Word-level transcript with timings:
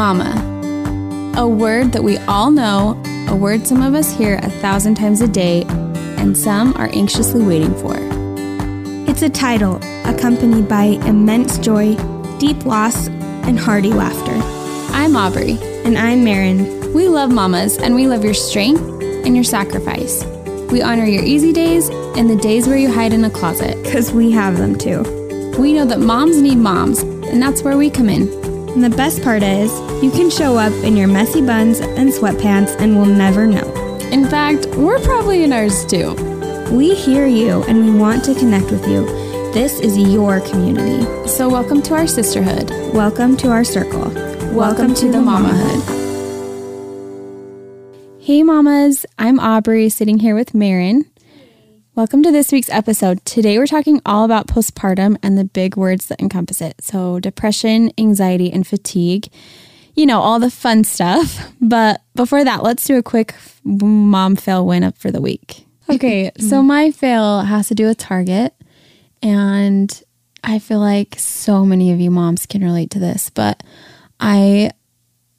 Mama. 0.00 1.34
A 1.36 1.46
word 1.46 1.92
that 1.92 2.02
we 2.02 2.16
all 2.20 2.50
know, 2.50 2.98
a 3.28 3.36
word 3.36 3.66
some 3.66 3.82
of 3.82 3.94
us 3.94 4.10
hear 4.10 4.36
a 4.42 4.48
thousand 4.48 4.94
times 4.94 5.20
a 5.20 5.28
day, 5.28 5.64
and 6.16 6.34
some 6.34 6.72
are 6.78 6.88
anxiously 6.94 7.42
waiting 7.44 7.74
for. 7.74 7.92
It's 9.06 9.20
a 9.20 9.28
title 9.28 9.76
accompanied 10.06 10.70
by 10.70 10.84
immense 11.04 11.58
joy, 11.58 11.96
deep 12.38 12.64
loss, 12.64 13.08
and 13.08 13.58
hearty 13.58 13.92
laughter. 13.92 14.32
I'm 14.96 15.16
Aubrey. 15.16 15.58
And 15.84 15.98
I'm 15.98 16.24
Marin. 16.24 16.94
We 16.94 17.06
love 17.06 17.30
mamas, 17.30 17.76
and 17.76 17.94
we 17.94 18.06
love 18.06 18.24
your 18.24 18.32
strength 18.32 18.80
and 19.02 19.34
your 19.34 19.44
sacrifice. 19.44 20.24
We 20.72 20.80
honor 20.80 21.04
your 21.04 21.24
easy 21.24 21.52
days 21.52 21.90
and 22.16 22.30
the 22.30 22.36
days 22.36 22.66
where 22.66 22.78
you 22.78 22.90
hide 22.90 23.12
in 23.12 23.22
a 23.26 23.30
closet. 23.30 23.76
Because 23.82 24.12
we 24.12 24.30
have 24.30 24.56
them 24.56 24.78
too. 24.78 25.02
We 25.58 25.74
know 25.74 25.84
that 25.84 26.00
moms 26.00 26.40
need 26.40 26.56
moms, 26.56 27.00
and 27.00 27.42
that's 27.42 27.62
where 27.62 27.76
we 27.76 27.90
come 27.90 28.08
in. 28.08 28.39
And 28.74 28.84
the 28.84 28.90
best 28.96 29.22
part 29.24 29.42
is, 29.42 29.72
you 30.00 30.12
can 30.12 30.30
show 30.30 30.56
up 30.56 30.72
in 30.84 30.96
your 30.96 31.08
messy 31.08 31.44
buns 31.44 31.80
and 31.80 32.10
sweatpants 32.10 32.80
and 32.80 32.96
we'll 32.96 33.04
never 33.04 33.44
know. 33.44 33.66
In 34.12 34.28
fact, 34.28 34.66
we're 34.76 35.00
probably 35.00 35.42
in 35.42 35.52
ours 35.52 35.84
too. 35.84 36.14
We 36.70 36.94
hear 36.94 37.26
you 37.26 37.64
and 37.64 37.84
we 37.84 37.92
want 37.98 38.24
to 38.26 38.34
connect 38.34 38.70
with 38.70 38.86
you. 38.86 39.04
This 39.52 39.80
is 39.80 39.98
your 39.98 40.38
community. 40.48 41.04
So, 41.26 41.48
welcome 41.48 41.82
to 41.82 41.94
our 41.94 42.06
sisterhood. 42.06 42.70
Welcome 42.94 43.36
to 43.38 43.48
our 43.50 43.64
circle. 43.64 44.02
Welcome, 44.02 44.54
welcome 44.54 44.94
to, 44.94 45.00
to, 45.00 45.06
the, 45.08 45.18
the 45.18 45.18
mamahood. 45.18 45.82
Hey, 48.20 48.44
mamas. 48.44 49.04
I'm 49.18 49.40
Aubrey 49.40 49.88
sitting 49.88 50.20
here 50.20 50.36
with 50.36 50.54
Marin. 50.54 51.06
Welcome 52.00 52.22
to 52.22 52.32
this 52.32 52.50
week's 52.50 52.70
episode. 52.70 53.22
Today 53.26 53.58
we're 53.58 53.66
talking 53.66 54.00
all 54.06 54.24
about 54.24 54.46
postpartum 54.46 55.18
and 55.22 55.36
the 55.36 55.44
big 55.44 55.76
words 55.76 56.06
that 56.06 56.18
encompass 56.18 56.62
it. 56.62 56.82
So, 56.82 57.20
depression, 57.20 57.92
anxiety, 57.98 58.50
and 58.50 58.66
fatigue. 58.66 59.28
You 59.94 60.06
know, 60.06 60.18
all 60.18 60.40
the 60.40 60.50
fun 60.50 60.84
stuff. 60.84 61.52
But 61.60 62.00
before 62.14 62.42
that, 62.42 62.62
let's 62.62 62.86
do 62.86 62.96
a 62.96 63.02
quick 63.02 63.34
mom 63.64 64.34
fail 64.36 64.64
win 64.64 64.82
up 64.82 64.96
for 64.96 65.10
the 65.10 65.20
week. 65.20 65.66
Okay, 65.90 66.30
so 66.38 66.62
my 66.62 66.90
fail 66.90 67.42
has 67.42 67.68
to 67.68 67.74
do 67.74 67.84
with 67.84 67.98
Target. 67.98 68.54
And 69.22 70.02
I 70.42 70.58
feel 70.58 70.78
like 70.78 71.16
so 71.18 71.66
many 71.66 71.92
of 71.92 72.00
you 72.00 72.10
moms 72.10 72.46
can 72.46 72.64
relate 72.64 72.88
to 72.92 72.98
this, 72.98 73.28
but 73.28 73.62
I 74.18 74.70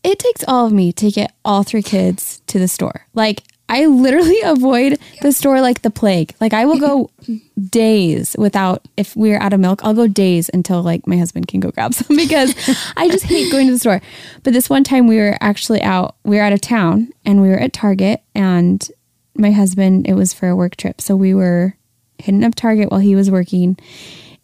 it 0.04 0.20
takes 0.20 0.44
all 0.48 0.68
of 0.68 0.74
me 0.74 0.92
to 0.94 1.10
get 1.10 1.34
all 1.44 1.64
three 1.64 1.82
kids 1.82 2.44
to 2.46 2.60
the 2.60 2.68
store. 2.68 3.08
Like 3.16 3.42
I 3.72 3.86
literally 3.86 4.42
avoid 4.44 5.00
the 5.22 5.32
store 5.32 5.62
like 5.62 5.82
the 5.82 5.90
plague. 5.90 6.36
Like 6.40 6.54
I 6.54 6.66
will 6.66 6.78
go 6.78 7.10
days 7.70 8.36
without 8.38 8.88
if 8.98 9.16
we're 9.16 9.40
out 9.40 9.54
of 9.54 9.60
milk, 9.60 9.84
I'll 9.84 9.96
go 9.96 10.08
days 10.08 10.52
until 10.54 10.84
like 10.84 11.08
my 11.08 11.18
husband 11.18 11.48
can 11.48 11.62
go 11.62 11.72
grab 11.72 11.94
some 11.96 12.16
because 12.16 12.54
I 12.96 13.10
just 13.10 13.26
hate 13.26 13.52
going 13.52 13.66
to 13.68 13.74
the 13.74 13.80
store. 13.80 14.02
But 14.44 14.54
this 14.54 14.70
one 14.70 14.84
time 14.84 15.08
we 15.08 15.18
were 15.18 15.38
actually 15.42 15.82
out, 15.82 16.18
we 16.24 16.36
were 16.36 16.44
out 16.44 16.54
of 16.54 16.62
town 16.62 17.12
and 17.26 17.42
we 17.42 17.48
were 17.48 17.60
at 17.60 17.74
Target 17.74 18.22
and 18.36 18.86
my 19.34 19.52
husband, 19.52 20.08
it 20.08 20.14
was 20.14 20.34
for 20.34 20.50
a 20.50 20.56
work 20.56 20.76
trip. 20.76 21.00
So 21.00 21.16
we 21.16 21.34
were 21.34 21.78
hitting 22.20 22.44
up 22.44 22.54
Target 22.54 22.92
while 22.92 23.00
he 23.00 23.16
was 23.16 23.32
working 23.32 23.78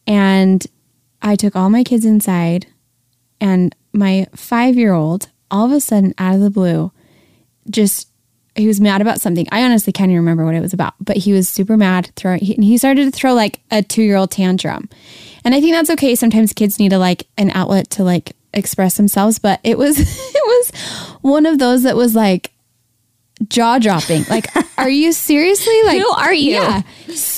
and 0.07 0.65
I 1.21 1.35
took 1.35 1.55
all 1.55 1.69
my 1.69 1.83
kids 1.83 2.05
inside 2.05 2.67
and 3.41 3.75
my 3.91 4.27
5-year-old 4.33 5.29
all 5.51 5.65
of 5.65 5.71
a 5.71 5.81
sudden 5.81 6.13
out 6.17 6.35
of 6.35 6.41
the 6.41 6.49
blue 6.49 6.91
just 7.69 8.07
he 8.57 8.67
was 8.67 8.81
mad 8.81 9.01
about 9.01 9.21
something. 9.21 9.47
I 9.51 9.63
honestly 9.63 9.93
can't 9.93 10.09
even 10.09 10.21
remember 10.21 10.45
what 10.45 10.55
it 10.55 10.61
was 10.61 10.73
about, 10.73 10.95
but 10.99 11.17
he 11.17 11.31
was 11.33 11.47
super 11.47 11.77
mad. 11.77 12.11
Throwing, 12.15 12.39
he, 12.39 12.53
he 12.55 12.77
started 12.77 13.05
to 13.05 13.11
throw 13.11 13.33
like 13.33 13.59
a 13.71 13.81
two 13.81 14.01
year 14.01 14.17
old 14.17 14.31
tantrum, 14.31 14.89
and 15.45 15.53
I 15.53 15.61
think 15.61 15.73
that's 15.73 15.89
okay. 15.91 16.15
Sometimes 16.15 16.53
kids 16.53 16.79
need 16.79 16.93
a 16.93 16.99
like 16.99 17.27
an 17.37 17.51
outlet 17.51 17.89
to 17.91 18.03
like 18.03 18.35
express 18.53 18.97
themselves, 18.97 19.39
but 19.39 19.59
it 19.63 19.77
was 19.77 19.99
it 20.35 20.43
was 20.45 21.17
one 21.21 21.45
of 21.45 21.59
those 21.59 21.83
that 21.83 21.95
was 21.95 22.15
like 22.15 22.51
jaw 23.47 23.79
dropping. 23.79 24.23
Like, 24.29 24.47
are 24.77 24.89
you 24.89 25.11
seriously 25.13 25.83
like? 25.83 26.01
Who 26.01 26.09
are 26.09 26.33
you? 26.33 26.53
Yeah, 26.53 26.81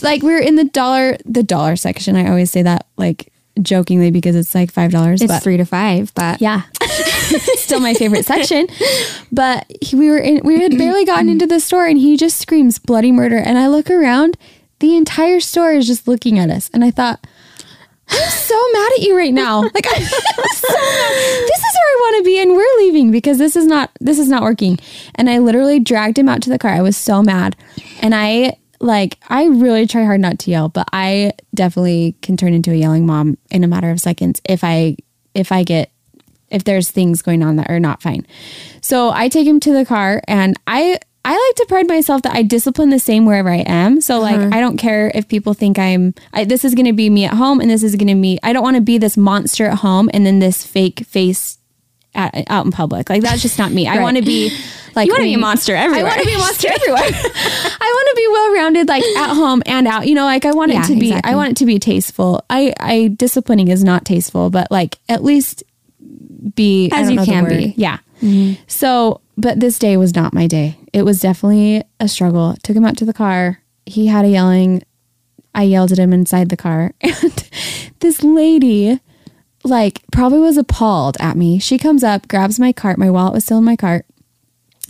like 0.01 0.23
we 0.23 0.33
are 0.33 0.39
in 0.39 0.55
the 0.55 0.65
dollar 0.65 1.17
the 1.25 1.43
dollar 1.43 1.75
section. 1.75 2.15
I 2.15 2.29
always 2.29 2.51
say 2.51 2.63
that 2.63 2.87
like 2.97 3.31
jokingly 3.61 4.11
because 4.11 4.35
it's 4.35 4.53
like 4.55 4.71
five 4.71 4.91
dollars. 4.91 5.21
It's 5.21 5.39
three 5.39 5.57
to 5.57 5.65
five, 5.65 6.13
but 6.15 6.41
yeah, 6.41 6.63
still 7.55 7.79
my 7.79 7.93
favorite 7.93 8.25
section. 8.27 8.67
But 9.31 9.65
he, 9.81 9.95
we 9.95 10.09
were 10.09 10.17
in, 10.19 10.41
we 10.43 10.61
had 10.61 10.77
barely 10.77 11.05
gotten 11.05 11.29
into 11.29 11.47
the 11.47 11.59
store, 11.59 11.85
and 11.85 11.97
he 11.97 12.17
just 12.17 12.39
screams 12.39 12.79
bloody 12.79 13.11
murder. 13.11 13.37
And 13.37 13.57
I 13.57 13.67
look 13.67 13.89
around, 13.89 14.37
the 14.79 14.95
entire 14.95 15.39
store 15.39 15.73
is 15.73 15.87
just 15.87 16.07
looking 16.07 16.39
at 16.39 16.49
us, 16.49 16.69
and 16.73 16.83
I 16.83 16.91
thought. 16.91 17.25
I'm 18.11 18.29
so 18.31 18.59
mad 18.73 18.91
at 18.93 19.03
you 19.03 19.15
right 19.15 19.31
now. 19.31 19.61
Like 19.61 19.85
I'm 19.85 20.01
so 20.01 20.67
mad. 20.73 21.11
This 21.45 21.59
is 21.59 21.75
where 21.75 21.91
I 21.93 21.97
want 21.99 22.17
to 22.17 22.23
be 22.23 22.41
and 22.41 22.53
we're 22.53 22.77
leaving 22.79 23.11
because 23.11 23.37
this 23.37 23.55
is 23.55 23.67
not 23.67 23.91
this 23.99 24.17
is 24.17 24.27
not 24.27 24.41
working. 24.41 24.79
And 25.13 25.29
I 25.29 25.37
literally 25.37 25.79
dragged 25.79 26.17
him 26.17 26.27
out 26.27 26.41
to 26.41 26.49
the 26.49 26.57
car. 26.57 26.71
I 26.71 26.81
was 26.81 26.97
so 26.97 27.21
mad. 27.21 27.55
And 28.01 28.15
I 28.15 28.57
like 28.79 29.19
I 29.29 29.45
really 29.45 29.85
try 29.85 30.05
hard 30.05 30.21
not 30.21 30.39
to 30.39 30.49
yell, 30.49 30.69
but 30.69 30.87
I 30.91 31.33
definitely 31.59 32.15
can 32.21 32.37
turn 32.37 32.53
into 32.53 32.71
a 32.71 32.75
yelling 32.75 33.05
mom 33.05 33.37
in 33.51 33.65
a 33.65 33.67
matter 33.67 33.91
of 33.91 33.99
seconds 33.99 34.41
if 34.45 34.63
I 34.63 34.95
if 35.33 35.51
I 35.51 35.63
get 35.63 35.91
if 36.49 36.63
there's 36.63 36.89
things 36.89 37.21
going 37.21 37.43
on 37.43 37.57
that 37.57 37.69
are 37.69 37.81
not 37.81 38.01
fine. 38.01 38.25
So 38.81 39.09
I 39.09 39.27
take 39.27 39.45
him 39.45 39.59
to 39.59 39.73
the 39.73 39.83
car 39.83 40.21
and 40.25 40.57
I 40.67 40.99
I 41.25 41.31
like 41.31 41.55
to 41.57 41.65
pride 41.67 41.89
myself 41.89 42.21
that 42.21 42.33
I 42.33 42.43
discipline 42.43 42.91
the 42.91 42.97
same 42.97 43.25
wherever 43.25 43.49
I 43.49 43.63
am. 43.67 43.99
So 43.99 44.21
like 44.21 44.37
uh-huh. 44.37 44.51
I 44.53 44.61
don't 44.61 44.77
care 44.77 45.11
if 45.13 45.27
people 45.27 45.53
think 45.53 45.77
I'm 45.77 46.13
I, 46.31 46.45
this 46.45 46.63
is 46.63 46.75
going 46.75 46.85
to 46.85 46.93
be 46.93 47.09
me 47.09 47.25
at 47.25 47.33
home 47.33 47.59
and 47.59 47.69
this 47.69 47.83
is 47.83 47.97
going 47.97 48.07
to 48.07 48.21
be 48.21 48.39
I 48.41 48.53
don't 48.53 48.63
want 48.63 48.77
to 48.77 48.81
be 48.81 48.97
this 48.97 49.17
monster 49.17 49.65
at 49.65 49.79
home 49.79 50.09
and 50.13 50.25
then 50.25 50.39
this 50.39 50.65
fake 50.65 51.01
face 51.07 51.57
at, 52.15 52.49
out 52.49 52.65
in 52.65 52.71
public. 52.71 53.09
Like 53.09 53.21
that's 53.21 53.41
just 53.41 53.59
not 53.59 53.73
me. 53.73 53.85
I 53.85 53.99
want 54.01 54.15
to 54.15 54.23
be 54.23 54.57
like 54.95 55.07
you 55.07 55.13
want 55.13 55.21
to 55.21 55.25
be 55.25 55.33
a 55.33 55.39
monster 55.39 55.75
everywhere. 55.75 56.05
I 56.05 56.09
want 56.09 56.21
to 56.21 56.25
be 56.25 56.33
a 56.33 56.37
monster 56.37 56.69
everywhere. 56.69 57.03
I 57.03 57.91
want 57.95 58.07
to 58.09 58.15
be 58.15 58.18
well 58.31 58.53
rounded, 58.53 58.87
like 58.87 59.03
at 59.17 59.33
home 59.33 59.61
and 59.65 59.87
out. 59.87 60.07
You 60.07 60.15
know, 60.15 60.25
like 60.25 60.45
I 60.45 60.51
want 60.51 60.71
yeah, 60.71 60.83
it 60.83 60.87
to 60.87 60.95
be. 60.95 61.07
Exactly. 61.09 61.31
I 61.31 61.35
want 61.35 61.51
it 61.51 61.57
to 61.57 61.65
be 61.65 61.79
tasteful. 61.79 62.43
I, 62.49 62.73
I 62.79 63.13
disciplining 63.15 63.67
is 63.67 63.83
not 63.83 64.05
tasteful, 64.05 64.49
but 64.49 64.71
like 64.71 64.97
at 65.07 65.23
least 65.23 65.63
be 66.55 66.89
as 66.91 67.11
you 67.11 67.23
can 67.23 67.47
be. 67.47 67.73
Yeah. 67.77 67.99
Mm-hmm. 68.21 68.61
So, 68.67 69.21
but 69.37 69.59
this 69.59 69.79
day 69.79 69.97
was 69.97 70.15
not 70.15 70.33
my 70.33 70.47
day. 70.47 70.77
It 70.93 71.03
was 71.03 71.19
definitely 71.19 71.83
a 71.99 72.07
struggle. 72.07 72.55
Took 72.63 72.75
him 72.75 72.85
out 72.85 72.97
to 72.97 73.05
the 73.05 73.13
car. 73.13 73.61
He 73.85 74.07
had 74.07 74.25
a 74.25 74.29
yelling. 74.29 74.83
I 75.55 75.63
yelled 75.63 75.91
at 75.91 75.97
him 75.97 76.13
inside 76.13 76.49
the 76.49 76.57
car, 76.57 76.93
and 77.01 77.49
this 77.99 78.23
lady 78.23 78.99
like 79.63 80.03
probably 80.11 80.39
was 80.39 80.57
appalled 80.57 81.17
at 81.19 81.35
me. 81.35 81.59
She 81.59 81.77
comes 81.77 82.03
up, 82.03 82.27
grabs 82.27 82.59
my 82.59 82.71
cart. 82.71 82.97
My 82.97 83.09
wallet 83.09 83.33
was 83.33 83.45
still 83.45 83.57
in 83.57 83.63
my 83.63 83.75
cart. 83.75 84.05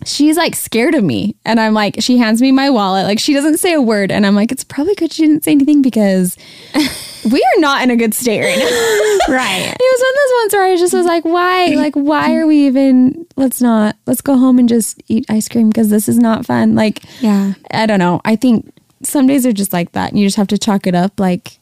She's 0.06 0.38
like 0.38 0.56
scared 0.56 0.96
of 0.96 1.04
me. 1.04 1.36
And 1.46 1.60
I'm 1.60 1.74
like, 1.74 1.98
she 2.00 2.18
hands 2.18 2.42
me 2.42 2.52
my 2.52 2.70
wallet. 2.70 3.06
Like 3.06 3.20
she 3.20 3.34
doesn't 3.34 3.58
say 3.58 3.74
a 3.74 3.82
word. 3.82 4.12
And 4.12 4.26
I'm 4.26 4.36
like, 4.36 4.52
it's 4.52 4.64
probably 4.64 4.96
good 4.96 5.12
she 5.12 5.24
didn't 5.24 5.44
say 5.44 5.52
anything 5.52 5.82
because 5.82 6.38
we 7.32 7.42
are 7.42 7.60
not 7.60 7.84
in 7.84 7.92
a 7.92 7.96
good 7.96 8.14
state 8.14 8.42
right 8.42 8.58
now. 8.58 8.66
right. 9.34 9.76
It 9.78 9.78
was 9.80 10.00
one 10.00 10.10
of 10.10 10.16
those 10.16 10.42
ones 10.42 10.54
where 10.54 10.64
I 10.64 10.78
just 10.78 10.94
was 10.94 11.06
like, 11.06 11.26
why? 11.26 11.68
Like, 11.76 11.96
why 11.96 12.36
are 12.36 12.48
we 12.48 12.68
even, 12.68 13.26
let's 13.36 13.62
not, 13.62 13.98
let's 14.06 14.22
go 14.22 14.38
home 14.38 14.58
and 14.58 14.70
just 14.70 15.02
eat 15.08 15.26
ice 15.30 15.50
cream 15.50 15.70
because 15.70 15.90
this 15.90 16.08
is 16.08 16.18
not 16.18 16.46
fun. 16.46 16.76
Like, 16.76 17.04
yeah. 17.22 17.54
I 17.72 17.86
don't 17.86 18.00
know. 18.00 18.22
I 18.24 18.36
think 18.36 18.72
some 19.04 19.28
days 19.28 19.46
are 19.46 19.54
just 19.54 19.74
like 19.74 19.92
that. 19.94 20.12
And 20.12 20.20
you 20.20 20.28
just 20.28 20.38
have 20.38 20.48
to 20.48 20.58
chalk 20.58 20.88
it 20.88 20.96
up. 20.96 21.20
Like, 21.20 21.60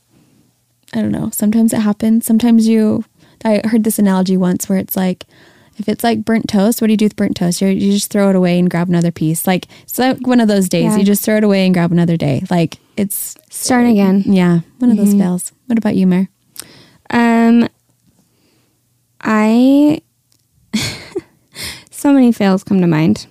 I 0.93 1.01
don't 1.01 1.11
know. 1.11 1.31
Sometimes 1.31 1.73
it 1.73 1.79
happens. 1.79 2.25
Sometimes 2.25 2.67
you, 2.67 3.03
I 3.43 3.61
heard 3.65 3.83
this 3.83 3.99
analogy 3.99 4.37
once 4.37 4.69
where 4.69 4.77
it's 4.77 4.95
like, 4.95 5.25
if 5.77 5.87
it's 5.87 6.03
like 6.03 6.25
burnt 6.25 6.49
toast, 6.49 6.81
what 6.81 6.87
do 6.87 6.93
you 6.93 6.97
do 6.97 7.05
with 7.05 7.15
burnt 7.15 7.37
toast? 7.37 7.61
you 7.61 7.67
you 7.69 7.91
just 7.91 8.11
throw 8.11 8.29
it 8.29 8.35
away 8.35 8.59
and 8.59 8.69
grab 8.69 8.89
another 8.89 9.11
piece. 9.11 9.45
Like 9.45 9.67
it's 9.83 9.97
like 9.97 10.25
one 10.25 10.39
of 10.39 10.47
those 10.47 10.69
days. 10.69 10.93
Yeah. 10.93 10.97
You 10.97 11.03
just 11.05 11.23
throw 11.23 11.37
it 11.37 11.43
away 11.43 11.65
and 11.65 11.73
grab 11.73 11.91
another 11.91 12.17
day. 12.17 12.43
Like 12.49 12.77
it's 12.95 13.35
start 13.49 13.85
again. 13.85 14.23
Yeah, 14.25 14.59
one 14.79 14.91
of 14.91 14.97
mm-hmm. 14.97 15.05
those 15.05 15.13
fails. 15.13 15.51
What 15.67 15.77
about 15.77 15.95
you, 15.95 16.07
Mare? 16.07 16.29
Um, 17.09 17.67
I 19.21 20.01
so 21.91 22.13
many 22.13 22.31
fails 22.31 22.63
come 22.63 22.81
to 22.81 22.87
mind. 22.87 23.27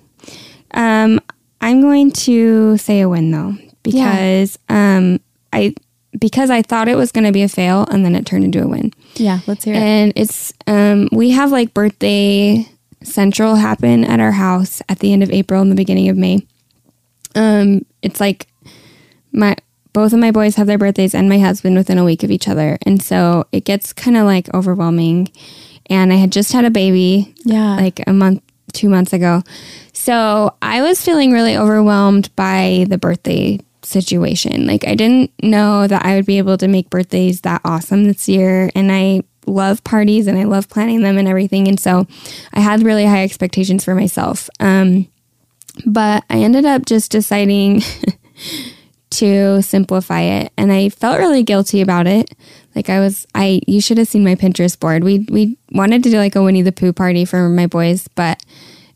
Um, 0.72 1.20
I'm 1.60 1.80
going 1.80 2.12
to 2.12 2.76
say 2.76 3.00
a 3.00 3.08
win 3.08 3.30
though 3.30 3.54
because 3.82 4.58
yeah. 4.68 4.96
um 4.96 5.20
I 5.52 5.74
because 6.18 6.50
I 6.50 6.62
thought 6.62 6.88
it 6.88 6.96
was 6.96 7.12
going 7.12 7.24
to 7.24 7.32
be 7.32 7.42
a 7.42 7.48
fail 7.48 7.86
and 7.90 8.04
then 8.04 8.14
it 8.14 8.26
turned 8.26 8.44
into 8.44 8.62
a 8.62 8.68
win. 8.68 8.92
Yeah, 9.14 9.40
let's 9.46 9.64
hear 9.64 9.74
it. 9.74 9.78
And 9.78 10.12
it's 10.16 10.52
um 10.66 11.08
we 11.12 11.30
have 11.30 11.50
like 11.50 11.74
birthday 11.74 12.66
central 13.02 13.56
happen 13.56 14.04
at 14.04 14.20
our 14.20 14.32
house 14.32 14.82
at 14.88 14.98
the 15.00 15.12
end 15.12 15.22
of 15.22 15.30
April 15.30 15.60
and 15.62 15.70
the 15.70 15.76
beginning 15.76 16.08
of 16.08 16.16
May. 16.16 16.46
Um 17.34 17.84
it's 18.02 18.20
like 18.20 18.46
my 19.32 19.56
both 19.92 20.12
of 20.12 20.18
my 20.18 20.30
boys 20.30 20.56
have 20.56 20.66
their 20.66 20.76
birthdays 20.76 21.14
and 21.14 21.26
my 21.26 21.38
husband 21.38 21.74
within 21.74 21.96
a 21.96 22.04
week 22.04 22.22
of 22.22 22.30
each 22.30 22.48
other. 22.48 22.78
And 22.84 23.02
so 23.02 23.46
it 23.50 23.64
gets 23.64 23.94
kind 23.94 24.16
of 24.16 24.24
like 24.24 24.52
overwhelming. 24.52 25.32
And 25.88 26.12
I 26.12 26.16
had 26.16 26.32
just 26.32 26.52
had 26.52 26.66
a 26.66 26.70
baby. 26.70 27.34
Yeah. 27.46 27.76
Like 27.76 28.02
a 28.06 28.12
month, 28.12 28.42
two 28.74 28.90
months 28.90 29.14
ago. 29.14 29.42
So 29.94 30.54
I 30.60 30.82
was 30.82 31.02
feeling 31.02 31.32
really 31.32 31.56
overwhelmed 31.56 32.34
by 32.36 32.84
the 32.90 32.98
birthday 32.98 33.58
situation. 33.86 34.66
Like 34.66 34.86
I 34.86 34.94
didn't 34.94 35.30
know 35.42 35.86
that 35.86 36.04
I 36.04 36.16
would 36.16 36.26
be 36.26 36.38
able 36.38 36.58
to 36.58 36.68
make 36.68 36.90
birthdays 36.90 37.42
that 37.42 37.60
awesome 37.64 38.04
this 38.04 38.28
year 38.28 38.70
and 38.74 38.90
I 38.92 39.22
love 39.46 39.84
parties 39.84 40.26
and 40.26 40.38
I 40.38 40.44
love 40.44 40.68
planning 40.68 41.02
them 41.02 41.18
and 41.18 41.28
everything. 41.28 41.68
And 41.68 41.78
so 41.78 42.06
I 42.52 42.60
had 42.60 42.82
really 42.82 43.06
high 43.06 43.22
expectations 43.22 43.84
for 43.84 43.94
myself. 43.94 44.50
Um, 44.60 45.08
but 45.84 46.24
I 46.30 46.38
ended 46.38 46.64
up 46.64 46.86
just 46.86 47.10
deciding 47.12 47.82
to 49.10 49.62
simplify 49.62 50.20
it 50.22 50.52
and 50.56 50.72
I 50.72 50.88
felt 50.88 51.18
really 51.18 51.42
guilty 51.42 51.80
about 51.80 52.06
it. 52.06 52.34
Like 52.74 52.90
I 52.90 53.00
was 53.00 53.26
I 53.34 53.60
you 53.66 53.80
should 53.80 53.98
have 53.98 54.08
seen 54.08 54.24
my 54.24 54.34
Pinterest 54.34 54.78
board. 54.78 55.04
We 55.04 55.26
we 55.30 55.56
wanted 55.72 56.02
to 56.04 56.10
do 56.10 56.18
like 56.18 56.36
a 56.36 56.42
Winnie 56.42 56.62
the 56.62 56.72
Pooh 56.72 56.92
party 56.92 57.24
for 57.24 57.48
my 57.48 57.66
boys, 57.66 58.08
but 58.08 58.42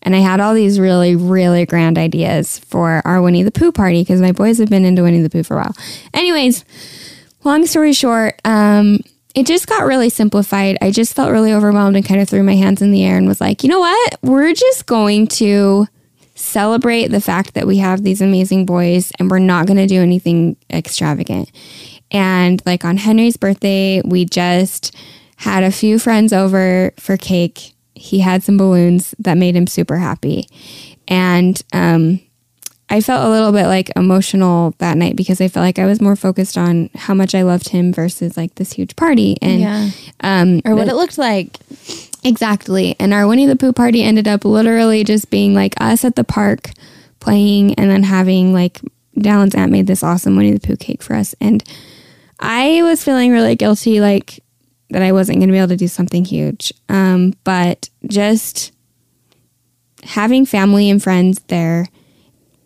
and 0.02 0.16
I 0.16 0.20
had 0.20 0.40
all 0.40 0.54
these 0.54 0.80
really, 0.80 1.14
really 1.16 1.66
grand 1.66 1.98
ideas 1.98 2.58
for 2.60 3.02
our 3.04 3.20
Winnie 3.20 3.42
the 3.42 3.50
Pooh 3.50 3.72
party 3.72 4.02
because 4.02 4.20
my 4.20 4.32
boys 4.32 4.58
have 4.58 4.70
been 4.70 4.84
into 4.84 5.02
Winnie 5.02 5.20
the 5.20 5.30
Pooh 5.30 5.42
for 5.42 5.54
a 5.54 5.60
while. 5.60 5.76
Anyways, 6.14 6.64
long 7.44 7.66
story 7.66 7.92
short, 7.92 8.40
um, 8.44 9.00
it 9.34 9.46
just 9.46 9.66
got 9.66 9.84
really 9.84 10.10
simplified. 10.10 10.78
I 10.80 10.90
just 10.90 11.14
felt 11.14 11.30
really 11.30 11.52
overwhelmed 11.52 11.96
and 11.96 12.04
kind 12.04 12.20
of 12.20 12.28
threw 12.28 12.42
my 12.42 12.56
hands 12.56 12.82
in 12.82 12.90
the 12.90 13.04
air 13.04 13.16
and 13.16 13.28
was 13.28 13.40
like, 13.40 13.62
you 13.62 13.68
know 13.68 13.80
what? 13.80 14.16
We're 14.22 14.54
just 14.54 14.86
going 14.86 15.28
to 15.28 15.86
celebrate 16.34 17.08
the 17.08 17.20
fact 17.20 17.54
that 17.54 17.66
we 17.66 17.78
have 17.78 18.02
these 18.02 18.22
amazing 18.22 18.66
boys 18.66 19.12
and 19.18 19.30
we're 19.30 19.38
not 19.38 19.66
going 19.66 19.76
to 19.76 19.86
do 19.86 20.00
anything 20.00 20.56
extravagant. 20.70 21.52
And 22.10 22.60
like 22.66 22.84
on 22.84 22.96
Henry's 22.96 23.36
birthday, 23.36 24.00
we 24.04 24.24
just 24.24 24.96
had 25.36 25.62
a 25.62 25.70
few 25.70 25.98
friends 25.98 26.32
over 26.32 26.92
for 26.98 27.16
cake 27.16 27.74
he 28.00 28.20
had 28.20 28.42
some 28.42 28.56
balloons 28.56 29.14
that 29.18 29.36
made 29.36 29.54
him 29.54 29.66
super 29.66 29.98
happy. 29.98 30.48
And 31.06 31.60
um, 31.74 32.18
I 32.88 33.02
felt 33.02 33.26
a 33.26 33.28
little 33.28 33.52
bit 33.52 33.66
like 33.66 33.90
emotional 33.94 34.74
that 34.78 34.96
night 34.96 35.16
because 35.16 35.38
I 35.38 35.48
felt 35.48 35.64
like 35.64 35.78
I 35.78 35.84
was 35.84 36.00
more 36.00 36.16
focused 36.16 36.56
on 36.56 36.88
how 36.94 37.12
much 37.12 37.34
I 37.34 37.42
loved 37.42 37.68
him 37.68 37.92
versus 37.92 38.38
like 38.38 38.54
this 38.54 38.72
huge 38.72 38.96
party 38.96 39.36
and 39.42 39.60
yeah. 39.60 39.90
um, 40.20 40.62
or 40.64 40.74
what 40.74 40.86
the, 40.86 40.92
it 40.92 40.96
looked 40.96 41.18
like. 41.18 41.58
Exactly. 42.24 42.96
And 42.98 43.12
our 43.12 43.28
Winnie 43.28 43.44
the 43.44 43.54
Pooh 43.54 43.74
party 43.74 44.02
ended 44.02 44.26
up 44.26 44.46
literally 44.46 45.04
just 45.04 45.28
being 45.28 45.54
like 45.54 45.74
us 45.78 46.02
at 46.02 46.16
the 46.16 46.24
park 46.24 46.70
playing 47.20 47.74
and 47.74 47.90
then 47.90 48.04
having 48.04 48.54
like 48.54 48.80
Dallin's 49.18 49.54
aunt 49.54 49.72
made 49.72 49.86
this 49.86 50.02
awesome 50.02 50.36
Winnie 50.36 50.52
the 50.52 50.66
Pooh 50.66 50.76
cake 50.76 51.02
for 51.02 51.14
us. 51.14 51.34
And 51.38 51.62
I 52.40 52.80
was 52.82 53.04
feeling 53.04 53.30
really 53.30 53.56
guilty, 53.56 54.00
like 54.00 54.42
that 54.90 55.02
I 55.02 55.12
wasn't 55.12 55.38
going 55.38 55.48
to 55.48 55.52
be 55.52 55.58
able 55.58 55.68
to 55.68 55.76
do 55.76 55.88
something 55.88 56.24
huge. 56.24 56.72
Um, 56.88 57.34
but 57.44 57.88
just 58.06 58.72
having 60.02 60.46
family 60.46 60.90
and 60.90 61.02
friends 61.02 61.40
there, 61.48 61.86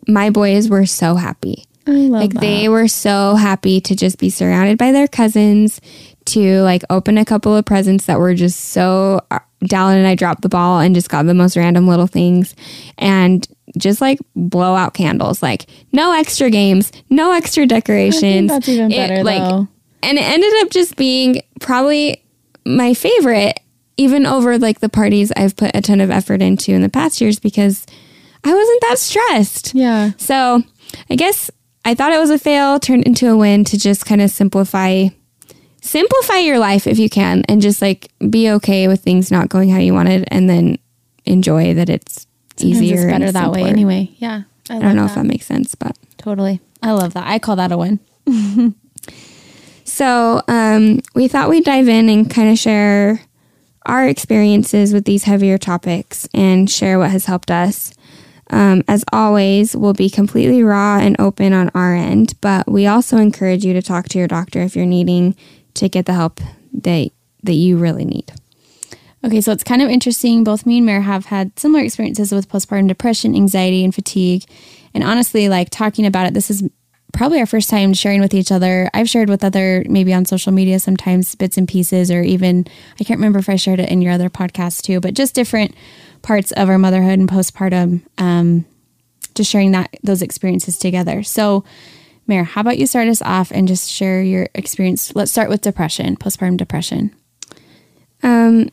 my 0.07 0.29
boys 0.29 0.69
were 0.69 0.85
so 0.85 1.15
happy. 1.15 1.65
I 1.87 1.91
love 1.91 2.21
like 2.21 2.33
that. 2.33 2.41
they 2.41 2.67
were 2.67 2.87
so 2.87 3.35
happy 3.35 3.79
to 3.81 3.95
just 3.95 4.17
be 4.17 4.29
surrounded 4.29 4.77
by 4.77 4.91
their 4.91 5.07
cousins, 5.07 5.79
to 6.25 6.61
like 6.61 6.83
open 6.89 7.19
a 7.19 7.25
couple 7.25 7.55
of 7.55 7.65
presents 7.65 8.05
that 8.05 8.19
were 8.19 8.33
just 8.33 8.59
so. 8.59 9.21
Uh, 9.31 9.39
Dallin 9.63 9.95
and 9.95 10.05
I 10.05 10.13
dropped 10.13 10.41
the 10.41 10.49
ball 10.49 10.79
and 10.79 10.93
just 10.93 11.09
got 11.09 11.25
the 11.25 11.33
most 11.33 11.55
random 11.55 11.87
little 11.87 12.07
things, 12.07 12.55
and 12.97 13.47
just 13.77 14.01
like 14.01 14.19
blow 14.35 14.75
out 14.75 14.95
candles. 14.95 15.43
Like 15.43 15.67
no 15.91 16.11
extra 16.11 16.49
games, 16.49 16.91
no 17.09 17.31
extra 17.31 17.67
decorations. 17.67 18.49
that's 18.49 18.67
even 18.67 18.89
better 18.89 19.15
it, 19.15 19.23
like, 19.25 19.41
though 19.41 19.67
and 20.05 20.19
it 20.19 20.23
ended 20.23 20.53
up 20.61 20.69
just 20.69 20.95
being 20.95 21.41
probably 21.59 22.23
my 22.65 22.93
favorite, 22.93 23.59
even 23.97 24.25
over 24.25 24.57
like 24.57 24.79
the 24.79 24.89
parties 24.89 25.31
I've 25.35 25.55
put 25.55 25.71
a 25.75 25.81
ton 25.81 26.01
of 26.01 26.11
effort 26.11 26.41
into 26.41 26.73
in 26.73 26.81
the 26.81 26.89
past 26.89 27.21
years 27.21 27.39
because 27.39 27.85
I 28.43 28.53
wasn't 28.53 28.81
that 28.81 28.99
stressed. 28.99 29.73
Yeah. 29.73 30.11
So 30.17 30.63
I 31.09 31.15
guess 31.15 31.49
I 31.83 31.93
thought 31.95 32.13
it 32.13 32.19
was 32.19 32.29
a 32.29 32.39
fail, 32.39 32.79
turned 32.79 33.03
into 33.03 33.29
a 33.29 33.37
win 33.37 33.63
to 33.65 33.77
just 33.77 34.05
kind 34.05 34.21
of 34.21 34.29
simplify 34.31 35.09
simplify 35.81 36.37
your 36.39 36.57
life 36.57 36.87
if 36.87 36.97
you 36.97 37.07
can 37.09 37.43
and 37.47 37.61
just 37.61 37.79
like 37.79 38.11
be 38.31 38.49
okay 38.49 38.87
with 38.87 39.01
things 39.03 39.31
not 39.31 39.49
going 39.49 39.69
how 39.69 39.77
you 39.77 39.93
wanted 39.93 40.27
and 40.29 40.49
then 40.49 40.79
enjoy 41.25 41.75
that 41.75 41.89
it's 41.91 42.25
Sometimes 42.57 42.81
easier 42.81 42.95
it's 42.95 43.05
better 43.05 43.31
that 43.31 43.51
way 43.51 43.65
anyway 43.65 44.09
yeah 44.17 44.43
i, 44.67 44.77
I 44.77 44.79
don't 44.79 44.95
know 44.95 45.03
that. 45.03 45.11
if 45.11 45.15
that 45.15 45.25
makes 45.27 45.45
sense 45.45 45.75
but 45.75 45.95
totally 46.17 46.59
i 46.81 46.91
love 46.91 47.13
that 47.13 47.27
i 47.27 47.37
call 47.37 47.57
that 47.57 47.71
a 47.71 47.77
win 47.77 47.99
So 49.95 50.41
um, 50.49 50.99
we 51.13 51.29
thought 51.29 51.47
we'd 51.47 51.63
dive 51.63 51.87
in 51.87 52.09
and 52.09 52.29
kind 52.29 52.51
of 52.51 52.59
share 52.59 53.21
our 53.85 54.05
experiences 54.05 54.91
with 54.91 55.05
these 55.05 55.23
heavier 55.23 55.57
topics 55.57 56.27
and 56.33 56.69
share 56.69 56.99
what 56.99 57.11
has 57.11 57.27
helped 57.27 57.49
us. 57.49 57.93
Um, 58.49 58.83
as 58.89 59.05
always, 59.13 59.73
we'll 59.73 59.93
be 59.93 60.09
completely 60.09 60.63
raw 60.63 60.99
and 60.99 61.15
open 61.17 61.53
on 61.53 61.71
our 61.73 61.95
end, 61.95 62.33
but 62.41 62.69
we 62.69 62.85
also 62.87 63.15
encourage 63.15 63.63
you 63.63 63.71
to 63.71 63.81
talk 63.81 64.09
to 64.09 64.19
your 64.19 64.27
doctor 64.27 64.59
if 64.59 64.75
you're 64.75 64.85
needing 64.85 65.33
to 65.75 65.87
get 65.87 66.07
the 66.07 66.13
help 66.13 66.41
that 66.73 67.11
that 67.43 67.53
you 67.53 67.77
really 67.77 68.03
need. 68.03 68.33
Okay, 69.23 69.39
so 69.39 69.53
it's 69.53 69.63
kind 69.63 69.81
of 69.81 69.87
interesting. 69.87 70.43
Both 70.43 70.65
me 70.65 70.79
and 70.79 70.85
Mare 70.85 71.03
have 71.03 71.27
had 71.27 71.57
similar 71.57 71.85
experiences 71.85 72.33
with 72.33 72.49
postpartum 72.49 72.89
depression, 72.89 73.33
anxiety, 73.33 73.85
and 73.85 73.95
fatigue. 73.95 74.43
And 74.93 75.05
honestly, 75.05 75.47
like 75.47 75.69
talking 75.69 76.05
about 76.05 76.27
it, 76.27 76.33
this 76.33 76.51
is 76.51 76.63
probably 77.15 77.39
our 77.39 77.45
first 77.45 77.69
time 77.69 77.93
sharing 77.93 78.19
with 78.19 78.33
each 78.33 78.51
other. 78.51 78.89
I've 78.93 79.09
shared 79.09 79.29
with 79.29 79.43
other, 79.43 79.83
maybe 79.87 80.13
on 80.13 80.25
social 80.25 80.51
media 80.51 80.79
sometimes, 80.79 81.33
bits 81.33 81.57
and 81.57 81.67
pieces, 81.67 82.11
or 82.11 82.21
even, 82.21 82.67
I 82.99 83.03
can't 83.03 83.17
remember 83.17 83.39
if 83.39 83.49
I 83.49 83.55
shared 83.55 83.79
it 83.79 83.89
in 83.89 84.01
your 84.01 84.11
other 84.11 84.29
podcast 84.29 84.81
too, 84.81 84.99
but 84.99 85.13
just 85.13 85.33
different 85.33 85.73
parts 86.21 86.51
of 86.51 86.69
our 86.69 86.77
motherhood 86.77 87.17
and 87.17 87.29
postpartum, 87.29 88.01
um, 88.17 88.65
just 89.33 89.49
sharing 89.49 89.71
that 89.71 89.95
those 90.03 90.21
experiences 90.21 90.77
together. 90.77 91.23
So, 91.23 91.63
Mare, 92.27 92.43
how 92.43 92.61
about 92.61 92.79
you 92.79 92.87
start 92.87 93.07
us 93.07 93.21
off 93.21 93.51
and 93.51 93.67
just 93.67 93.89
share 93.89 94.21
your 94.21 94.47
experience? 94.55 95.15
Let's 95.15 95.31
start 95.31 95.49
with 95.49 95.61
depression, 95.61 96.17
postpartum 96.17 96.57
depression. 96.57 97.15
Um, 98.23 98.69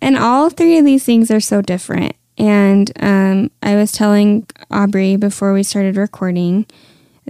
and 0.00 0.16
all 0.16 0.48
three 0.48 0.78
of 0.78 0.84
these 0.84 1.04
things 1.04 1.30
are 1.30 1.40
so 1.40 1.60
different. 1.60 2.16
And 2.38 2.90
um, 3.00 3.50
I 3.62 3.74
was 3.76 3.92
telling 3.92 4.46
Aubrey 4.70 5.16
before 5.16 5.52
we 5.52 5.62
started 5.62 5.96
recording 5.96 6.66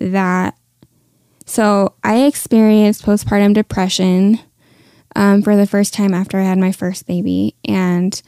that 0.00 0.56
so 1.50 1.94
I 2.04 2.26
experienced 2.26 3.04
postpartum 3.04 3.54
depression 3.54 4.38
um, 5.16 5.42
for 5.42 5.56
the 5.56 5.66
first 5.66 5.92
time 5.92 6.14
after 6.14 6.38
I 6.38 6.44
had 6.44 6.58
my 6.58 6.70
first 6.70 7.08
baby, 7.08 7.56
and 7.64 8.22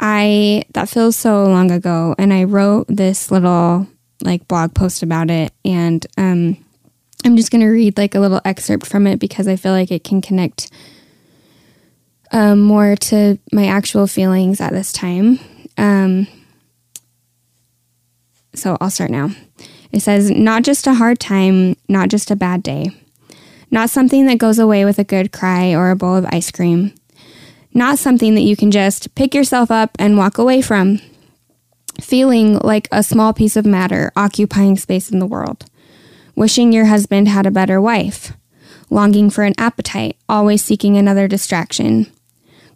I 0.00 0.64
that 0.72 0.88
feels 0.88 1.16
so 1.16 1.44
long 1.44 1.70
ago. 1.70 2.14
And 2.18 2.32
I 2.32 2.44
wrote 2.44 2.86
this 2.88 3.30
little 3.30 3.86
like 4.22 4.48
blog 4.48 4.74
post 4.74 5.02
about 5.02 5.30
it, 5.30 5.52
and 5.66 6.06
um, 6.16 6.56
I'm 7.26 7.36
just 7.36 7.50
gonna 7.50 7.70
read 7.70 7.98
like 7.98 8.14
a 8.14 8.20
little 8.20 8.40
excerpt 8.44 8.86
from 8.86 9.06
it 9.06 9.20
because 9.20 9.46
I 9.46 9.56
feel 9.56 9.72
like 9.72 9.90
it 9.90 10.02
can 10.02 10.22
connect 10.22 10.70
um, 12.32 12.60
more 12.62 12.96
to 12.96 13.38
my 13.52 13.66
actual 13.66 14.06
feelings 14.06 14.62
at 14.62 14.72
this 14.72 14.92
time. 14.92 15.38
Um, 15.76 16.26
so 18.54 18.78
I'll 18.80 18.88
start 18.88 19.10
now. 19.10 19.30
It 19.96 20.02
says, 20.02 20.30
not 20.30 20.62
just 20.62 20.86
a 20.86 20.92
hard 20.92 21.18
time, 21.18 21.74
not 21.88 22.10
just 22.10 22.30
a 22.30 22.36
bad 22.36 22.62
day. 22.62 22.90
Not 23.70 23.88
something 23.88 24.26
that 24.26 24.36
goes 24.36 24.58
away 24.58 24.84
with 24.84 24.98
a 24.98 25.04
good 25.04 25.32
cry 25.32 25.74
or 25.74 25.90
a 25.90 25.96
bowl 25.96 26.14
of 26.14 26.26
ice 26.26 26.50
cream. 26.50 26.92
Not 27.72 27.98
something 27.98 28.34
that 28.34 28.42
you 28.42 28.56
can 28.56 28.70
just 28.70 29.14
pick 29.14 29.34
yourself 29.34 29.70
up 29.70 29.96
and 29.98 30.18
walk 30.18 30.36
away 30.36 30.60
from. 30.60 31.00
Feeling 31.98 32.58
like 32.58 32.88
a 32.92 33.02
small 33.02 33.32
piece 33.32 33.56
of 33.56 33.64
matter 33.64 34.12
occupying 34.16 34.76
space 34.76 35.10
in 35.10 35.18
the 35.18 35.24
world. 35.24 35.64
Wishing 36.34 36.74
your 36.74 36.84
husband 36.84 37.28
had 37.28 37.46
a 37.46 37.50
better 37.50 37.80
wife. 37.80 38.34
Longing 38.90 39.30
for 39.30 39.44
an 39.44 39.54
appetite, 39.56 40.18
always 40.28 40.62
seeking 40.62 40.98
another 40.98 41.26
distraction. 41.26 42.12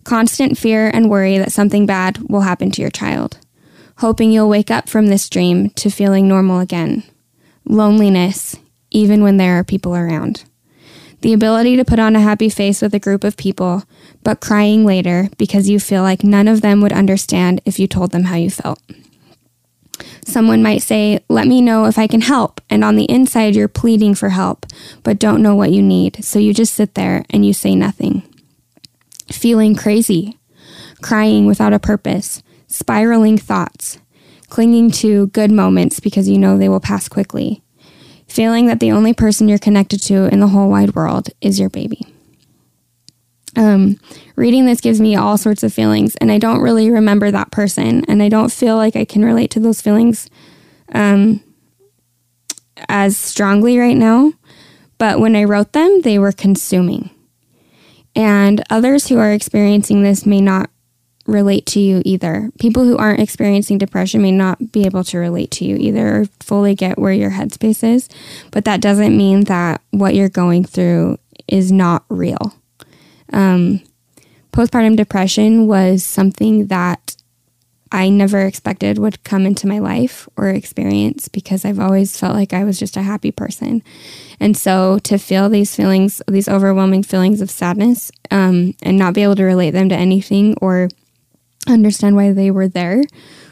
Constant 0.04 0.56
fear 0.56 0.88
and 0.88 1.10
worry 1.10 1.36
that 1.36 1.52
something 1.52 1.84
bad 1.84 2.16
will 2.30 2.40
happen 2.40 2.70
to 2.70 2.80
your 2.80 2.90
child 2.90 3.36
hoping 4.00 4.32
you'll 4.32 4.48
wake 4.48 4.70
up 4.70 4.88
from 4.88 5.06
this 5.06 5.28
dream 5.28 5.68
to 5.70 5.90
feeling 5.90 6.26
normal 6.26 6.58
again. 6.58 7.02
Loneliness, 7.66 8.56
even 8.90 9.22
when 9.22 9.36
there 9.36 9.58
are 9.58 9.64
people 9.64 9.94
around. 9.94 10.44
The 11.20 11.34
ability 11.34 11.76
to 11.76 11.84
put 11.84 11.98
on 11.98 12.16
a 12.16 12.20
happy 12.20 12.48
face 12.48 12.80
with 12.80 12.94
a 12.94 12.98
group 12.98 13.24
of 13.24 13.36
people, 13.36 13.84
but 14.24 14.40
crying 14.40 14.86
later 14.86 15.28
because 15.36 15.68
you 15.68 15.78
feel 15.78 16.02
like 16.02 16.24
none 16.24 16.48
of 16.48 16.62
them 16.62 16.80
would 16.80 16.94
understand 16.94 17.60
if 17.66 17.78
you 17.78 17.86
told 17.86 18.12
them 18.12 18.24
how 18.24 18.36
you 18.36 18.48
felt. 18.48 18.80
Someone 20.24 20.62
might 20.62 20.80
say, 20.80 21.22
Let 21.28 21.46
me 21.46 21.60
know 21.60 21.84
if 21.84 21.98
I 21.98 22.06
can 22.06 22.22
help. 22.22 22.62
And 22.70 22.82
on 22.82 22.96
the 22.96 23.10
inside, 23.10 23.54
you're 23.54 23.68
pleading 23.68 24.14
for 24.14 24.30
help, 24.30 24.64
but 25.02 25.18
don't 25.18 25.42
know 25.42 25.54
what 25.54 25.72
you 25.72 25.82
need. 25.82 26.24
So 26.24 26.38
you 26.38 26.54
just 26.54 26.72
sit 26.72 26.94
there 26.94 27.26
and 27.28 27.44
you 27.44 27.52
say 27.52 27.74
nothing. 27.74 28.22
Feeling 29.30 29.74
crazy, 29.74 30.38
crying 31.02 31.44
without 31.44 31.74
a 31.74 31.78
purpose, 31.78 32.42
spiraling 32.70 33.36
thoughts, 33.36 33.98
clinging 34.48 34.90
to 34.90 35.26
good 35.28 35.50
moments 35.50 36.00
because 36.00 36.28
you 36.28 36.38
know 36.38 36.56
they 36.56 36.68
will 36.68 36.80
pass 36.80 37.08
quickly, 37.08 37.62
feeling 38.26 38.66
that 38.66 38.80
the 38.80 38.92
only 38.92 39.12
person 39.12 39.48
you're 39.48 39.58
connected 39.58 40.00
to 40.04 40.26
in 40.32 40.40
the 40.40 40.48
whole 40.48 40.70
wide 40.70 40.94
world 40.94 41.28
is 41.40 41.60
your 41.60 41.68
baby. 41.68 42.06
Um, 43.56 43.98
reading 44.36 44.64
this 44.64 44.80
gives 44.80 45.00
me 45.00 45.16
all 45.16 45.36
sorts 45.36 45.62
of 45.64 45.74
feelings, 45.74 46.16
and 46.16 46.30
I 46.30 46.38
don't 46.38 46.60
really 46.60 46.88
remember 46.88 47.30
that 47.30 47.50
person, 47.50 48.04
and 48.06 48.22
I 48.22 48.28
don't 48.28 48.52
feel 48.52 48.76
like 48.76 48.94
I 48.94 49.04
can 49.04 49.24
relate 49.24 49.50
to 49.52 49.60
those 49.60 49.80
feelings 49.80 50.30
um, 50.92 51.42
as 52.88 53.16
strongly 53.16 53.76
right 53.78 53.96
now. 53.96 54.32
But 54.98 55.18
when 55.18 55.34
I 55.34 55.44
wrote 55.44 55.72
them, 55.72 56.02
they 56.02 56.18
were 56.18 56.32
consuming. 56.32 57.10
And 58.14 58.62
others 58.70 59.08
who 59.08 59.18
are 59.18 59.32
experiencing 59.32 60.02
this 60.02 60.26
may 60.26 60.40
not 60.40 60.70
relate 61.30 61.66
to 61.66 61.80
you 61.80 62.02
either. 62.04 62.50
People 62.58 62.84
who 62.84 62.96
aren't 62.96 63.20
experiencing 63.20 63.78
depression 63.78 64.22
may 64.22 64.32
not 64.32 64.72
be 64.72 64.84
able 64.84 65.04
to 65.04 65.18
relate 65.18 65.50
to 65.52 65.64
you 65.64 65.76
either 65.76 66.20
or 66.20 66.24
fully 66.40 66.74
get 66.74 66.98
where 66.98 67.12
your 67.12 67.30
headspace 67.30 67.82
is. 67.82 68.08
But 68.50 68.64
that 68.64 68.80
doesn't 68.80 69.16
mean 69.16 69.44
that 69.44 69.80
what 69.90 70.14
you're 70.14 70.28
going 70.28 70.64
through 70.64 71.18
is 71.48 71.70
not 71.72 72.04
real. 72.08 72.54
Um, 73.32 73.82
postpartum 74.52 74.96
depression 74.96 75.66
was 75.66 76.04
something 76.04 76.66
that 76.66 77.16
I 77.92 78.08
never 78.08 78.40
expected 78.42 78.98
would 78.98 79.24
come 79.24 79.46
into 79.46 79.66
my 79.66 79.80
life 79.80 80.28
or 80.36 80.48
experience 80.48 81.26
because 81.26 81.64
I've 81.64 81.80
always 81.80 82.16
felt 82.16 82.36
like 82.36 82.52
I 82.52 82.62
was 82.62 82.78
just 82.78 82.96
a 82.96 83.02
happy 83.02 83.32
person. 83.32 83.82
And 84.38 84.56
so 84.56 85.00
to 85.00 85.18
feel 85.18 85.48
these 85.48 85.74
feelings, 85.74 86.22
these 86.28 86.48
overwhelming 86.48 87.02
feelings 87.02 87.40
of 87.40 87.50
sadness, 87.50 88.12
um, 88.30 88.74
and 88.82 88.96
not 88.96 89.14
be 89.14 89.24
able 89.24 89.34
to 89.36 89.44
relate 89.44 89.72
them 89.72 89.88
to 89.88 89.96
anything 89.96 90.56
or 90.60 90.88
understand 91.72 92.16
why 92.16 92.32
they 92.32 92.50
were 92.50 92.68
there 92.68 93.02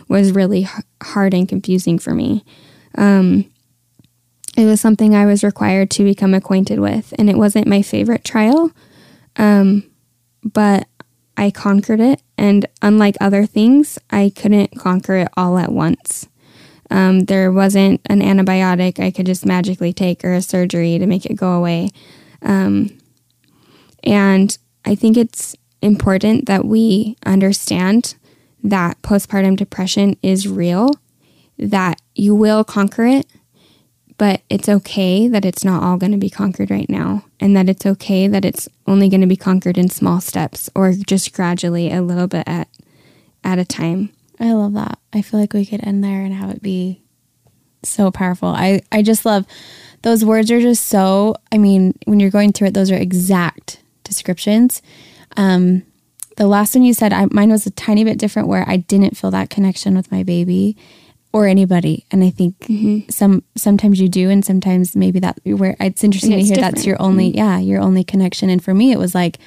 was 0.08 0.32
really 0.32 0.66
hard 1.02 1.34
and 1.34 1.48
confusing 1.48 1.98
for 1.98 2.14
me. 2.14 2.44
Um, 2.96 3.50
it 4.56 4.64
was 4.64 4.80
something 4.80 5.14
I 5.14 5.26
was 5.26 5.44
required 5.44 5.90
to 5.92 6.04
become 6.04 6.34
acquainted 6.34 6.80
with, 6.80 7.14
and 7.18 7.30
it 7.30 7.36
wasn't 7.36 7.68
my 7.68 7.82
favorite 7.82 8.24
trial, 8.24 8.72
um, 9.36 9.88
but 10.42 10.88
I 11.36 11.50
conquered 11.50 12.00
it. 12.00 12.20
And 12.36 12.66
unlike 12.82 13.16
other 13.20 13.46
things, 13.46 13.98
I 14.10 14.32
couldn't 14.34 14.76
conquer 14.78 15.16
it 15.16 15.28
all 15.36 15.58
at 15.58 15.70
once. 15.70 16.28
Um, 16.90 17.20
there 17.20 17.52
wasn't 17.52 18.00
an 18.06 18.20
antibiotic 18.20 18.98
I 18.98 19.10
could 19.10 19.26
just 19.26 19.46
magically 19.46 19.92
take 19.92 20.24
or 20.24 20.32
a 20.32 20.42
surgery 20.42 20.98
to 20.98 21.06
make 21.06 21.26
it 21.26 21.34
go 21.34 21.52
away. 21.52 21.90
Um, 22.42 22.98
and 24.02 24.56
I 24.84 24.94
think 24.94 25.16
it's 25.16 25.54
important 25.82 26.46
that 26.46 26.64
we 26.64 27.16
understand 27.24 28.14
that 28.62 29.00
postpartum 29.02 29.56
depression 29.56 30.16
is 30.22 30.48
real, 30.48 30.90
that 31.58 32.00
you 32.14 32.34
will 32.34 32.64
conquer 32.64 33.06
it, 33.06 33.26
but 34.16 34.42
it's 34.50 34.68
okay 34.68 35.28
that 35.28 35.44
it's 35.44 35.64
not 35.64 35.82
all 35.82 35.96
going 35.96 36.12
to 36.12 36.18
be 36.18 36.30
conquered 36.30 36.70
right 36.70 36.90
now, 36.90 37.24
and 37.38 37.56
that 37.56 37.68
it's 37.68 37.86
okay 37.86 38.26
that 38.26 38.44
it's 38.44 38.68
only 38.86 39.08
going 39.08 39.20
to 39.20 39.26
be 39.26 39.36
conquered 39.36 39.78
in 39.78 39.88
small 39.88 40.20
steps 40.20 40.68
or 40.74 40.92
just 40.92 41.32
gradually 41.32 41.92
a 41.92 42.02
little 42.02 42.26
bit 42.26 42.46
at 42.46 42.68
at 43.44 43.58
a 43.58 43.64
time. 43.64 44.10
I 44.40 44.52
love 44.52 44.74
that. 44.74 44.98
I 45.12 45.22
feel 45.22 45.38
like 45.38 45.52
we 45.52 45.66
could 45.66 45.84
end 45.84 46.02
there 46.02 46.22
and 46.22 46.34
have 46.34 46.50
it 46.50 46.62
be 46.62 47.00
so 47.84 48.10
powerful. 48.10 48.48
I 48.48 48.80
I 48.90 49.02
just 49.02 49.24
love 49.24 49.46
those 50.02 50.24
words 50.24 50.50
are 50.50 50.60
just 50.60 50.88
so 50.88 51.36
I 51.52 51.58
mean, 51.58 51.96
when 52.06 52.18
you're 52.18 52.30
going 52.30 52.52
through 52.52 52.68
it, 52.68 52.74
those 52.74 52.90
are 52.90 52.96
exact 52.96 53.80
descriptions 54.02 54.82
um, 55.36 55.82
the 56.36 56.46
last 56.46 56.74
one 56.74 56.84
you 56.84 56.94
said, 56.94 57.12
I, 57.12 57.26
mine 57.30 57.50
was 57.50 57.66
a 57.66 57.70
tiny 57.70 58.04
bit 58.04 58.18
different 58.18 58.48
where 58.48 58.64
I 58.68 58.76
didn't 58.76 59.16
feel 59.16 59.30
that 59.32 59.50
connection 59.50 59.96
with 59.96 60.10
my 60.12 60.22
baby 60.22 60.76
or 61.32 61.46
anybody. 61.46 62.06
And 62.10 62.24
I 62.24 62.30
think 62.30 62.58
mm-hmm. 62.60 63.10
some 63.10 63.42
sometimes 63.56 64.00
you 64.00 64.08
do, 64.08 64.30
and 64.30 64.44
sometimes 64.44 64.96
maybe 64.96 65.18
that 65.20 65.38
where 65.44 65.76
it's 65.80 66.04
interesting 66.04 66.32
it's 66.32 66.42
to 66.42 66.46
hear 66.46 66.54
different. 66.56 66.74
that's 66.76 66.86
your 66.86 67.00
only 67.02 67.28
mm-hmm. 67.28 67.38
yeah 67.38 67.58
your 67.58 67.80
only 67.80 68.04
connection. 68.04 68.50
And 68.50 68.62
for 68.62 68.72
me, 68.72 68.92
it 68.92 68.98
was 68.98 69.14
like, 69.14 69.38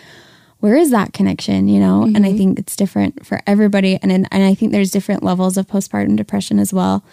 where 0.60 0.76
is 0.76 0.92
that 0.92 1.14
connection? 1.14 1.68
You 1.68 1.80
know, 1.80 2.02
mm-hmm. 2.02 2.16
and 2.16 2.26
I 2.26 2.30
mm-hmm. 2.30 2.38
think 2.38 2.60
it's 2.60 2.76
different 2.76 3.26
for 3.26 3.42
everybody. 3.48 3.98
And 4.02 4.12
and 4.12 4.28
I 4.32 4.54
think 4.54 4.72
there's 4.72 4.92
different 4.92 5.24
levels 5.24 5.58
of 5.58 5.68
postpartum 5.68 6.18
depression 6.18 6.60
as 6.60 6.74
well. 6.74 7.04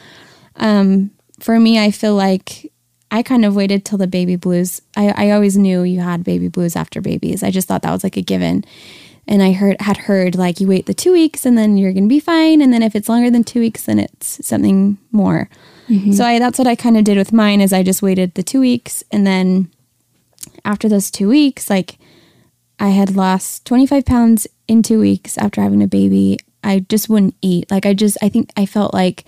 Um, 0.56 1.12
for 1.40 1.58
me, 1.58 1.78
I 1.78 1.90
feel 1.90 2.14
like 2.14 2.72
I 3.10 3.22
kind 3.22 3.44
of 3.44 3.56
waited 3.56 3.84
till 3.84 3.98
the 3.98 4.06
baby 4.06 4.36
blues. 4.36 4.82
I, 4.96 5.28
I 5.28 5.30
always 5.30 5.56
knew 5.56 5.82
you 5.82 6.00
had 6.00 6.24
baby 6.24 6.48
blues 6.48 6.76
after 6.76 7.00
babies. 7.00 7.42
I 7.42 7.50
just 7.50 7.68
thought 7.68 7.82
that 7.82 7.92
was 7.92 8.04
like 8.04 8.16
a 8.16 8.22
given. 8.22 8.64
And 9.26 9.42
I 9.42 9.52
heard 9.52 9.80
had 9.80 9.96
heard 9.96 10.36
like 10.36 10.60
you 10.60 10.68
wait 10.68 10.86
the 10.86 10.94
two 10.94 11.12
weeks 11.12 11.44
and 11.44 11.56
then 11.56 11.76
you're 11.76 11.92
gonna 11.92 12.06
be 12.06 12.20
fine. 12.20 12.62
And 12.62 12.72
then 12.72 12.82
if 12.82 12.94
it's 12.94 13.08
longer 13.08 13.30
than 13.30 13.44
two 13.44 13.60
weeks, 13.60 13.84
then 13.84 13.98
it's 13.98 14.46
something 14.46 14.98
more. 15.12 15.48
Mm-hmm. 15.88 16.12
So 16.12 16.24
I 16.24 16.38
that's 16.38 16.58
what 16.58 16.66
I 16.66 16.74
kind 16.74 16.96
of 16.96 17.04
did 17.04 17.18
with 17.18 17.32
mine 17.32 17.60
is 17.60 17.72
I 17.72 17.82
just 17.82 18.02
waited 18.02 18.34
the 18.34 18.42
two 18.42 18.60
weeks 18.60 19.04
and 19.10 19.26
then 19.26 19.70
after 20.64 20.88
those 20.88 21.10
two 21.10 21.28
weeks, 21.28 21.68
like 21.68 21.98
I 22.78 22.90
had 22.90 23.16
lost 23.16 23.64
25 23.66 24.04
pounds 24.04 24.46
in 24.66 24.82
two 24.82 25.00
weeks 25.00 25.36
after 25.38 25.60
having 25.60 25.82
a 25.82 25.88
baby. 25.88 26.38
I 26.62 26.80
just 26.80 27.08
wouldn't 27.08 27.34
eat. 27.42 27.70
Like 27.70 27.86
I 27.86 27.94
just 27.94 28.16
I 28.22 28.28
think 28.28 28.50
I 28.56 28.66
felt 28.66 28.94
like 28.94 29.24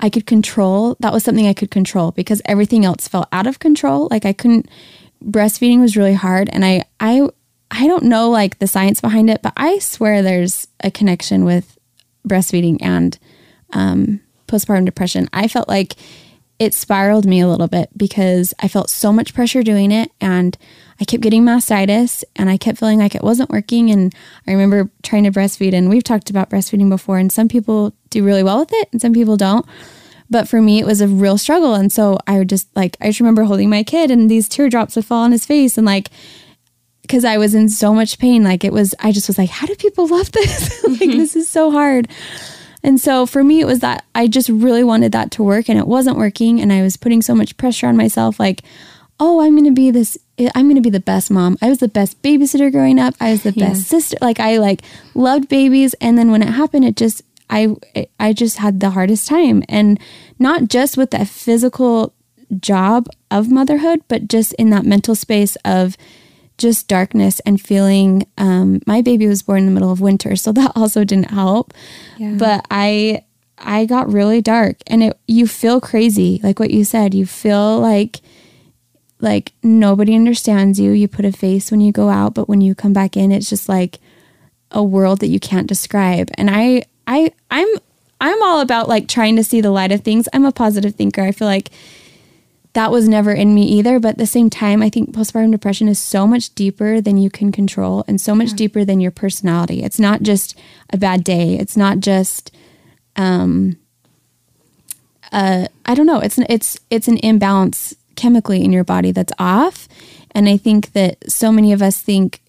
I 0.00 0.10
could 0.10 0.26
control. 0.26 0.96
That 1.00 1.12
was 1.12 1.22
something 1.24 1.46
I 1.46 1.54
could 1.54 1.70
control 1.70 2.10
because 2.10 2.42
everything 2.44 2.84
else 2.84 3.06
felt 3.06 3.28
out 3.32 3.46
of 3.46 3.58
control. 3.58 4.08
Like 4.10 4.24
I 4.24 4.32
couldn't 4.32 4.68
breastfeeding 5.22 5.80
was 5.80 5.96
really 5.96 6.14
hard 6.14 6.48
and 6.50 6.64
I 6.64 6.84
I 6.98 7.28
I 7.70 7.86
don't 7.86 8.04
know 8.04 8.30
like 8.30 8.58
the 8.58 8.66
science 8.66 9.00
behind 9.00 9.30
it, 9.30 9.42
but 9.42 9.52
I 9.56 9.78
swear 9.78 10.22
there's 10.22 10.66
a 10.82 10.90
connection 10.90 11.44
with 11.44 11.78
breastfeeding 12.26 12.78
and 12.80 13.18
um, 13.72 14.20
postpartum 14.48 14.86
depression. 14.86 15.28
I 15.32 15.46
felt 15.46 15.68
like 15.68 15.94
it 16.58 16.74
spiraled 16.74 17.24
me 17.24 17.40
a 17.40 17.48
little 17.48 17.68
bit 17.68 17.88
because 17.96 18.52
I 18.60 18.68
felt 18.68 18.90
so 18.90 19.12
much 19.12 19.32
pressure 19.32 19.62
doing 19.62 19.92
it 19.92 20.10
and 20.20 20.58
I 21.00 21.04
kept 21.04 21.22
getting 21.22 21.44
mastitis 21.44 22.22
and 22.36 22.50
I 22.50 22.58
kept 22.58 22.78
feeling 22.78 22.98
like 22.98 23.14
it 23.14 23.22
wasn't 23.22 23.50
working. 23.50 23.90
And 23.90 24.14
I 24.46 24.52
remember 24.52 24.90
trying 25.02 25.24
to 25.24 25.30
breastfeed, 25.30 25.72
and 25.72 25.88
we've 25.88 26.04
talked 26.04 26.28
about 26.28 26.50
breastfeeding 26.50 26.90
before, 26.90 27.16
and 27.16 27.32
some 27.32 27.48
people 27.48 27.94
do 28.10 28.24
really 28.24 28.42
well 28.42 28.60
with 28.60 28.72
it 28.72 28.88
and 28.92 29.00
some 29.00 29.12
people 29.12 29.36
don't. 29.36 29.66
But 30.28 30.48
for 30.48 30.62
me, 30.62 30.78
it 30.78 30.86
was 30.86 31.00
a 31.00 31.08
real 31.08 31.36
struggle. 31.38 31.74
And 31.74 31.92
so 31.92 32.18
I 32.26 32.38
would 32.38 32.48
just 32.48 32.68
like, 32.76 32.96
I 33.00 33.08
just 33.08 33.20
remember 33.20 33.42
holding 33.42 33.68
my 33.68 33.82
kid 33.82 34.10
and 34.10 34.30
these 34.30 34.48
teardrops 34.48 34.94
would 34.94 35.04
fall 35.04 35.24
on 35.24 35.32
his 35.32 35.44
face 35.44 35.76
and 35.76 35.84
like, 35.84 36.08
because 37.02 37.24
I 37.24 37.38
was 37.38 37.56
in 37.56 37.68
so 37.68 37.92
much 37.92 38.20
pain. 38.20 38.44
Like 38.44 38.62
it 38.62 38.72
was, 38.72 38.94
I 39.00 39.10
just 39.10 39.26
was 39.26 39.38
like, 39.38 39.50
how 39.50 39.66
do 39.66 39.74
people 39.74 40.06
love 40.16 40.30
this? 40.30 40.84
like, 40.88 41.00
mm-hmm. 41.00 41.18
this 41.18 41.34
is 41.34 41.48
so 41.48 41.72
hard. 41.72 42.08
And 42.82 43.00
so 43.00 43.26
for 43.26 43.42
me, 43.42 43.60
it 43.60 43.66
was 43.66 43.80
that 43.80 44.04
I 44.14 44.28
just 44.28 44.48
really 44.48 44.84
wanted 44.84 45.12
that 45.12 45.32
to 45.32 45.42
work 45.42 45.68
and 45.68 45.78
it 45.78 45.86
wasn't 45.86 46.16
working. 46.16 46.60
And 46.60 46.72
I 46.72 46.82
was 46.82 46.96
putting 46.96 47.20
so 47.22 47.34
much 47.34 47.56
pressure 47.56 47.88
on 47.88 47.96
myself. 47.96 48.38
Like, 48.38 48.62
oh, 49.18 49.42
I'm 49.42 49.52
going 49.52 49.64
to 49.64 49.72
be 49.72 49.90
this, 49.90 50.16
I'm 50.54 50.66
going 50.66 50.76
to 50.76 50.80
be 50.80 50.90
the 50.90 51.00
best 51.00 51.30
mom. 51.30 51.58
I 51.60 51.68
was 51.68 51.78
the 51.78 51.88
best 51.88 52.22
babysitter 52.22 52.72
growing 52.72 52.98
up. 52.98 53.14
I 53.20 53.32
was 53.32 53.42
the 53.42 53.52
yeah. 53.52 53.68
best 53.68 53.88
sister. 53.88 54.16
Like 54.20 54.40
I 54.40 54.58
like 54.58 54.82
loved 55.14 55.48
babies. 55.48 55.94
And 56.00 56.16
then 56.16 56.30
when 56.30 56.42
it 56.42 56.48
happened, 56.48 56.84
it 56.84 56.96
just, 56.96 57.22
I, 57.50 57.76
I 58.18 58.32
just 58.32 58.58
had 58.58 58.80
the 58.80 58.90
hardest 58.90 59.28
time 59.28 59.62
and 59.68 60.00
not 60.38 60.68
just 60.68 60.96
with 60.96 61.10
the 61.10 61.26
physical 61.26 62.14
job 62.58 63.08
of 63.30 63.50
motherhood, 63.50 64.02
but 64.08 64.28
just 64.28 64.52
in 64.54 64.70
that 64.70 64.84
mental 64.84 65.14
space 65.14 65.56
of 65.64 65.96
just 66.58 66.88
darkness 66.88 67.40
and 67.40 67.60
feeling 67.60 68.26
um, 68.38 68.80
my 68.86 69.02
baby 69.02 69.26
was 69.26 69.42
born 69.42 69.60
in 69.60 69.66
the 69.66 69.72
middle 69.72 69.90
of 69.90 70.00
winter 70.00 70.36
so 70.36 70.52
that 70.60 70.72
also 70.76 71.04
didn't 71.04 71.30
help 71.30 71.72
yeah. 72.18 72.34
but 72.38 72.66
i 72.70 73.24
i 73.56 73.86
got 73.86 74.12
really 74.12 74.42
dark 74.42 74.76
and 74.86 75.02
it 75.02 75.18
you 75.26 75.46
feel 75.46 75.80
crazy 75.80 76.38
like 76.42 76.58
what 76.58 76.70
you 76.70 76.84
said 76.84 77.14
you 77.14 77.24
feel 77.24 77.80
like 77.80 78.20
like 79.20 79.52
nobody 79.62 80.14
understands 80.14 80.80
you. 80.80 80.92
You 80.92 81.08
put 81.08 81.24
a 81.24 81.32
face 81.32 81.70
when 81.70 81.80
you 81.80 81.92
go 81.92 82.08
out, 82.08 82.34
but 82.34 82.48
when 82.48 82.60
you 82.60 82.74
come 82.74 82.92
back 82.92 83.16
in, 83.16 83.32
it's 83.32 83.50
just 83.50 83.68
like 83.68 83.98
a 84.70 84.82
world 84.82 85.20
that 85.20 85.28
you 85.28 85.40
can't 85.40 85.66
describe. 85.66 86.30
And 86.34 86.50
I 86.50 86.84
I 87.10 87.32
I'm 87.50 87.66
I'm 88.20 88.42
all 88.42 88.60
about 88.60 88.88
like 88.88 89.08
trying 89.08 89.36
to 89.36 89.44
see 89.44 89.60
the 89.60 89.72
light 89.72 89.92
of 89.92 90.02
things. 90.02 90.28
I'm 90.32 90.44
a 90.44 90.52
positive 90.52 90.94
thinker. 90.94 91.22
I 91.22 91.32
feel 91.32 91.48
like 91.48 91.70
that 92.72 92.92
was 92.92 93.08
never 93.08 93.32
in 93.32 93.52
me 93.52 93.64
either. 93.64 93.98
But 93.98 94.10
at 94.10 94.18
the 94.18 94.26
same 94.26 94.48
time, 94.48 94.80
I 94.80 94.88
think 94.88 95.10
postpartum 95.10 95.50
depression 95.50 95.88
is 95.88 96.00
so 96.00 96.24
much 96.24 96.54
deeper 96.54 97.00
than 97.00 97.18
you 97.18 97.28
can 97.28 97.50
control 97.50 98.04
and 98.06 98.20
so 98.20 98.34
much 98.34 98.50
yeah. 98.50 98.56
deeper 98.56 98.84
than 98.84 99.00
your 99.00 99.10
personality. 99.10 99.82
It's 99.82 99.98
not 99.98 100.22
just 100.22 100.56
a 100.90 100.96
bad 100.96 101.24
day. 101.24 101.58
It's 101.58 101.76
not 101.76 101.98
just 101.98 102.54
um 103.16 103.76
uh 105.32 105.66
I 105.84 105.94
don't 105.94 106.06
know. 106.06 106.20
It's 106.20 106.38
it's 106.38 106.78
it's 106.90 107.08
an 107.08 107.18
imbalance 107.18 107.96
chemically 108.14 108.62
in 108.64 108.72
your 108.72 108.84
body 108.84 109.10
that's 109.10 109.32
off. 109.36 109.88
And 110.30 110.48
I 110.48 110.56
think 110.56 110.92
that 110.92 111.28
so 111.28 111.50
many 111.50 111.72
of 111.72 111.82
us 111.82 112.00
think 112.00 112.40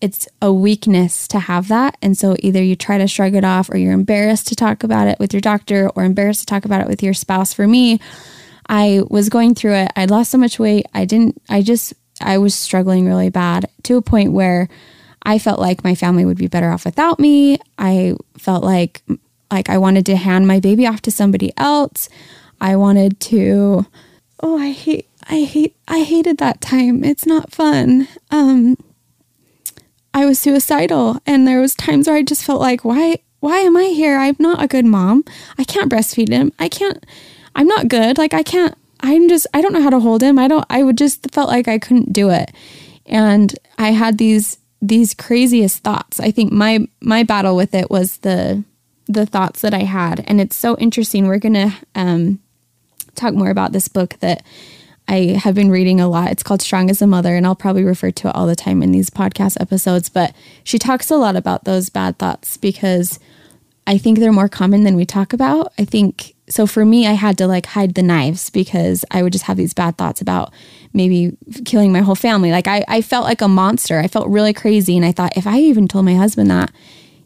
it's 0.00 0.26
a 0.40 0.52
weakness 0.52 1.28
to 1.28 1.38
have 1.38 1.68
that. 1.68 1.96
And 2.00 2.16
so 2.16 2.36
either 2.40 2.62
you 2.62 2.74
try 2.74 2.98
to 2.98 3.06
shrug 3.06 3.34
it 3.34 3.44
off 3.44 3.68
or 3.70 3.76
you're 3.76 3.92
embarrassed 3.92 4.48
to 4.48 4.56
talk 4.56 4.82
about 4.82 5.08
it 5.08 5.18
with 5.18 5.34
your 5.34 5.40
doctor 5.40 5.90
or 5.90 6.04
embarrassed 6.04 6.40
to 6.40 6.46
talk 6.46 6.64
about 6.64 6.80
it 6.80 6.88
with 6.88 7.02
your 7.02 7.12
spouse. 7.12 7.52
For 7.52 7.66
me, 7.66 8.00
I 8.68 9.02
was 9.08 9.28
going 9.28 9.54
through 9.54 9.74
it. 9.74 9.92
I 9.96 10.06
lost 10.06 10.30
so 10.30 10.38
much 10.38 10.58
weight. 10.58 10.86
I 10.94 11.04
didn't, 11.04 11.40
I 11.48 11.62
just, 11.62 11.92
I 12.20 12.38
was 12.38 12.54
struggling 12.54 13.06
really 13.06 13.30
bad 13.30 13.68
to 13.84 13.96
a 13.96 14.02
point 14.02 14.32
where 14.32 14.68
I 15.22 15.38
felt 15.38 15.60
like 15.60 15.84
my 15.84 15.94
family 15.94 16.24
would 16.24 16.38
be 16.38 16.46
better 16.46 16.70
off 16.70 16.84
without 16.84 17.18
me. 17.18 17.58
I 17.78 18.16
felt 18.38 18.64
like, 18.64 19.02
like 19.50 19.68
I 19.68 19.76
wanted 19.76 20.06
to 20.06 20.16
hand 20.16 20.46
my 20.46 20.60
baby 20.60 20.86
off 20.86 21.02
to 21.02 21.10
somebody 21.10 21.52
else. 21.58 22.08
I 22.60 22.76
wanted 22.76 23.20
to, 23.20 23.86
oh, 24.42 24.58
I 24.58 24.70
hate, 24.70 25.08
I 25.28 25.42
hate, 25.42 25.76
I 25.88 26.00
hated 26.00 26.38
that 26.38 26.60
time. 26.60 27.04
It's 27.04 27.26
not 27.26 27.52
fun. 27.52 28.08
Um, 28.30 28.76
I 30.12 30.24
was 30.24 30.38
suicidal, 30.38 31.20
and 31.26 31.46
there 31.46 31.60
was 31.60 31.74
times 31.74 32.06
where 32.06 32.16
I 32.16 32.22
just 32.22 32.44
felt 32.44 32.60
like, 32.60 32.84
why, 32.84 33.18
why 33.40 33.58
am 33.58 33.76
I 33.76 33.84
here? 33.84 34.18
I'm 34.18 34.36
not 34.38 34.62
a 34.62 34.68
good 34.68 34.84
mom. 34.84 35.24
I 35.58 35.64
can't 35.64 35.90
breastfeed 35.90 36.28
him. 36.28 36.52
I 36.58 36.68
can't. 36.68 37.04
I'm 37.54 37.66
not 37.66 37.88
good. 37.88 38.18
Like 38.18 38.34
I 38.34 38.42
can't. 38.42 38.74
I'm 39.00 39.28
just. 39.28 39.46
I 39.54 39.60
don't 39.60 39.72
know 39.72 39.82
how 39.82 39.90
to 39.90 40.00
hold 40.00 40.22
him. 40.22 40.38
I 40.38 40.48
don't. 40.48 40.66
I 40.68 40.82
would 40.82 40.98
just 40.98 41.30
felt 41.32 41.48
like 41.48 41.68
I 41.68 41.78
couldn't 41.78 42.12
do 42.12 42.30
it, 42.30 42.52
and 43.06 43.54
I 43.78 43.92
had 43.92 44.18
these 44.18 44.58
these 44.82 45.14
craziest 45.14 45.82
thoughts. 45.82 46.20
I 46.20 46.30
think 46.30 46.52
my 46.52 46.86
my 47.00 47.22
battle 47.22 47.56
with 47.56 47.74
it 47.74 47.90
was 47.90 48.18
the 48.18 48.64
the 49.06 49.26
thoughts 49.26 49.62
that 49.62 49.74
I 49.74 49.84
had, 49.84 50.24
and 50.26 50.40
it's 50.40 50.56
so 50.56 50.76
interesting. 50.76 51.26
We're 51.26 51.38
gonna 51.38 51.76
um, 51.94 52.40
talk 53.14 53.34
more 53.34 53.50
about 53.50 53.72
this 53.72 53.88
book 53.88 54.16
that 54.20 54.44
I 55.10 55.36
have 55.42 55.56
been 55.56 55.72
reading 55.72 56.00
a 56.00 56.08
lot. 56.08 56.30
It's 56.30 56.44
called 56.44 56.62
Strong 56.62 56.88
as 56.88 57.02
a 57.02 57.06
Mother, 57.06 57.34
and 57.34 57.44
I'll 57.44 57.56
probably 57.56 57.82
refer 57.82 58.12
to 58.12 58.28
it 58.28 58.34
all 58.34 58.46
the 58.46 58.54
time 58.54 58.80
in 58.80 58.92
these 58.92 59.10
podcast 59.10 59.60
episodes. 59.60 60.08
But 60.08 60.32
she 60.62 60.78
talks 60.78 61.10
a 61.10 61.16
lot 61.16 61.34
about 61.34 61.64
those 61.64 61.90
bad 61.90 62.16
thoughts 62.16 62.56
because 62.56 63.18
I 63.88 63.98
think 63.98 64.20
they're 64.20 64.30
more 64.30 64.48
common 64.48 64.84
than 64.84 64.94
we 64.94 65.04
talk 65.04 65.32
about. 65.32 65.72
I 65.76 65.84
think 65.84 66.36
so 66.48 66.64
for 66.64 66.84
me, 66.84 67.08
I 67.08 67.14
had 67.14 67.36
to 67.38 67.48
like 67.48 67.66
hide 67.66 67.94
the 67.94 68.04
knives 68.04 68.50
because 68.50 69.04
I 69.10 69.24
would 69.24 69.32
just 69.32 69.46
have 69.46 69.56
these 69.56 69.74
bad 69.74 69.98
thoughts 69.98 70.20
about 70.20 70.52
maybe 70.92 71.36
killing 71.64 71.90
my 71.90 72.02
whole 72.02 72.14
family. 72.14 72.52
Like 72.52 72.68
I, 72.68 72.84
I 72.86 73.02
felt 73.02 73.24
like 73.24 73.40
a 73.40 73.48
monster. 73.48 73.98
I 73.98 74.06
felt 74.06 74.28
really 74.28 74.52
crazy. 74.52 74.96
And 74.96 75.04
I 75.04 75.10
thought 75.10 75.36
if 75.36 75.46
I 75.46 75.58
even 75.58 75.88
told 75.88 76.04
my 76.04 76.14
husband 76.14 76.52
that, 76.52 76.70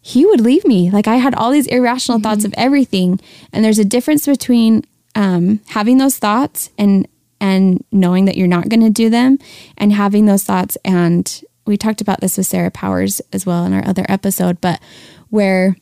he 0.00 0.24
would 0.24 0.40
leave 0.40 0.64
me. 0.66 0.90
Like 0.90 1.06
I 1.06 1.16
had 1.16 1.34
all 1.34 1.50
these 1.50 1.66
irrational 1.66 2.16
mm-hmm. 2.16 2.22
thoughts 2.22 2.46
of 2.46 2.54
everything. 2.56 3.20
And 3.52 3.62
there's 3.62 3.78
a 3.78 3.84
difference 3.84 4.24
between 4.24 4.84
um, 5.14 5.60
having 5.68 5.98
those 5.98 6.18
thoughts 6.18 6.70
and 6.78 7.06
and 7.44 7.84
knowing 7.92 8.24
that 8.24 8.38
you're 8.38 8.48
not 8.48 8.70
going 8.70 8.80
to 8.80 8.88
do 8.88 9.10
them 9.10 9.38
and 9.76 9.92
having 9.92 10.24
those 10.24 10.44
thoughts 10.44 10.78
and 10.82 11.44
we 11.66 11.76
talked 11.76 12.00
about 12.00 12.20
this 12.20 12.36
with 12.36 12.46
Sarah 12.46 12.70
Powers 12.70 13.20
as 13.32 13.46
well 13.46 13.64
in 13.64 13.72
our 13.72 13.86
other 13.86 14.04
episode, 14.08 14.60
but 14.60 14.80
where 15.30 15.76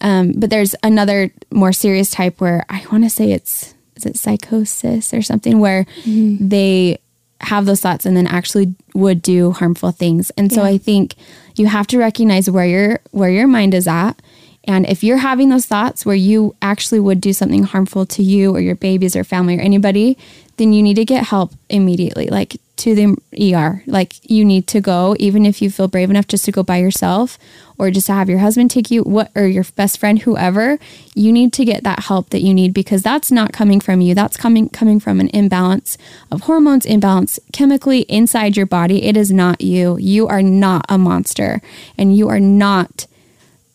um, 0.00 0.32
but 0.32 0.50
there's 0.50 0.74
another 0.82 1.30
more 1.50 1.72
serious 1.72 2.10
type 2.10 2.40
where 2.40 2.64
I 2.68 2.84
want 2.90 3.04
to 3.04 3.10
say 3.10 3.32
it's 3.32 3.74
is 3.96 4.06
it 4.06 4.16
psychosis 4.16 5.12
or 5.14 5.22
something 5.22 5.60
where 5.60 5.84
mm-hmm. 6.04 6.48
they 6.48 6.98
have 7.40 7.66
those 7.66 7.80
thoughts 7.80 8.06
and 8.06 8.16
then 8.16 8.26
actually 8.26 8.74
would 8.94 9.20
do 9.20 9.52
harmful 9.52 9.90
things. 9.90 10.30
And 10.30 10.50
so 10.52 10.62
I 10.62 10.78
think 10.78 11.14
you 11.56 11.66
have 11.66 11.86
to 11.88 11.98
recognize 11.98 12.50
where 12.50 12.66
your 12.66 13.00
where 13.10 13.30
your 13.30 13.46
mind 13.46 13.74
is 13.74 13.86
at. 13.86 14.20
And 14.66 14.86
if 14.86 15.04
you're 15.04 15.18
having 15.18 15.50
those 15.50 15.66
thoughts 15.66 16.06
where 16.06 16.16
you 16.16 16.54
actually 16.62 17.00
would 17.00 17.20
do 17.20 17.32
something 17.32 17.64
harmful 17.64 18.06
to 18.06 18.22
you 18.22 18.54
or 18.54 18.60
your 18.60 18.74
babies 18.74 19.14
or 19.14 19.24
family 19.24 19.58
or 19.58 19.60
anybody, 19.60 20.16
then 20.56 20.72
you 20.72 20.82
need 20.82 20.94
to 20.94 21.04
get 21.04 21.26
help 21.26 21.52
immediately. 21.68 22.28
Like 22.28 22.56
to 22.76 22.94
the 22.94 23.54
ER. 23.54 23.82
Like 23.86 24.14
you 24.28 24.44
need 24.44 24.66
to 24.68 24.80
go, 24.80 25.14
even 25.18 25.46
if 25.46 25.62
you 25.62 25.70
feel 25.70 25.88
brave 25.88 26.10
enough 26.10 26.26
just 26.26 26.44
to 26.46 26.52
go 26.52 26.62
by 26.62 26.78
yourself 26.78 27.38
or 27.78 27.90
just 27.90 28.06
to 28.06 28.12
have 28.12 28.28
your 28.28 28.40
husband 28.40 28.70
take 28.70 28.90
you, 28.90 29.02
what 29.02 29.30
or 29.34 29.46
your 29.46 29.64
best 29.76 29.98
friend, 29.98 30.20
whoever. 30.20 30.78
You 31.14 31.32
need 31.32 31.52
to 31.54 31.64
get 31.64 31.84
that 31.84 32.04
help 32.04 32.30
that 32.30 32.42
you 32.42 32.52
need 32.52 32.74
because 32.74 33.02
that's 33.02 33.30
not 33.30 33.52
coming 33.52 33.80
from 33.80 34.00
you. 34.00 34.14
That's 34.14 34.36
coming 34.36 34.68
coming 34.68 34.98
from 34.98 35.20
an 35.20 35.28
imbalance 35.28 35.96
of 36.30 36.42
hormones, 36.42 36.84
imbalance 36.84 37.38
chemically 37.52 38.00
inside 38.02 38.56
your 38.56 38.66
body. 38.66 39.04
It 39.04 39.16
is 39.16 39.30
not 39.30 39.60
you. 39.60 39.96
You 39.98 40.26
are 40.26 40.42
not 40.42 40.84
a 40.88 40.98
monster, 40.98 41.60
and 41.96 42.16
you 42.16 42.28
are 42.28 42.40
not 42.40 43.06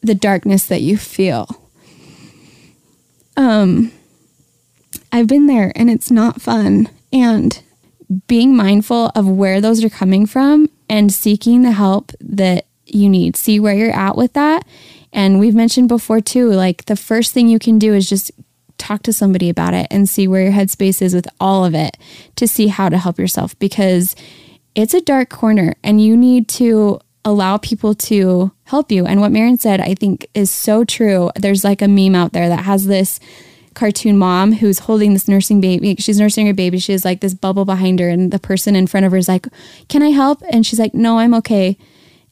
the 0.02 0.16
darkness 0.16 0.66
that 0.68 0.82
you 0.82 0.98
feel. 0.98 1.48
Um, 3.38 3.92
I've 5.12 5.28
been 5.28 5.48
there, 5.48 5.72
and 5.76 5.90
it's 5.90 6.12
not 6.12 6.42
fun, 6.42 6.90
and 7.12 7.62
being 8.28 8.56
mindful 8.56 9.12
of 9.16 9.28
where 9.28 9.62
those 9.62 9.84
are 9.84 9.90
coming 9.90 10.26
from 10.26 10.70
and 10.90 11.14
seeking 11.14 11.62
the 11.62 11.72
help 11.72 12.12
that 12.20 12.66
you 12.86 13.08
need. 13.08 13.36
See 13.36 13.60
where 13.60 13.76
you're 13.76 13.96
at 13.96 14.18
with 14.18 14.34
that. 14.34 14.66
And 15.14 15.40
we've 15.40 15.56
mentioned 15.56 15.90
before 15.90 16.22
too, 16.22 16.50
like 16.50 16.86
the 16.86 16.96
first 16.96 17.34
thing 17.34 17.48
you 17.48 17.60
can 17.60 17.80
do 17.80 17.94
is 17.94 18.10
just 18.10 18.32
talk 18.78 19.04
to 19.04 19.14
somebody 19.14 19.50
about 19.50 19.74
it 19.74 19.88
and 19.92 20.08
see 20.08 20.28
where 20.28 20.44
your 20.44 20.54
headspace 20.54 21.02
is 21.02 21.14
with 21.14 21.28
all 21.40 21.66
of 21.66 21.76
it 21.76 21.98
to 22.36 22.48
see 22.48 22.68
how 22.68 22.90
to 22.90 22.98
help 22.98 23.20
yourself 23.20 23.58
because 23.60 24.16
it's 24.74 24.94
a 24.94 25.02
dark 25.02 25.30
corner 25.30 25.76
and 25.84 26.02
you 26.02 26.16
need 26.16 26.48
to 26.48 27.00
allow 27.26 27.58
people 27.58 27.94
to 27.94 28.52
help 28.64 28.92
you. 28.92 29.06
And 29.06 29.22
what 29.22 29.32
Marin 29.32 29.58
said, 29.58 29.82
I 29.82 29.94
think 29.94 30.28
is 30.34 30.52
so 30.52 30.84
true. 30.84 31.32
There's 31.36 31.64
like 31.64 31.82
a 31.82 31.88
meme 31.88 32.16
out 32.16 32.34
there 32.34 32.50
that 32.50 32.66
has 32.66 32.88
this 32.88 33.20
cartoon 33.74 34.18
mom 34.18 34.54
who's 34.54 34.80
holding 34.80 35.14
this 35.14 35.28
nursing 35.28 35.62
baby. 35.62 35.96
She's 35.98 36.20
nursing 36.20 36.48
her 36.48 36.54
baby. 36.54 36.80
She 36.80 36.92
has 36.92 37.06
like 37.06 37.22
this 37.22 37.34
bubble 37.34 37.66
behind 37.66 38.00
her, 38.00 38.10
and 38.10 38.32
the 38.32 38.40
person 38.40 38.76
in 38.76 38.88
front 38.88 39.06
of 39.06 39.12
her 39.12 39.18
is 39.18 39.28
like, 39.28 39.48
Can 39.88 40.02
I 40.02 40.10
help? 40.10 40.42
And 40.50 40.66
she's 40.66 40.80
like, 40.80 40.94
No, 40.94 41.20
I'm 41.20 41.34
okay. 41.36 41.78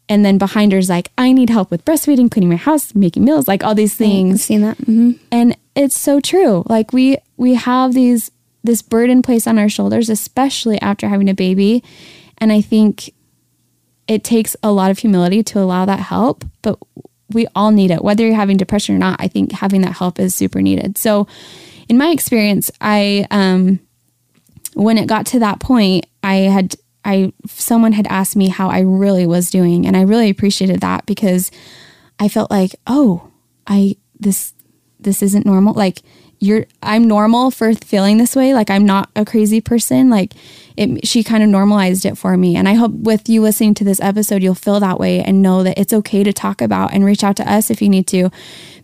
And 0.10 0.24
then 0.24 0.38
behind 0.38 0.72
her 0.72 0.78
is 0.78 0.90
like, 0.90 1.12
I 1.18 1.34
need 1.34 1.50
help 1.50 1.70
with 1.70 1.84
breastfeeding, 1.84 2.32
cleaning 2.32 2.50
my 2.50 2.56
house, 2.56 2.96
making 2.96 3.26
meals, 3.26 3.48
like 3.48 3.64
all 3.64 3.76
these 3.76 3.94
things. 3.94 4.36
I've 4.36 4.42
seen 4.42 4.62
that. 4.62 4.78
Mm-hmm. 4.78 5.12
And 5.32 5.58
it's 5.76 6.00
so 6.00 6.22
true. 6.22 6.64
Like 6.68 6.94
we 6.94 7.18
we 7.36 7.56
have 7.56 7.94
these 7.94 8.32
this 8.64 8.82
burden 8.82 9.22
placed 9.22 9.48
on 9.48 9.60
our 9.60 9.70
shoulders, 9.70 10.10
especially 10.10 10.80
after 10.82 11.08
having 11.08 11.30
a 11.30 11.34
baby. 11.34 11.84
And 12.38 12.52
I 12.52 12.62
think 12.62 13.14
it 14.08 14.24
takes 14.24 14.56
a 14.64 14.72
lot 14.72 14.92
of 14.92 15.00
humility 15.00 15.44
to 15.44 15.60
allow 15.60 15.86
that 15.86 16.00
help, 16.00 16.46
but 16.62 16.80
we 17.30 17.48
all 17.56 17.72
need 17.72 17.92
it, 17.92 18.04
whether 18.04 18.26
you're 18.26 18.36
having 18.36 18.58
depression 18.58 18.96
or 18.96 19.00
not. 19.00 19.20
I 19.20 19.28
think 19.28 19.52
having 19.52 19.82
that 19.82 19.98
help 19.98 20.20
is 20.20 20.34
super 20.34 20.62
needed. 20.62 20.98
So, 20.98 21.28
in 21.90 21.98
my 21.98 22.10
experience, 22.10 22.70
I, 22.82 23.26
um, 23.32 23.80
when 24.74 24.98
it 24.98 25.08
got 25.08 25.26
to 25.28 25.40
that 25.40 25.60
point, 25.60 26.06
I 26.22 26.36
had, 26.36 26.76
I, 27.06 27.34
someone 27.48 27.94
had 27.94 28.08
asked 28.08 28.36
me 28.36 28.50
how 28.50 28.70
I 28.70 28.82
really 28.82 29.26
was 29.26 29.50
doing. 29.50 29.88
And 29.88 29.96
I 29.96 30.02
really 30.02 30.30
appreciated 30.30 30.82
that 30.82 31.06
because 31.06 31.50
I 32.20 32.28
felt 32.28 32.52
like, 32.52 32.76
oh, 32.88 33.32
I, 33.66 33.96
this, 34.20 34.54
this 35.00 35.24
isn't 35.24 35.46
normal. 35.46 35.74
Like, 35.74 36.00
you're 36.40 36.66
I'm 36.84 37.08
normal 37.08 37.52
for 37.52 37.74
feeling 37.74 38.18
this 38.18 38.36
way. 38.36 38.54
Like 38.54 38.70
I'm 38.70 38.86
not 38.86 39.10
a 39.16 39.26
crazy 39.26 39.62
person. 39.62 40.10
Like 40.10 40.34
it 40.76 41.08
she 41.08 41.24
kind 41.24 41.44
of 41.44 41.50
normalized 41.50 42.06
it 42.06 42.18
for 42.18 42.38
me. 42.38 42.56
And 42.56 42.68
I 42.68 42.74
hope 42.74 42.92
with 42.92 43.28
you 43.28 43.42
listening 43.42 43.74
to 43.76 43.84
this 43.84 44.00
episode 44.00 44.44
you'll 44.44 44.56
feel 44.56 44.80
that 44.80 45.00
way 45.00 45.22
and 45.22 45.42
know 45.42 45.64
that 45.64 45.78
it's 45.78 45.94
okay 45.94 46.24
to 46.24 46.34
talk 46.34 46.62
about 46.62 46.94
and 46.94 47.04
reach 47.04 47.24
out 47.24 47.38
to 47.38 47.52
us 47.52 47.72
if 47.72 47.82
you 47.82 47.90
need 47.90 48.08
to 48.08 48.30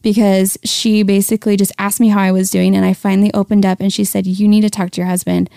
because 0.02 0.58
she 0.64 1.04
basically 1.04 1.56
just 1.56 1.72
asked 1.78 2.00
me 2.00 2.10
how 2.10 2.20
I 2.20 2.32
was 2.32 2.50
doing 2.50 2.76
and 2.76 2.86
I 2.86 2.94
finally 2.94 3.34
opened 3.34 3.66
up 3.66 3.80
and 3.80 3.94
she 3.94 4.04
said 4.04 4.26
you 4.26 4.48
need 4.48 4.62
to 4.62 4.70
talk 4.70 4.92
to 4.92 5.02
your 5.02 5.08
husband. 5.08 5.50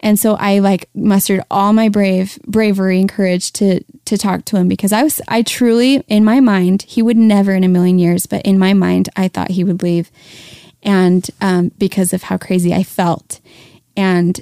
And 0.00 0.18
so 0.18 0.34
I 0.34 0.58
like 0.58 0.88
mustered 0.94 1.42
all 1.50 1.72
my 1.72 1.88
brave 1.88 2.38
bravery 2.46 3.00
and 3.00 3.08
courage 3.08 3.52
to 3.52 3.82
to 4.04 4.18
talk 4.18 4.44
to 4.46 4.56
him 4.56 4.68
because 4.68 4.92
I 4.92 5.02
was 5.02 5.22
I 5.28 5.42
truly 5.42 6.04
in 6.08 6.24
my 6.24 6.40
mind 6.40 6.82
he 6.82 7.00
would 7.00 7.16
never 7.16 7.52
in 7.52 7.64
a 7.64 7.68
million 7.68 7.98
years 7.98 8.26
but 8.26 8.42
in 8.42 8.58
my 8.58 8.74
mind 8.74 9.08
I 9.16 9.28
thought 9.28 9.52
he 9.52 9.64
would 9.64 9.82
leave 9.82 10.10
and 10.82 11.28
um, 11.40 11.70
because 11.78 12.12
of 12.12 12.24
how 12.24 12.36
crazy 12.36 12.74
I 12.74 12.82
felt. 12.82 13.40
And 13.96 14.40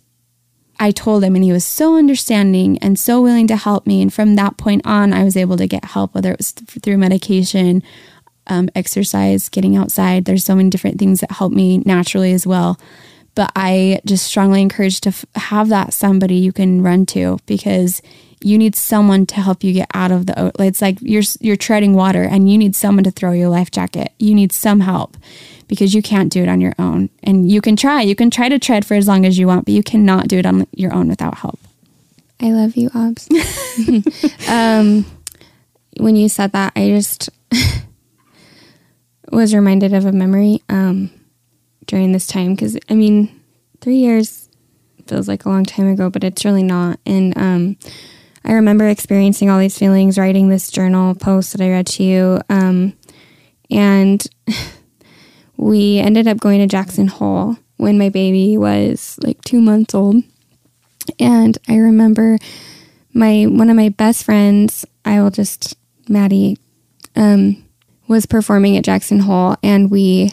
I 0.79 0.91
told 0.93 1.23
him, 1.23 1.35
and 1.35 1.45
he 1.45 1.53
was 1.53 1.65
so 1.65 1.99
understanding 1.99 2.79
and 2.79 2.99
so 2.99 3.21
willing 3.21 3.47
to 3.49 3.57
help 3.57 3.87
me. 3.87 4.01
And 4.01 4.13
from 4.13 4.37
that 4.37 4.57
point 4.57 4.83
on, 4.87 5.13
I 5.13 5.25
was 5.25 5.37
able 5.37 5.59
to 5.59 5.67
get 5.67 5.85
help, 5.85 6.15
whether 6.15 6.33
it 6.33 6.39
was 6.39 6.53
through 6.53 6.97
medication, 6.97 7.83
um, 8.47 8.71
exercise, 8.75 9.51
getting 9.51 9.77
outside. 9.77 10.25
There's 10.25 10.45
so 10.45 10.55
many 10.55 10.71
different 10.71 10.99
things 10.99 11.21
that 11.21 11.33
help 11.33 11.53
me 11.53 11.79
naturally 11.79 12.33
as 12.33 12.47
well. 12.47 12.81
But 13.35 13.53
I 13.55 14.01
just 14.07 14.27
strongly 14.27 14.63
encourage 14.63 15.03
to 15.03 15.11
f- 15.11 15.27
have 15.35 15.69
that 15.69 15.93
somebody 15.93 16.37
you 16.37 16.53
can 16.53 16.83
run 16.83 17.05
to 17.07 17.39
because 17.47 18.01
you 18.43 18.57
need 18.57 18.75
someone 18.75 19.27
to 19.27 19.35
help 19.37 19.63
you 19.63 19.75
get 19.75 19.91
out 19.93 20.11
of 20.11 20.27
the. 20.27 20.51
It's 20.59 20.81
like 20.81 20.99
you're 21.01 21.23
you're 21.41 21.57
treading 21.57 21.95
water, 21.95 22.23
and 22.23 22.51
you 22.51 22.57
need 22.59 22.75
someone 22.75 23.05
to 23.05 23.11
throw 23.11 23.33
your 23.33 23.51
life 23.51 23.71
jacket. 23.71 24.13
You 24.19 24.35
need 24.35 24.51
some 24.51 24.81
help 24.81 25.17
because 25.71 25.95
you 25.95 26.03
can't 26.03 26.33
do 26.33 26.43
it 26.43 26.49
on 26.49 26.61
your 26.61 26.75
own. 26.81 27.09
And 27.23 27.49
you 27.49 27.61
can 27.61 27.77
try. 27.77 28.03
You 28.03 28.17
can 28.17 28.29
try 28.29 28.49
to 28.49 28.59
tread 28.59 28.85
for 28.85 28.95
as 28.95 29.07
long 29.07 29.25
as 29.25 29.39
you 29.39 29.47
want, 29.47 29.67
but 29.67 29.73
you 29.73 29.85
cannot 29.85 30.27
do 30.27 30.37
it 30.37 30.45
on 30.45 30.67
your 30.73 30.93
own 30.93 31.07
without 31.07 31.39
help. 31.39 31.61
I 32.41 32.51
love 32.51 32.75
you, 32.75 32.91
Obs. 32.93 33.29
um, 34.49 35.07
when 35.97 36.17
you 36.17 36.29
said 36.29 36.51
that, 36.53 36.73
I 36.75 36.89
just 36.89 37.31
was 39.31 39.55
reminded 39.55 39.95
of 39.95 40.07
a 40.07 40.13
memory 40.13 40.61
um, 40.69 41.09
during 41.87 42.11
this 42.11 42.27
time 42.27 42.57
because, 42.57 42.77
I 42.89 42.95
mean, 42.95 43.41
three 43.81 43.99
years 43.99 44.49
feels 45.07 45.29
like 45.29 45.45
a 45.45 45.49
long 45.49 45.65
time 45.65 45.87
ago, 45.87 46.11
but 46.11 46.25
it's 46.25 46.45
really 46.45 46.65
not. 46.65 46.99
And 47.07 47.39
um, 47.39 47.77
I 48.45 48.55
remember 48.55 48.89
experiencing 48.89 49.49
all 49.51 49.61
these 49.61 49.79
feelings, 49.79 50.19
writing 50.19 50.49
this 50.49 50.69
journal 50.69 51.15
post 51.15 51.53
that 51.53 51.65
I 51.65 51.71
read 51.71 51.87
to 51.89 52.03
you. 52.03 52.41
Um, 52.49 52.95
and 53.71 54.27
we 55.61 55.99
ended 55.99 56.27
up 56.27 56.39
going 56.39 56.59
to 56.61 56.67
Jackson 56.67 57.07
Hole 57.07 57.57
when 57.77 57.99
my 57.99 58.09
baby 58.09 58.57
was 58.57 59.19
like 59.23 59.41
two 59.43 59.61
months 59.61 59.95
old. 59.95 60.17
And 61.19 61.59
I 61.69 61.77
remember 61.77 62.39
my 63.13 63.45
one 63.45 63.69
of 63.69 63.77
my 63.77 63.91
best 63.91 64.25
friends, 64.25 64.87
I 65.05 65.21
will 65.21 65.31
just 65.31 65.77
Maddie, 66.09 66.59
um, 67.15 67.63
was 68.09 68.25
performing 68.25 68.77
at 68.77 68.85
Jackson 68.85 69.21
Hole 69.21 69.57
and 69.63 69.91
we 69.91 70.33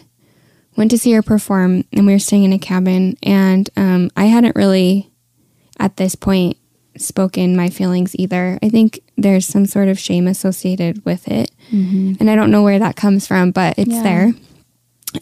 went 0.77 0.91
to 0.91 0.97
see 0.97 1.11
her 1.11 1.21
perform 1.21 1.83
and 1.91 2.05
we 2.05 2.13
were 2.13 2.19
staying 2.19 2.45
in 2.45 2.53
a 2.53 2.59
cabin 2.59 3.17
and 3.21 3.69
um, 3.75 4.09
I 4.15 4.25
hadn't 4.25 4.55
really 4.55 5.11
at 5.77 5.97
this 5.97 6.15
point 6.15 6.57
spoken 6.97 7.55
my 7.55 7.69
feelings 7.69 8.15
either. 8.15 8.57
I 8.63 8.69
think 8.69 9.01
there's 9.17 9.45
some 9.45 9.65
sort 9.65 9.89
of 9.89 9.99
shame 9.99 10.25
associated 10.25 11.03
with 11.03 11.27
it. 11.27 11.51
Mm-hmm. 11.71 12.13
And 12.19 12.29
I 12.29 12.35
don't 12.35 12.49
know 12.49 12.63
where 12.63 12.79
that 12.79 12.95
comes 12.95 13.27
from, 13.27 13.51
but 13.51 13.77
it's 13.77 13.91
yeah. 13.91 14.03
there 14.03 14.33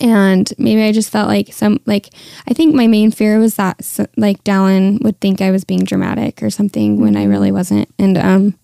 and 0.01 0.51
maybe 0.57 0.83
I 0.83 0.91
just 0.91 1.11
felt 1.11 1.27
like 1.27 1.53
some 1.53 1.79
like 1.85 2.09
I 2.47 2.53
think 2.53 2.75
my 2.75 2.87
main 2.87 3.11
fear 3.11 3.39
was 3.39 3.55
that 3.55 3.81
like 4.17 4.43
Dallin 4.43 5.01
would 5.03 5.19
think 5.19 5.41
I 5.41 5.51
was 5.51 5.63
being 5.63 5.83
dramatic 5.83 6.41
or 6.43 6.49
something 6.49 6.99
when 7.01 7.15
I 7.15 7.25
really 7.25 7.51
wasn't 7.51 7.89
and 7.97 8.17
um 8.17 8.55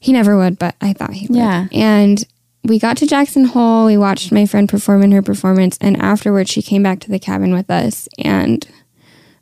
He 0.00 0.12
never 0.12 0.36
would, 0.36 0.58
but 0.58 0.74
I 0.80 0.94
thought 0.94 1.12
he 1.12 1.26
would. 1.26 1.36
Yeah. 1.36 1.66
And 1.72 2.24
we 2.64 2.78
got 2.78 2.96
to 2.98 3.06
Jackson 3.06 3.44
Hole. 3.44 3.86
We 3.86 3.98
watched 3.98 4.32
my 4.32 4.46
friend 4.46 4.68
perform 4.68 5.02
in 5.02 5.12
her 5.12 5.22
performance, 5.22 5.76
and 5.80 6.00
afterwards, 6.00 6.50
she 6.50 6.62
came 6.62 6.82
back 6.82 7.00
to 7.00 7.10
the 7.10 7.18
cabin 7.18 7.52
with 7.52 7.70
us, 7.70 8.08
and 8.18 8.66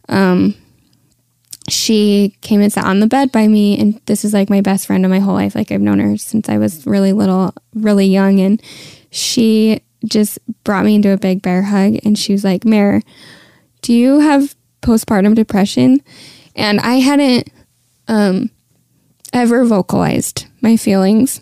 um, 0.08 0.54
she 1.68 2.36
came 2.40 2.60
and 2.60 2.72
sat 2.72 2.84
on 2.84 3.00
the 3.00 3.06
bed 3.06 3.30
by 3.32 3.46
me. 3.48 3.78
And 3.78 4.00
this 4.06 4.24
is 4.24 4.32
like 4.32 4.50
my 4.50 4.60
best 4.60 4.86
friend 4.86 5.04
of 5.04 5.10
my 5.10 5.18
whole 5.20 5.34
life. 5.34 5.54
Like 5.54 5.70
I've 5.70 5.80
known 5.80 6.00
her 6.00 6.16
since 6.16 6.48
I 6.48 6.58
was 6.58 6.86
really 6.86 7.12
little, 7.12 7.54
really 7.74 8.06
young, 8.06 8.40
and 8.40 8.62
she 9.10 9.80
just 10.04 10.38
brought 10.64 10.84
me 10.84 10.96
into 10.96 11.12
a 11.12 11.18
big 11.18 11.42
bear 11.42 11.62
hug, 11.62 11.98
and 12.04 12.18
she 12.18 12.32
was 12.32 12.44
like, 12.44 12.64
"Mare, 12.64 13.02
do 13.82 13.92
you 13.92 14.20
have 14.20 14.54
postpartum 14.82 15.34
depression?" 15.34 16.00
And 16.54 16.80
I 16.80 16.94
hadn't 16.94 17.48
um, 18.08 18.50
ever 19.32 19.64
vocalized 19.64 20.46
my 20.60 20.76
feelings. 20.76 21.40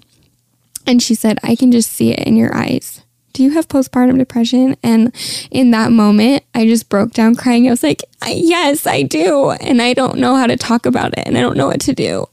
And 0.87 1.03
she 1.03 1.15
said, 1.15 1.39
I 1.43 1.57
can 1.57 1.73
just 1.73 1.91
see 1.91 2.13
it 2.13 2.21
in 2.21 2.37
your 2.37 2.55
eyes. 2.55 3.03
Do 3.33 3.43
you 3.43 3.51
have 3.51 3.69
postpartum 3.69 4.19
depression? 4.19 4.77
And 4.83 5.15
in 5.51 5.71
that 5.73 5.93
moment, 5.93 6.45
I 6.55 6.67
just 6.67 6.89
broke 6.89 7.13
down 7.13 7.35
crying. 7.35 7.67
I 7.67 7.71
was 7.71 7.83
like, 7.83 8.03
Yes, 8.27 8.87
I 8.87 9.03
do. 9.03 9.51
And 9.51 9.83
I 9.83 9.93
don't 9.93 10.19
know 10.19 10.37
how 10.37 10.47
to 10.47 10.57
talk 10.57 10.87
about 10.87 11.17
it 11.19 11.27
and 11.27 11.37
I 11.37 11.41
don't 11.41 11.57
know 11.57 11.67
what 11.67 11.81
to 11.83 11.95
do. 11.95 12.27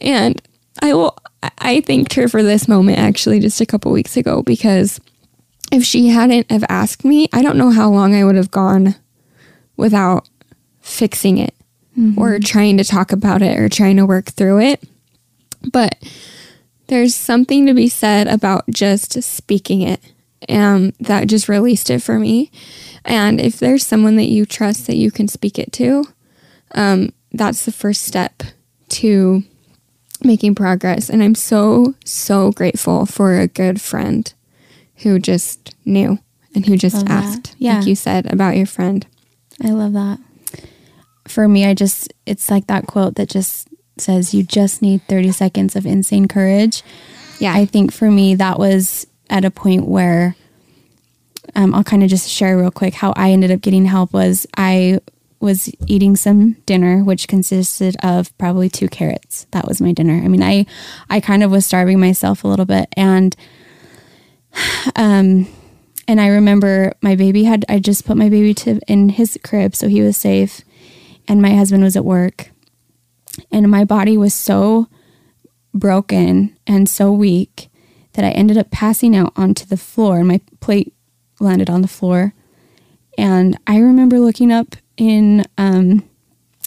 And 0.00 0.40
I 0.80 0.94
will, 0.94 1.16
I 1.58 1.80
thanked 1.80 2.14
her 2.14 2.28
for 2.28 2.42
this 2.42 2.68
moment 2.68 2.98
actually 2.98 3.40
just 3.40 3.60
a 3.60 3.66
couple 3.66 3.90
weeks 3.90 4.16
ago 4.16 4.42
because 4.42 5.00
if 5.72 5.82
she 5.84 6.08
hadn't 6.08 6.50
have 6.50 6.64
asked 6.68 7.04
me, 7.04 7.28
I 7.32 7.42
don't 7.42 7.56
know 7.56 7.70
how 7.70 7.90
long 7.90 8.14
I 8.14 8.24
would 8.24 8.36
have 8.36 8.50
gone 8.50 8.94
without 9.76 10.28
fixing 10.80 11.38
it 11.38 11.54
mm-hmm. 11.98 12.20
or 12.20 12.38
trying 12.38 12.76
to 12.76 12.84
talk 12.84 13.10
about 13.10 13.40
it 13.40 13.58
or 13.58 13.68
trying 13.68 13.96
to 13.96 14.06
work 14.06 14.26
through 14.26 14.60
it. 14.60 14.84
But 15.72 15.96
there's 16.88 17.14
something 17.14 17.66
to 17.66 17.74
be 17.74 17.88
said 17.88 18.28
about 18.28 18.64
just 18.68 19.22
speaking 19.22 19.80
it. 19.80 20.00
Um, 20.48 20.92
that 20.98 21.28
just 21.28 21.48
released 21.48 21.88
it 21.88 22.02
for 22.02 22.18
me. 22.18 22.50
And 23.04 23.40
if 23.40 23.60
there's 23.60 23.86
someone 23.86 24.16
that 24.16 24.28
you 24.28 24.44
trust 24.44 24.88
that 24.88 24.96
you 24.96 25.12
can 25.12 25.28
speak 25.28 25.56
it 25.56 25.72
to, 25.74 26.04
um, 26.72 27.12
that's 27.30 27.64
the 27.64 27.70
first 27.70 28.02
step 28.02 28.42
to 28.88 29.44
making 30.24 30.56
progress. 30.56 31.08
And 31.08 31.22
I'm 31.22 31.36
so, 31.36 31.94
so 32.04 32.50
grateful 32.50 33.06
for 33.06 33.38
a 33.38 33.46
good 33.46 33.80
friend 33.80 34.32
who 35.02 35.18
just 35.18 35.74
knew 35.84 36.18
and 36.54 36.66
who 36.66 36.76
just 36.76 37.06
asked, 37.08 37.54
yeah. 37.58 37.78
like 37.78 37.86
you 37.86 37.94
said 37.94 38.30
about 38.32 38.56
your 38.56 38.66
friend. 38.66 39.06
I 39.62 39.70
love 39.70 39.92
that 39.94 40.18
for 41.26 41.48
me, 41.48 41.64
I 41.64 41.74
just, 41.74 42.12
it's 42.26 42.50
like 42.50 42.66
that 42.66 42.86
quote 42.86 43.16
that 43.16 43.28
just 43.28 43.68
says, 43.98 44.34
you 44.34 44.42
just 44.42 44.82
need 44.82 45.02
30 45.08 45.32
seconds 45.32 45.76
of 45.76 45.86
insane 45.86 46.28
courage. 46.28 46.82
Yeah. 47.38 47.54
I 47.54 47.64
think 47.64 47.92
for 47.92 48.10
me, 48.10 48.34
that 48.36 48.58
was 48.58 49.06
at 49.30 49.44
a 49.44 49.50
point 49.50 49.86
where 49.86 50.36
um, 51.54 51.74
I'll 51.74 51.84
kind 51.84 52.02
of 52.02 52.10
just 52.10 52.28
share 52.28 52.56
real 52.56 52.70
quick 52.70 52.94
how 52.94 53.12
I 53.16 53.30
ended 53.30 53.50
up 53.50 53.60
getting 53.60 53.84
help 53.86 54.12
was 54.12 54.46
I 54.56 55.00
was 55.40 55.72
eating 55.88 56.14
some 56.14 56.52
dinner 56.66 57.02
which 57.02 57.26
consisted 57.26 57.96
of 58.00 58.36
probably 58.38 58.68
two 58.68 58.86
carrots 58.86 59.44
that 59.50 59.66
was 59.66 59.80
my 59.80 59.90
dinner 59.90 60.22
i 60.24 60.28
mean 60.28 60.40
i 60.40 60.64
i 61.10 61.18
kind 61.18 61.42
of 61.42 61.50
was 61.50 61.66
starving 61.66 61.98
myself 61.98 62.44
a 62.44 62.46
little 62.46 62.64
bit 62.64 62.88
and 62.96 63.34
um 64.96 65.46
and 66.08 66.20
i 66.20 66.28
remember 66.28 66.92
my 67.00 67.14
baby 67.14 67.44
had 67.44 67.64
i 67.68 67.78
just 67.78 68.04
put 68.04 68.16
my 68.16 68.28
baby 68.28 68.52
to 68.54 68.80
in 68.88 69.08
his 69.10 69.38
crib 69.42 69.74
so 69.74 69.88
he 69.88 70.00
was 70.02 70.16
safe 70.16 70.62
and 71.28 71.40
my 71.40 71.54
husband 71.54 71.82
was 71.82 71.96
at 71.96 72.04
work. 72.04 72.50
And 73.50 73.70
my 73.70 73.84
body 73.84 74.16
was 74.16 74.34
so 74.34 74.88
broken 75.72 76.56
and 76.66 76.88
so 76.88 77.12
weak 77.12 77.70
that 78.12 78.24
I 78.24 78.30
ended 78.30 78.58
up 78.58 78.70
passing 78.70 79.16
out 79.16 79.32
onto 79.36 79.64
the 79.64 79.76
floor 79.76 80.18
and 80.18 80.28
my 80.28 80.40
plate 80.60 80.94
landed 81.40 81.70
on 81.70 81.82
the 81.82 81.88
floor. 81.88 82.34
And 83.16 83.58
I 83.66 83.78
remember 83.78 84.18
looking 84.18 84.52
up 84.52 84.76
in 84.96 85.46
um, 85.56 86.08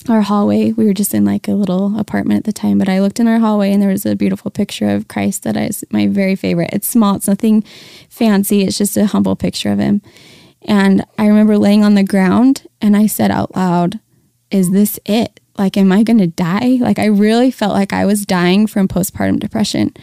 our 0.09 0.21
hallway. 0.21 0.71
We 0.71 0.85
were 0.85 0.93
just 0.93 1.13
in 1.13 1.25
like 1.25 1.47
a 1.47 1.53
little 1.53 1.97
apartment 1.99 2.39
at 2.39 2.43
the 2.43 2.53
time, 2.53 2.77
but 2.77 2.89
I 2.89 2.99
looked 2.99 3.19
in 3.19 3.27
our 3.27 3.39
hallway 3.39 3.71
and 3.71 3.81
there 3.81 3.89
was 3.89 4.05
a 4.05 4.15
beautiful 4.15 4.51
picture 4.51 4.89
of 4.89 5.07
Christ 5.07 5.43
that 5.43 5.57
is 5.57 5.83
my 5.91 6.07
very 6.07 6.35
favorite. 6.35 6.69
It's 6.73 6.87
small, 6.87 7.15
it's 7.15 7.27
nothing 7.27 7.63
fancy, 8.09 8.63
it's 8.63 8.77
just 8.77 8.97
a 8.97 9.07
humble 9.07 9.35
picture 9.35 9.71
of 9.71 9.79
him. 9.79 10.01
And 10.67 11.05
I 11.17 11.27
remember 11.27 11.57
laying 11.57 11.83
on 11.83 11.95
the 11.95 12.03
ground 12.03 12.67
and 12.81 12.97
I 12.97 13.07
said 13.07 13.31
out 13.31 13.55
loud, 13.55 13.99
is 14.51 14.71
this 14.71 14.99
it? 15.05 15.39
Like, 15.57 15.77
am 15.77 15.91
I 15.91 16.03
going 16.03 16.17
to 16.17 16.27
die? 16.27 16.77
Like, 16.81 16.99
I 16.99 17.05
really 17.05 17.51
felt 17.51 17.73
like 17.73 17.93
I 17.93 18.05
was 18.05 18.25
dying 18.25 18.67
from 18.67 18.87
postpartum 18.87 19.39
depression. 19.39 19.93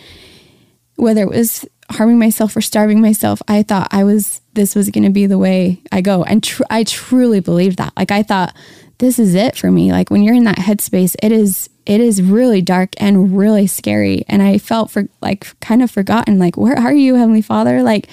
Whether 0.97 1.23
it 1.23 1.29
was 1.29 1.67
harming 1.91 2.19
myself 2.19 2.57
or 2.57 2.63
starving 2.63 3.01
myself, 3.01 3.43
I 3.49 3.63
thought 3.63 3.89
I 3.91 4.05
was, 4.05 4.41
this 4.55 4.75
was 4.75 4.89
going 4.89 5.05
to 5.05 5.11
be 5.11 5.27
the 5.27 5.39
way 5.39 5.83
I 5.91 6.01
go. 6.01 6.23
And 6.25 6.43
tr- 6.43 6.63
I 6.71 6.85
truly 6.85 7.41
believed 7.41 7.79
that. 7.79 7.93
Like, 7.97 8.11
I 8.11 8.23
thought, 8.23 8.55
this 9.03 9.19
is 9.19 9.35
it 9.35 9.57
for 9.57 9.69
me. 9.69 9.91
Like, 9.91 10.11
when 10.11 10.23
you're 10.23 10.37
in 10.37 10.45
that 10.45 10.59
headspace, 10.59 11.17
it 11.21 11.33
is, 11.33 11.69
it 11.85 12.01
is 12.01 12.23
really 12.23 12.63
dark 12.63 12.91
and 12.99 13.37
really 13.37 13.67
scary. 13.67 14.25
And 14.29 14.41
I 14.41 14.59
felt 14.59 14.93
for 14.93 15.09
like 15.21 15.59
kind 15.59 15.83
of 15.83 15.91
forgotten, 15.91 16.39
like, 16.39 16.57
where 16.57 16.79
are 16.79 16.95
you, 16.95 17.17
Heavenly 17.17 17.43
Father? 17.43 17.83
Like, 17.83 18.09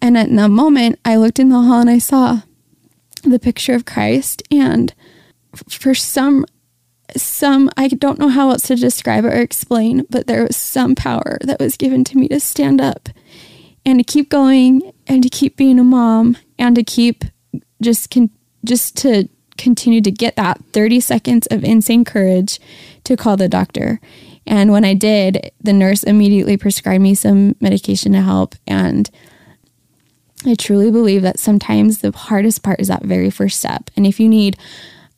and 0.00 0.16
at 0.16 0.28
the 0.28 0.48
moment, 0.48 1.00
I 1.04 1.16
looked 1.16 1.40
in 1.40 1.48
the 1.48 1.60
hall 1.60 1.80
and 1.80 1.90
I 1.90 1.98
saw 1.98 2.42
the 3.24 3.40
picture 3.40 3.74
of 3.74 3.84
Christ 3.84 4.44
and 4.48 4.94
for 5.68 5.92
some 5.92 6.46
some 7.16 7.68
I 7.76 7.88
don't 7.88 8.20
know 8.20 8.28
how 8.28 8.50
else 8.50 8.68
to 8.68 8.76
describe 8.76 9.24
it 9.24 9.32
or 9.32 9.40
explain, 9.40 10.06
but 10.08 10.28
there 10.28 10.44
was 10.44 10.56
some 10.56 10.94
power 10.94 11.38
that 11.40 11.58
was 11.58 11.76
given 11.76 12.04
to 12.04 12.18
me 12.18 12.28
to 12.28 12.38
stand 12.38 12.80
up 12.80 13.08
and 13.84 13.98
to 13.98 14.04
keep 14.04 14.28
going 14.28 14.92
and 15.08 15.24
to 15.24 15.28
keep 15.28 15.56
being 15.56 15.80
a 15.80 15.84
mom 15.84 16.36
and 16.58 16.76
to 16.76 16.84
keep 16.84 17.24
just 17.82 18.10
can 18.10 18.30
just 18.64 18.96
to 18.98 19.28
continue 19.56 20.00
to 20.00 20.10
get 20.10 20.36
that 20.36 20.60
30 20.72 21.00
seconds 21.00 21.46
of 21.48 21.64
insane 21.64 22.04
courage 22.04 22.60
to 23.04 23.16
call 23.16 23.36
the 23.36 23.48
doctor. 23.48 24.00
And 24.46 24.70
when 24.70 24.84
I 24.84 24.94
did, 24.94 25.50
the 25.60 25.72
nurse 25.72 26.02
immediately 26.02 26.56
prescribed 26.56 27.02
me 27.02 27.14
some 27.14 27.56
medication 27.60 28.12
to 28.12 28.22
help 28.22 28.54
and 28.66 29.10
I 30.44 30.54
truly 30.54 30.90
believe 30.92 31.22
that 31.22 31.40
sometimes 31.40 31.98
the 31.98 32.12
hardest 32.12 32.62
part 32.62 32.80
is 32.80 32.86
that 32.88 33.02
very 33.02 33.30
first 33.30 33.58
step. 33.58 33.90
And 33.96 34.06
if 34.06 34.20
you 34.20 34.28
need 34.28 34.56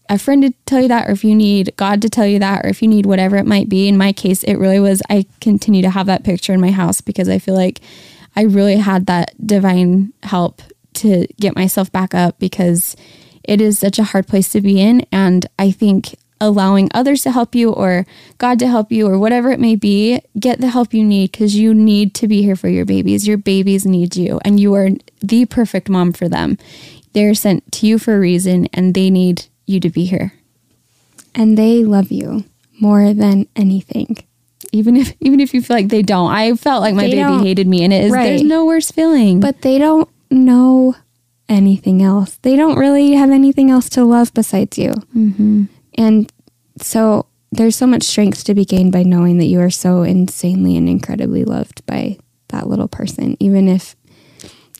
a 0.08 0.18
friend 0.18 0.42
to 0.42 0.52
tell 0.64 0.80
you 0.80 0.88
that, 0.88 1.08
or 1.08 1.12
if 1.12 1.22
you 1.22 1.34
need 1.34 1.74
God 1.76 2.00
to 2.02 2.08
tell 2.08 2.26
you 2.26 2.38
that, 2.38 2.64
or 2.64 2.68
if 2.68 2.80
you 2.80 2.88
need 2.88 3.06
whatever 3.06 3.36
it 3.36 3.46
might 3.46 3.68
be. 3.68 3.88
In 3.88 3.98
my 3.98 4.12
case, 4.12 4.42
it 4.44 4.54
really 4.54 4.80
was, 4.80 5.02
I 5.10 5.26
continue 5.40 5.82
to 5.82 5.90
have 5.90 6.06
that 6.06 6.24
picture 6.24 6.54
in 6.54 6.60
my 6.60 6.70
house 6.70 7.00
because 7.00 7.28
I 7.28 7.38
feel 7.38 7.54
like 7.54 7.80
I 8.34 8.42
really 8.42 8.76
had 8.76 9.06
that 9.06 9.34
divine 9.44 10.12
help 10.22 10.62
to 10.94 11.26
get 11.38 11.54
myself 11.54 11.92
back 11.92 12.14
up 12.14 12.38
because 12.38 12.96
it 13.48 13.60
is 13.60 13.78
such 13.78 13.98
a 13.98 14.04
hard 14.04 14.28
place 14.28 14.50
to 14.50 14.60
be 14.60 14.80
in. 14.80 15.06
And 15.10 15.46
I 15.58 15.70
think 15.70 16.14
allowing 16.40 16.88
others 16.94 17.22
to 17.22 17.32
help 17.32 17.54
you 17.54 17.72
or 17.72 18.06
God 18.36 18.58
to 18.60 18.68
help 18.68 18.92
you 18.92 19.08
or 19.08 19.18
whatever 19.18 19.50
it 19.50 19.58
may 19.58 19.74
be, 19.74 20.20
get 20.38 20.60
the 20.60 20.68
help 20.68 20.94
you 20.94 21.02
need 21.02 21.32
because 21.32 21.56
you 21.56 21.74
need 21.74 22.14
to 22.14 22.28
be 22.28 22.42
here 22.42 22.54
for 22.54 22.68
your 22.68 22.84
babies. 22.84 23.26
Your 23.26 23.38
babies 23.38 23.86
need 23.86 24.16
you, 24.16 24.38
and 24.44 24.60
you 24.60 24.74
are 24.74 24.90
the 25.20 25.46
perfect 25.46 25.88
mom 25.88 26.12
for 26.12 26.28
them. 26.28 26.58
They're 27.14 27.34
sent 27.34 27.72
to 27.72 27.86
you 27.86 27.98
for 27.98 28.16
a 28.16 28.20
reason, 28.20 28.66
and 28.72 28.94
they 28.94 29.10
need 29.10 29.46
you 29.66 29.80
to 29.80 29.90
be 29.90 30.04
here. 30.04 30.34
And 31.34 31.56
they 31.56 31.84
love 31.84 32.12
you 32.12 32.44
more 32.78 33.12
than 33.12 33.46
anything. 33.56 34.18
Even 34.72 34.96
if 34.96 35.14
even 35.20 35.40
if 35.40 35.54
you 35.54 35.62
feel 35.62 35.76
like 35.76 35.88
they 35.88 36.02
don't. 36.02 36.30
I 36.30 36.54
felt 36.54 36.82
like 36.82 36.94
my 36.94 37.04
they 37.04 37.22
baby 37.22 37.42
hated 37.42 37.66
me 37.66 37.82
and 37.82 37.92
it 37.92 38.04
is 38.04 38.12
right. 38.12 38.24
there's 38.24 38.42
no 38.42 38.66
worse 38.66 38.90
feeling. 38.90 39.40
But 39.40 39.62
they 39.62 39.78
don't 39.78 40.08
know 40.30 40.94
anything 41.48 42.02
else. 42.02 42.38
They 42.42 42.56
don't 42.56 42.78
really 42.78 43.12
have 43.12 43.30
anything 43.30 43.70
else 43.70 43.88
to 43.90 44.04
love 44.04 44.32
besides 44.34 44.78
you. 44.78 44.92
Mm-hmm. 45.16 45.64
And 45.94 46.32
so 46.80 47.26
there's 47.50 47.76
so 47.76 47.86
much 47.86 48.02
strength 48.02 48.44
to 48.44 48.54
be 48.54 48.64
gained 48.64 48.92
by 48.92 49.02
knowing 49.02 49.38
that 49.38 49.46
you 49.46 49.60
are 49.60 49.70
so 49.70 50.02
insanely 50.02 50.76
and 50.76 50.88
incredibly 50.88 51.44
loved 51.44 51.84
by 51.86 52.18
that 52.48 52.66
little 52.66 52.88
person, 52.88 53.36
even 53.40 53.68
if 53.68 53.96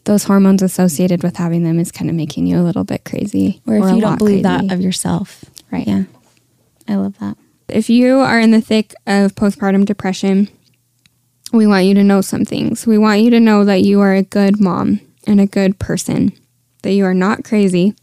those 0.04 0.24
hormones 0.24 0.62
associated 0.62 1.22
with 1.22 1.36
having 1.36 1.64
them 1.64 1.78
is 1.78 1.92
kind 1.92 2.10
of 2.10 2.16
making 2.16 2.46
you 2.46 2.58
a 2.58 2.62
little 2.62 2.84
bit 2.84 3.04
crazy. 3.04 3.60
Or 3.66 3.76
if 3.76 3.84
or 3.84 3.90
you 3.90 4.00
don't 4.00 4.18
believe 4.18 4.42
crazy. 4.44 4.66
that 4.66 4.72
of 4.72 4.80
yourself. 4.80 5.44
Right. 5.70 5.86
Yeah. 5.86 6.04
I 6.86 6.94
love 6.94 7.18
that. 7.18 7.36
If 7.68 7.90
you 7.90 8.16
are 8.18 8.40
in 8.40 8.50
the 8.50 8.62
thick 8.62 8.94
of 9.06 9.34
postpartum 9.34 9.84
depression, 9.84 10.48
we 11.52 11.66
want 11.66 11.84
you 11.84 11.94
to 11.94 12.04
know 12.04 12.22
some 12.22 12.44
things. 12.44 12.86
We 12.86 12.96
want 12.96 13.20
you 13.20 13.30
to 13.30 13.40
know 13.40 13.64
that 13.64 13.82
you 13.82 14.00
are 14.00 14.14
a 14.14 14.22
good 14.22 14.60
mom 14.60 15.00
and 15.26 15.40
a 15.40 15.46
good 15.46 15.78
person, 15.78 16.32
that 16.82 16.92
you 16.92 17.04
are 17.04 17.14
not 17.14 17.44
crazy, 17.44 17.94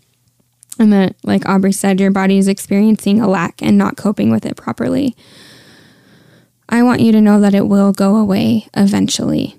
and 0.77 0.91
that, 0.91 1.15
like 1.23 1.47
Aubrey 1.47 1.71
said, 1.71 1.99
your 1.99 2.11
body 2.11 2.37
is 2.37 2.47
experiencing 2.47 3.21
a 3.21 3.27
lack 3.27 3.61
and 3.61 3.77
not 3.77 3.97
coping 3.97 4.29
with 4.29 4.45
it 4.45 4.57
properly. 4.57 5.15
I 6.67 6.83
want 6.83 7.01
you 7.01 7.11
to 7.11 7.21
know 7.21 7.39
that 7.39 7.55
it 7.55 7.67
will 7.67 7.91
go 7.91 8.15
away 8.15 8.67
eventually 8.75 9.55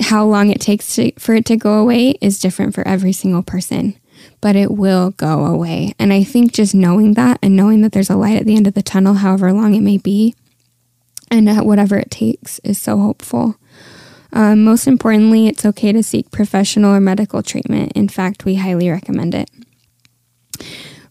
how 0.00 0.24
long 0.24 0.50
it 0.50 0.60
takes 0.60 0.94
to, 0.94 1.12
for 1.18 1.34
it 1.34 1.44
to 1.46 1.56
go 1.56 1.78
away 1.78 2.10
is 2.20 2.38
different 2.38 2.74
for 2.74 2.86
every 2.86 3.12
single 3.12 3.42
person, 3.42 3.98
but 4.40 4.56
it 4.56 4.70
will 4.70 5.10
go 5.12 5.44
away. 5.44 5.94
And 5.98 6.12
I 6.12 6.22
think 6.22 6.52
just 6.52 6.74
knowing 6.74 7.14
that 7.14 7.38
and 7.42 7.56
knowing 7.56 7.80
that 7.82 7.92
there's 7.92 8.10
a 8.10 8.16
light 8.16 8.38
at 8.38 8.46
the 8.46 8.56
end 8.56 8.66
of 8.66 8.74
the 8.74 8.82
tunnel, 8.82 9.14
however 9.14 9.52
long 9.52 9.74
it 9.74 9.80
may 9.80 9.98
be, 9.98 10.34
and 11.30 11.48
whatever 11.66 11.96
it 11.96 12.10
takes 12.10 12.58
is 12.60 12.78
so 12.78 12.98
hopeful. 12.98 13.56
Um, 14.32 14.64
most 14.64 14.86
importantly, 14.86 15.46
it's 15.46 15.64
okay 15.64 15.92
to 15.92 16.02
seek 16.02 16.30
professional 16.30 16.94
or 16.94 17.00
medical 17.00 17.42
treatment. 17.42 17.92
In 17.94 18.08
fact, 18.08 18.44
we 18.44 18.56
highly 18.56 18.90
recommend 18.90 19.34
it. 19.34 19.50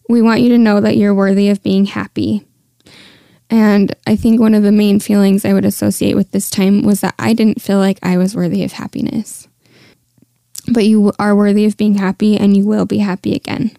We 0.07 0.21
want 0.21 0.41
you 0.41 0.49
to 0.49 0.57
know 0.57 0.79
that 0.79 0.97
you're 0.97 1.13
worthy 1.13 1.49
of 1.49 1.63
being 1.63 1.85
happy. 1.85 2.45
And 3.49 3.95
I 4.05 4.15
think 4.15 4.39
one 4.39 4.53
of 4.53 4.63
the 4.63 4.71
main 4.71 4.99
feelings 4.99 5.45
I 5.45 5.53
would 5.53 5.65
associate 5.65 6.15
with 6.15 6.31
this 6.31 6.49
time 6.49 6.83
was 6.83 7.01
that 7.01 7.15
I 7.17 7.33
didn't 7.33 7.61
feel 7.61 7.79
like 7.79 7.99
I 8.03 8.17
was 8.17 8.35
worthy 8.35 8.63
of 8.63 8.73
happiness. 8.73 9.47
But 10.71 10.85
you 10.85 11.13
are 11.17 11.35
worthy 11.35 11.65
of 11.65 11.77
being 11.77 11.95
happy 11.95 12.37
and 12.37 12.55
you 12.55 12.65
will 12.65 12.85
be 12.85 12.97
happy 12.97 13.33
again. 13.33 13.71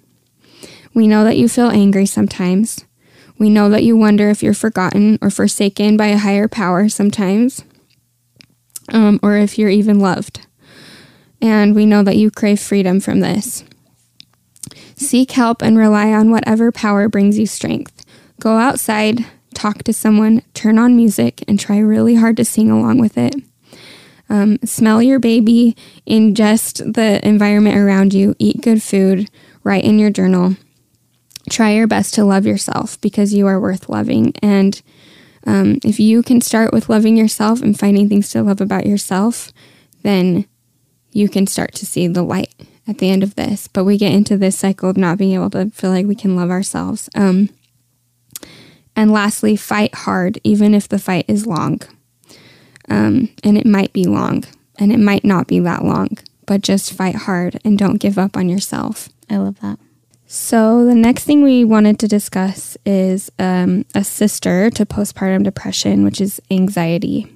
We 0.94 1.06
know 1.06 1.22
that 1.24 1.36
you 1.36 1.48
feel 1.48 1.70
angry 1.70 2.06
sometimes. 2.06 2.84
We 3.38 3.50
know 3.50 3.68
that 3.68 3.84
you 3.84 3.96
wonder 3.96 4.30
if 4.30 4.42
you're 4.42 4.54
forgotten 4.54 5.18
or 5.20 5.30
forsaken 5.30 5.96
by 5.96 6.06
a 6.06 6.18
higher 6.18 6.48
power 6.48 6.88
sometimes, 6.88 7.62
um, 8.88 9.20
or 9.22 9.36
if 9.36 9.58
you're 9.58 9.68
even 9.68 9.98
loved. 9.98 10.46
And 11.40 11.74
we 11.74 11.86
know 11.86 12.02
that 12.02 12.16
you 12.16 12.30
crave 12.30 12.60
freedom 12.60 13.00
from 13.00 13.20
this. 13.20 13.64
Seek 14.96 15.30
help 15.32 15.62
and 15.62 15.78
rely 15.78 16.12
on 16.12 16.30
whatever 16.30 16.72
power 16.72 17.08
brings 17.08 17.38
you 17.38 17.46
strength. 17.46 18.04
Go 18.40 18.56
outside, 18.56 19.24
talk 19.54 19.84
to 19.84 19.92
someone, 19.92 20.42
turn 20.54 20.78
on 20.78 20.96
music, 20.96 21.44
and 21.46 21.58
try 21.58 21.78
really 21.78 22.16
hard 22.16 22.36
to 22.38 22.44
sing 22.44 22.70
along 22.70 22.98
with 22.98 23.16
it. 23.16 23.34
Um, 24.28 24.58
smell 24.64 25.00
your 25.02 25.18
baby, 25.18 25.76
ingest 26.06 26.94
the 26.94 27.26
environment 27.26 27.76
around 27.76 28.12
you, 28.12 28.34
eat 28.38 28.60
good 28.60 28.82
food, 28.82 29.30
write 29.64 29.84
in 29.84 29.98
your 29.98 30.10
journal. 30.10 30.56
Try 31.48 31.72
your 31.72 31.86
best 31.86 32.14
to 32.14 32.24
love 32.24 32.44
yourself 32.44 33.00
because 33.00 33.32
you 33.32 33.46
are 33.46 33.60
worth 33.60 33.88
loving. 33.88 34.34
And 34.42 34.80
um, 35.46 35.78
if 35.84 36.00
you 36.00 36.22
can 36.22 36.40
start 36.40 36.72
with 36.72 36.88
loving 36.88 37.16
yourself 37.16 37.62
and 37.62 37.78
finding 37.78 38.08
things 38.08 38.30
to 38.30 38.42
love 38.42 38.60
about 38.60 38.86
yourself, 38.86 39.52
then 40.02 40.46
you 41.12 41.28
can 41.28 41.46
start 41.46 41.74
to 41.74 41.86
see 41.86 42.06
the 42.06 42.22
light 42.22 42.54
at 42.86 42.98
the 42.98 43.10
end 43.10 43.22
of 43.22 43.34
this. 43.34 43.68
But 43.68 43.84
we 43.84 43.98
get 43.98 44.12
into 44.12 44.36
this 44.36 44.58
cycle 44.58 44.90
of 44.90 44.96
not 44.96 45.18
being 45.18 45.34
able 45.34 45.50
to 45.50 45.70
feel 45.70 45.90
like 45.90 46.06
we 46.06 46.14
can 46.14 46.36
love 46.36 46.50
ourselves. 46.50 47.08
Um, 47.14 47.50
and 48.96 49.12
lastly, 49.12 49.56
fight 49.56 49.94
hard, 49.94 50.40
even 50.42 50.74
if 50.74 50.88
the 50.88 50.98
fight 50.98 51.24
is 51.28 51.46
long. 51.46 51.80
Um, 52.88 53.28
and 53.44 53.56
it 53.56 53.66
might 53.66 53.92
be 53.92 54.04
long, 54.04 54.44
and 54.78 54.90
it 54.90 54.98
might 54.98 55.24
not 55.24 55.46
be 55.46 55.60
that 55.60 55.84
long, 55.84 56.18
but 56.46 56.62
just 56.62 56.92
fight 56.92 57.14
hard 57.14 57.60
and 57.64 57.78
don't 57.78 57.98
give 57.98 58.18
up 58.18 58.36
on 58.36 58.48
yourself. 58.48 59.08
I 59.30 59.36
love 59.36 59.60
that. 59.60 59.78
So, 60.30 60.84
the 60.84 60.94
next 60.94 61.24
thing 61.24 61.42
we 61.42 61.64
wanted 61.64 61.98
to 62.00 62.06
discuss 62.06 62.76
is 62.84 63.32
um, 63.38 63.86
a 63.94 64.04
sister 64.04 64.68
to 64.68 64.84
postpartum 64.84 65.42
depression, 65.42 66.04
which 66.04 66.20
is 66.20 66.38
anxiety. 66.50 67.34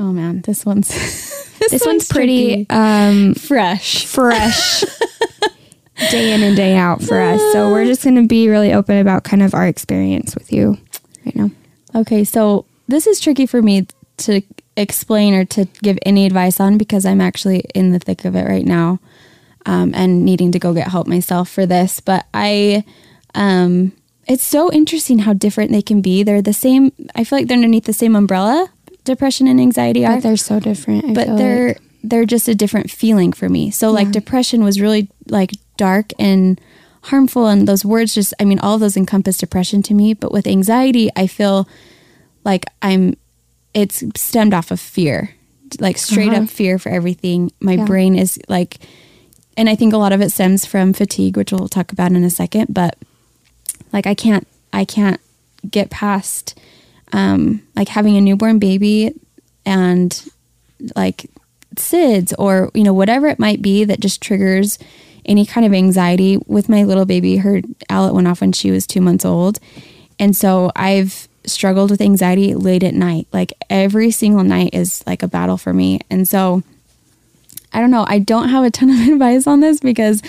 Oh 0.00 0.12
man, 0.12 0.40
this 0.40 0.66
one's 0.66 0.88
this, 1.60 1.70
this 1.70 1.86
one's, 1.86 2.08
pretty 2.08 2.66
um, 2.70 3.34
fresh, 3.34 4.04
fresh, 4.04 4.80
day 6.10 6.32
in 6.34 6.42
and 6.42 6.56
day 6.56 6.74
out 6.74 7.00
for 7.00 7.20
us. 7.20 7.40
So 7.52 7.70
we're 7.70 7.86
just 7.86 8.02
going 8.02 8.16
to 8.16 8.26
be 8.26 8.48
really 8.48 8.72
open 8.72 8.98
about 8.98 9.22
kind 9.22 9.44
of 9.44 9.54
our 9.54 9.68
experience 9.68 10.34
with 10.34 10.52
you 10.52 10.76
right 11.24 11.36
now. 11.36 11.52
Okay, 11.94 12.24
so 12.24 12.64
this 12.88 13.06
is 13.06 13.20
tricky 13.20 13.46
for 13.46 13.62
me 13.62 13.86
to 14.16 14.42
explain 14.76 15.34
or 15.34 15.44
to 15.44 15.66
give 15.84 16.00
any 16.02 16.26
advice 16.26 16.58
on 16.58 16.78
because 16.78 17.06
I'm 17.06 17.20
actually 17.20 17.60
in 17.76 17.92
the 17.92 18.00
thick 18.00 18.24
of 18.24 18.34
it 18.34 18.48
right 18.48 18.66
now 18.66 18.98
um, 19.66 19.92
and 19.94 20.24
needing 20.24 20.52
to 20.52 20.58
go 20.58 20.74
get 20.74 20.88
help 20.88 21.06
myself 21.06 21.48
for 21.48 21.66
this. 21.66 22.00
But 22.00 22.26
I, 22.34 22.84
um, 23.34 23.92
it's 24.26 24.44
so 24.44 24.72
interesting 24.72 25.20
how 25.20 25.32
different 25.32 25.72
they 25.72 25.82
can 25.82 26.00
be. 26.00 26.22
They're 26.22 26.42
the 26.42 26.52
same. 26.52 26.92
I 27.14 27.24
feel 27.24 27.38
like 27.38 27.48
they're 27.48 27.56
underneath 27.56 27.84
the 27.84 27.92
same 27.92 28.14
umbrella. 28.14 28.68
Depression 29.04 29.48
and 29.48 29.60
anxiety 29.60 30.06
are. 30.06 30.16
But 30.16 30.22
they're 30.22 30.36
so 30.36 30.60
different. 30.60 31.04
I 31.04 31.12
but 31.12 31.36
they're 31.36 31.68
like. 31.68 31.80
they're 32.04 32.24
just 32.24 32.48
a 32.48 32.54
different 32.54 32.90
feeling 32.90 33.32
for 33.32 33.48
me. 33.48 33.70
So 33.70 33.90
like 33.90 34.12
depression 34.12 34.62
was 34.62 34.80
really 34.80 35.08
like 35.28 35.50
dark 35.76 36.12
and 36.18 36.60
harmful, 37.02 37.48
and 37.48 37.66
those 37.66 37.84
words 37.84 38.14
just. 38.14 38.32
I 38.38 38.44
mean, 38.44 38.60
all 38.60 38.74
of 38.74 38.80
those 38.80 38.96
encompass 38.96 39.38
depression 39.38 39.82
to 39.84 39.94
me. 39.94 40.14
But 40.14 40.32
with 40.32 40.46
anxiety, 40.46 41.10
I 41.16 41.26
feel 41.26 41.68
like 42.44 42.64
I'm. 42.80 43.16
It's 43.74 44.04
stemmed 44.16 44.54
off 44.54 44.70
of 44.70 44.78
fear, 44.78 45.34
like 45.80 45.96
straight 45.96 46.28
uh-huh. 46.28 46.42
up 46.42 46.48
fear 46.50 46.78
for 46.78 46.90
everything. 46.90 47.50
My 47.58 47.72
yeah. 47.72 47.86
brain 47.86 48.14
is 48.14 48.38
like 48.48 48.78
and 49.56 49.68
I 49.68 49.74
think 49.74 49.92
a 49.92 49.98
lot 49.98 50.12
of 50.12 50.20
it 50.20 50.30
stems 50.30 50.64
from 50.64 50.92
fatigue, 50.92 51.36
which 51.36 51.52
we'll 51.52 51.68
talk 51.68 51.92
about 51.92 52.12
in 52.12 52.24
a 52.24 52.30
second. 52.30 52.72
But 52.72 52.98
like 53.92 54.06
I 54.06 54.14
can't, 54.14 54.46
I 54.72 54.84
can't 54.84 55.20
get 55.70 55.90
past 55.90 56.58
um, 57.12 57.62
like 57.76 57.88
having 57.88 58.16
a 58.16 58.20
newborn 58.20 58.58
baby 58.58 59.12
and 59.64 60.24
like 60.96 61.26
SIDS 61.76 62.32
or 62.38 62.70
you 62.74 62.82
know 62.82 62.92
whatever 62.92 63.26
it 63.28 63.38
might 63.38 63.62
be 63.62 63.84
that 63.84 64.00
just 64.00 64.20
triggers 64.20 64.78
any 65.24 65.46
kind 65.46 65.66
of 65.66 65.72
anxiety. 65.72 66.38
With 66.46 66.68
my 66.68 66.84
little 66.84 67.04
baby, 67.04 67.36
her 67.38 67.62
Owlet 67.88 68.14
went 68.14 68.28
off 68.28 68.40
when 68.40 68.52
she 68.52 68.70
was 68.70 68.86
two 68.86 69.00
months 69.00 69.24
old, 69.24 69.58
and 70.18 70.36
so 70.36 70.72
I've 70.74 71.28
struggled 71.44 71.90
with 71.90 72.00
anxiety 72.00 72.54
late 72.54 72.82
at 72.82 72.94
night. 72.94 73.26
Like 73.32 73.52
every 73.68 74.10
single 74.10 74.44
night 74.44 74.70
is 74.72 75.02
like 75.06 75.22
a 75.22 75.28
battle 75.28 75.56
for 75.58 75.72
me, 75.72 76.00
and 76.10 76.26
so 76.26 76.62
I 77.72 77.80
don't 77.80 77.90
know. 77.90 78.04
I 78.08 78.18
don't 78.18 78.48
have 78.48 78.64
a 78.64 78.70
ton 78.70 78.90
of 78.90 79.08
advice 79.12 79.46
on 79.46 79.60
this 79.60 79.80
because 79.80 80.22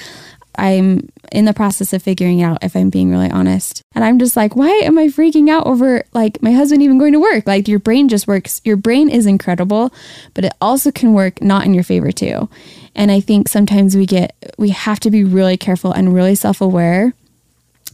I'm 0.55 1.09
in 1.31 1.45
the 1.45 1.53
process 1.53 1.93
of 1.93 2.03
figuring 2.03 2.43
out 2.43 2.63
if 2.63 2.75
I'm 2.75 2.89
being 2.89 3.09
really 3.09 3.29
honest. 3.29 3.81
And 3.95 4.03
I'm 4.03 4.19
just 4.19 4.35
like, 4.35 4.55
why 4.55 4.69
am 4.83 4.97
I 4.97 5.07
freaking 5.07 5.49
out 5.49 5.65
over 5.65 6.03
like 6.13 6.41
my 6.43 6.51
husband 6.51 6.83
even 6.83 6.99
going 6.99 7.13
to 7.13 7.19
work? 7.19 7.47
Like 7.47 7.67
your 7.67 7.79
brain 7.79 8.07
just 8.07 8.27
works. 8.27 8.61
Your 8.63 8.75
brain 8.75 9.09
is 9.09 9.25
incredible, 9.25 9.93
but 10.33 10.45
it 10.45 10.53
also 10.61 10.91
can 10.91 11.13
work 11.13 11.41
not 11.41 11.65
in 11.65 11.73
your 11.73 11.83
favor 11.83 12.11
too. 12.11 12.49
And 12.95 13.09
I 13.09 13.19
think 13.19 13.47
sometimes 13.47 13.95
we 13.95 14.05
get 14.05 14.35
we 14.57 14.69
have 14.69 14.99
to 15.01 15.11
be 15.11 15.23
really 15.23 15.57
careful 15.57 15.91
and 15.91 16.13
really 16.13 16.35
self-aware 16.35 17.13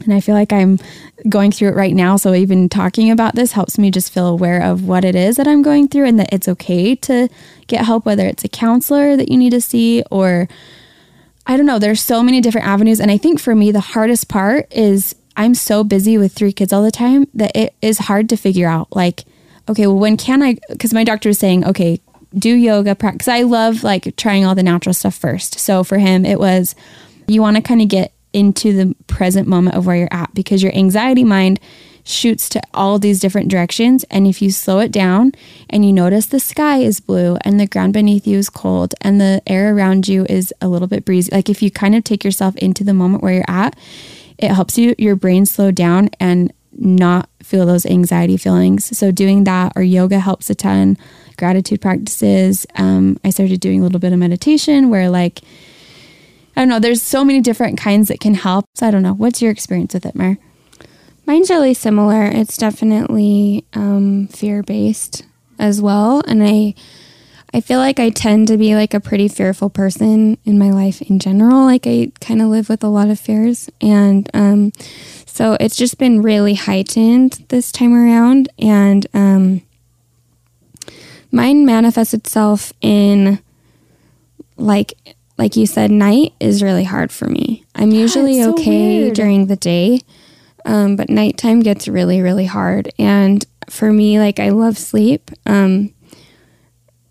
and 0.04 0.14
I 0.14 0.22
feel 0.22 0.36
like 0.36 0.54
I'm 0.54 0.80
going 1.28 1.52
through 1.52 1.70
it 1.70 1.76
right 1.76 1.94
now. 1.94 2.16
So 2.16 2.34
even 2.34 2.70
talking 2.70 3.12
about 3.12 3.36
this 3.36 3.52
helps 3.52 3.78
me 3.78 3.92
just 3.92 4.14
feel 4.14 4.28
aware 4.28 4.62
of 4.62 4.88
what 4.88 5.04
it 5.04 5.16
is 5.16 5.38
that 5.38 5.48
I'm 5.48 5.62
going 5.62 5.88
through 5.88 6.06
and 6.06 6.20
that 6.20 6.34
it's 6.34 6.48
okay 6.48 6.96
to 6.96 7.30
get 7.68 7.86
help, 7.86 8.06
whether 8.06 8.26
it's 8.26 8.44
a 8.44 8.50
counselor 8.50 9.18
that 9.18 9.30
you 9.30 9.38
need 9.38 9.52
to 9.52 9.62
see 9.62 10.04
or 10.10 10.48
I 11.46 11.58
don't 11.58 11.66
know. 11.66 11.80
There's 11.80 12.02
so 12.02 12.22
many 12.22 12.42
different 12.42 12.68
avenues. 12.68 13.00
And 13.00 13.10
I 13.10 13.18
think 13.18 13.40
for 13.40 13.56
me, 13.56 13.72
the 13.72 13.80
hardest 13.80 14.30
part 14.30 14.72
is 14.72 15.16
I'm 15.36 15.56
so 15.56 15.84
busy 15.84 16.18
with 16.18 16.34
three 16.34 16.52
kids 16.52 16.72
all 16.72 16.84
the 16.84 16.92
time 16.92 17.28
that 17.34 17.56
it 17.56 17.74
is 17.82 17.98
hard 17.98 18.30
to 18.30 18.38
figure 18.38 18.68
out 18.68 18.96
like, 18.96 19.24
okay, 19.68 19.88
well, 19.88 19.98
when 19.98 20.16
can 20.16 20.44
I? 20.44 20.58
Because 20.70 20.94
my 20.94 21.04
doctor 21.04 21.30
was 21.30 21.40
saying, 21.40 21.66
okay, 21.66 22.00
do 22.38 22.54
yoga 22.54 22.94
practice. 22.94 23.28
I 23.28 23.42
love 23.42 23.84
like 23.84 24.16
trying 24.16 24.46
all 24.46 24.54
the 24.54 24.64
natural 24.64 24.94
stuff 24.94 25.16
first. 25.16 25.60
So 25.60 25.84
for 25.84 25.98
him, 25.98 26.26
it 26.26 26.40
was 26.40 26.76
you 27.28 27.42
want 27.42 27.56
to 27.56 27.64
kind 27.64 27.82
of 27.82 27.88
get 27.88 28.14
into 28.34 28.74
the 28.74 28.96
present 29.08 29.48
moment 29.48 29.76
of 29.76 29.86
where 29.86 29.96
you're 29.96 30.08
at 30.12 30.34
because 30.34 30.62
your 30.62 30.76
anxiety 30.76 31.24
mind 31.24 31.60
shoots 32.04 32.50
to 32.50 32.62
all 32.74 32.98
these 32.98 33.20
different 33.20 33.50
directions. 33.50 34.04
And 34.06 34.26
if 34.26 34.42
you 34.42 34.52
slow 34.52 34.80
it 34.80 34.92
down 34.92 35.32
and 35.70 35.86
you 35.86 35.94
notice 35.94 36.26
the 36.26 36.40
sky 36.40 36.78
is 36.78 37.00
blue 37.00 37.38
and 37.42 37.60
the 37.60 37.68
ground 37.68 37.94
beneath 37.94 38.26
you 38.26 38.38
is 38.38 38.50
cold 38.50 38.96
and 39.02 39.22
the 39.22 39.42
air 39.46 39.76
around 39.76 40.08
you 40.08 40.26
is 40.28 40.54
a 40.62 40.68
little 40.68 40.88
bit 40.88 41.06
breezy, 41.06 41.30
like 41.32 41.50
if 41.50 41.62
you 41.62 41.70
kind 41.70 41.96
of 41.96 42.04
take 42.04 42.24
yourself 42.24 42.56
into 42.58 42.84
the 42.84 42.94
moment 42.94 43.24
where 43.24 43.34
you're 43.34 43.46
at, 43.48 43.78
it 44.38 44.52
helps 44.52 44.78
you, 44.78 44.96
your 44.98 45.16
brain 45.16 45.46
slow 45.46 45.70
down 45.70 46.10
and 46.20 46.52
not 46.72 47.30
feel 47.44 47.66
those 47.66 47.86
anxiety 47.86 48.38
feelings. 48.38 48.98
So 48.98 49.12
doing 49.12 49.44
that 49.44 49.74
or 49.76 49.84
yoga 49.84 50.20
helps 50.20 50.50
a 50.50 50.56
ton. 50.56 50.98
Gratitude 51.38 51.82
practices. 51.82 52.66
Um, 52.76 53.20
I 53.24 53.30
started 53.30 53.60
doing 53.60 53.82
a 53.82 53.84
little 53.84 54.00
bit 54.00 54.14
of 54.14 54.20
meditation 54.20 54.90
where 54.90 55.10
like 55.10 55.42
I 56.60 56.64
don't 56.64 56.68
know. 56.68 56.80
There's 56.80 57.02
so 57.02 57.24
many 57.24 57.40
different 57.40 57.80
kinds 57.80 58.10
that 58.10 58.20
can 58.20 58.34
help. 58.34 58.66
So 58.76 58.86
I 58.86 58.92
don't 58.92 59.02
know. 59.02 59.14
What's 59.14 59.42
your 59.42 59.50
experience 59.50 59.94
with 59.94 60.06
it, 60.06 60.14
Mare? 60.14 60.38
Mine's 61.26 61.50
really 61.50 61.74
similar. 61.74 62.26
It's 62.26 62.58
definitely 62.58 63.64
um, 63.72 64.28
fear 64.28 64.62
based 64.62 65.26
as 65.58 65.82
well, 65.82 66.22
and 66.28 66.44
I 66.44 66.76
I 67.54 67.62
feel 67.62 67.80
like 67.80 67.98
I 67.98 68.10
tend 68.10 68.50
to 68.50 68.58
be 68.58 68.76
like 68.76 68.94
a 68.94 69.00
pretty 69.00 69.30
fearful 69.30 69.70
person 69.70 70.38
in 70.44 70.60
my 70.60 70.70
life 70.70 71.02
in 71.04 71.20
general. 71.20 71.64
Like 71.64 71.88
I 71.88 72.12
kind 72.20 72.42
of 72.42 72.50
live 72.50 72.68
with 72.68 72.84
a 72.84 72.90
lot 72.90 73.08
of 73.08 73.18
fears, 73.18 73.70
and 73.80 74.30
um, 74.34 74.74
so 75.26 75.56
it's 75.62 75.78
just 75.78 75.98
been 75.98 76.22
really 76.22 76.56
heightened 76.56 77.46
this 77.48 77.72
time 77.72 77.94
around. 77.94 78.50
And 78.60 79.08
um, 79.14 79.62
mine 81.32 81.66
manifests 81.66 82.14
itself 82.14 82.74
in 82.82 83.40
like 84.58 84.94
like 85.40 85.56
you 85.56 85.66
said, 85.66 85.90
night 85.90 86.34
is 86.42 86.62
really 86.62 86.84
hard 86.84 87.14
for 87.14 87.26
me. 87.30 87.64
I'm 87.74 87.92
yeah, 87.92 88.02
usually 88.02 88.44
so 88.44 88.52
okay 88.52 89.04
weird. 89.04 89.16
during 89.16 89.48
the 89.48 89.56
day, 89.56 90.02
um, 90.66 90.98
but 90.98 91.10
nighttime 91.10 91.62
gets 91.62 91.88
really, 91.88 92.22
really 92.22 92.46
hard. 92.46 92.92
And 93.00 93.46
for 93.70 93.94
me, 93.94 94.20
like 94.20 94.42
I 94.42 94.50
love 94.50 94.78
sleep. 94.78 95.32
Um, 95.46 95.94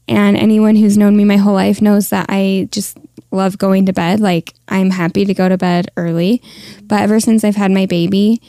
and 0.07 0.37
anyone 0.37 0.77
who's 0.77 0.99
known 0.99 1.17
me 1.17 1.25
my 1.25 1.39
whole 1.39 1.55
life 1.55 1.81
knows 1.81 2.11
that 2.11 2.27
I 2.29 2.69
just 2.71 2.99
love 3.31 3.57
going 3.57 3.87
to 3.87 3.95
bed. 3.95 4.21
Like 4.21 4.53
I'm 4.69 4.91
happy 4.91 5.25
to 5.25 5.33
go 5.33 5.49
to 5.49 5.57
bed 5.57 5.91
early. 5.97 6.43
But 6.83 7.01
ever 7.01 7.21
since 7.21 7.45
I've 7.45 7.57
had 7.57 7.71
my 7.71 7.87
baby, 7.87 8.43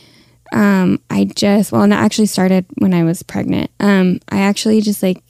um, 0.52 1.00
I 1.10 1.24
just, 1.24 1.72
well, 1.72 1.84
and 1.84 1.94
that 1.94 2.04
actually 2.04 2.26
started 2.26 2.66
when 2.80 2.94
I 2.94 3.06
was 3.06 3.24
pregnant. 3.24 3.72
Um, 3.80 4.20
I 4.28 4.42
actually 4.42 4.82
just 4.82 5.02
like 5.02 5.24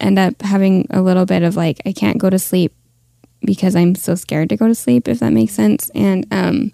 end 0.00 0.18
up 0.18 0.40
having 0.40 0.86
a 0.88 1.02
little 1.02 1.26
bit 1.26 1.42
of 1.42 1.56
like, 1.56 1.82
I 1.84 1.92
can't 1.92 2.16
go 2.16 2.30
to 2.30 2.38
sleep 2.38 2.72
because 3.40 3.76
I'm 3.76 3.94
so 3.94 4.14
scared 4.14 4.48
to 4.50 4.56
go 4.56 4.66
to 4.66 4.74
sleep, 4.74 5.08
if 5.08 5.20
that 5.20 5.32
makes 5.32 5.52
sense. 5.52 5.90
And 5.94 6.26
um, 6.30 6.72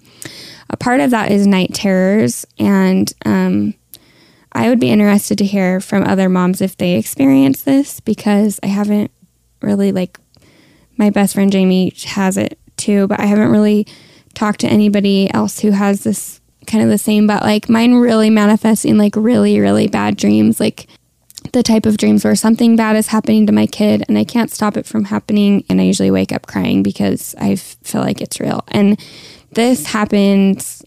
a 0.71 0.77
part 0.77 1.01
of 1.01 1.11
that 1.11 1.31
is 1.31 1.47
night 1.47 1.75
terrors. 1.75 2.47
And 2.59 3.13
um, 3.25 3.75
I 4.53 4.69
would 4.69 4.81
be 4.81 4.91
interested 4.91 5.39
to 5.39 5.45
hear 5.45 5.81
from 5.81 6.05
other 6.05 6.29
moms 6.29 6.61
if 6.61 6.77
they 6.77 6.97
experience 6.97 7.63
this 7.63 8.01
because 8.01 8.59
I 8.63 8.67
haven't 8.67 9.11
really, 9.61 9.93
like, 9.93 10.19
my 10.97 11.11
best 11.11 11.35
friend 11.35 11.51
Jamie 11.51 11.93
has 12.05 12.37
it 12.37 12.59
too, 12.77 13.07
but 13.07 13.21
I 13.21 13.27
haven't 13.27 13.51
really 13.51 13.87
talked 14.35 14.61
to 14.61 14.69
anybody 14.69 15.33
else 15.33 15.61
who 15.61 15.71
has 15.71 16.05
this 16.05 16.41
kind 16.67 16.83
of 16.83 16.91
the 16.91 16.99
same, 16.99 17.27
but 17.27 17.43
like 17.43 17.69
mine 17.69 17.95
really 17.95 18.31
manifesting 18.31 18.97
like 18.97 19.15
really, 19.17 19.59
really 19.59 19.89
bad 19.89 20.17
dreams, 20.17 20.61
like 20.61 20.87
the 21.53 21.63
type 21.63 21.87
of 21.87 21.99
dreams 21.99 22.25
where 22.25 22.35
something 22.35 22.77
bad 22.77 22.97
is 22.97 23.09
happening 23.09 23.47
to 23.47 23.53
my 23.53 23.67
kid 23.67 24.05
and 24.09 24.17
I 24.17 24.25
can't 24.25 24.51
stop 24.51 24.77
it 24.77 24.87
from 24.87 25.05
happening. 25.05 25.65
And 25.69 25.81
I 25.81 25.85
usually 25.85 26.11
wake 26.11 26.33
up 26.33 26.47
crying 26.47 26.83
because 26.83 27.35
I 27.39 27.57
feel 27.57 28.01
like 28.01 28.21
it's 28.21 28.41
real. 28.41 28.65
And 28.69 28.99
this 29.53 29.87
happens, 29.87 30.83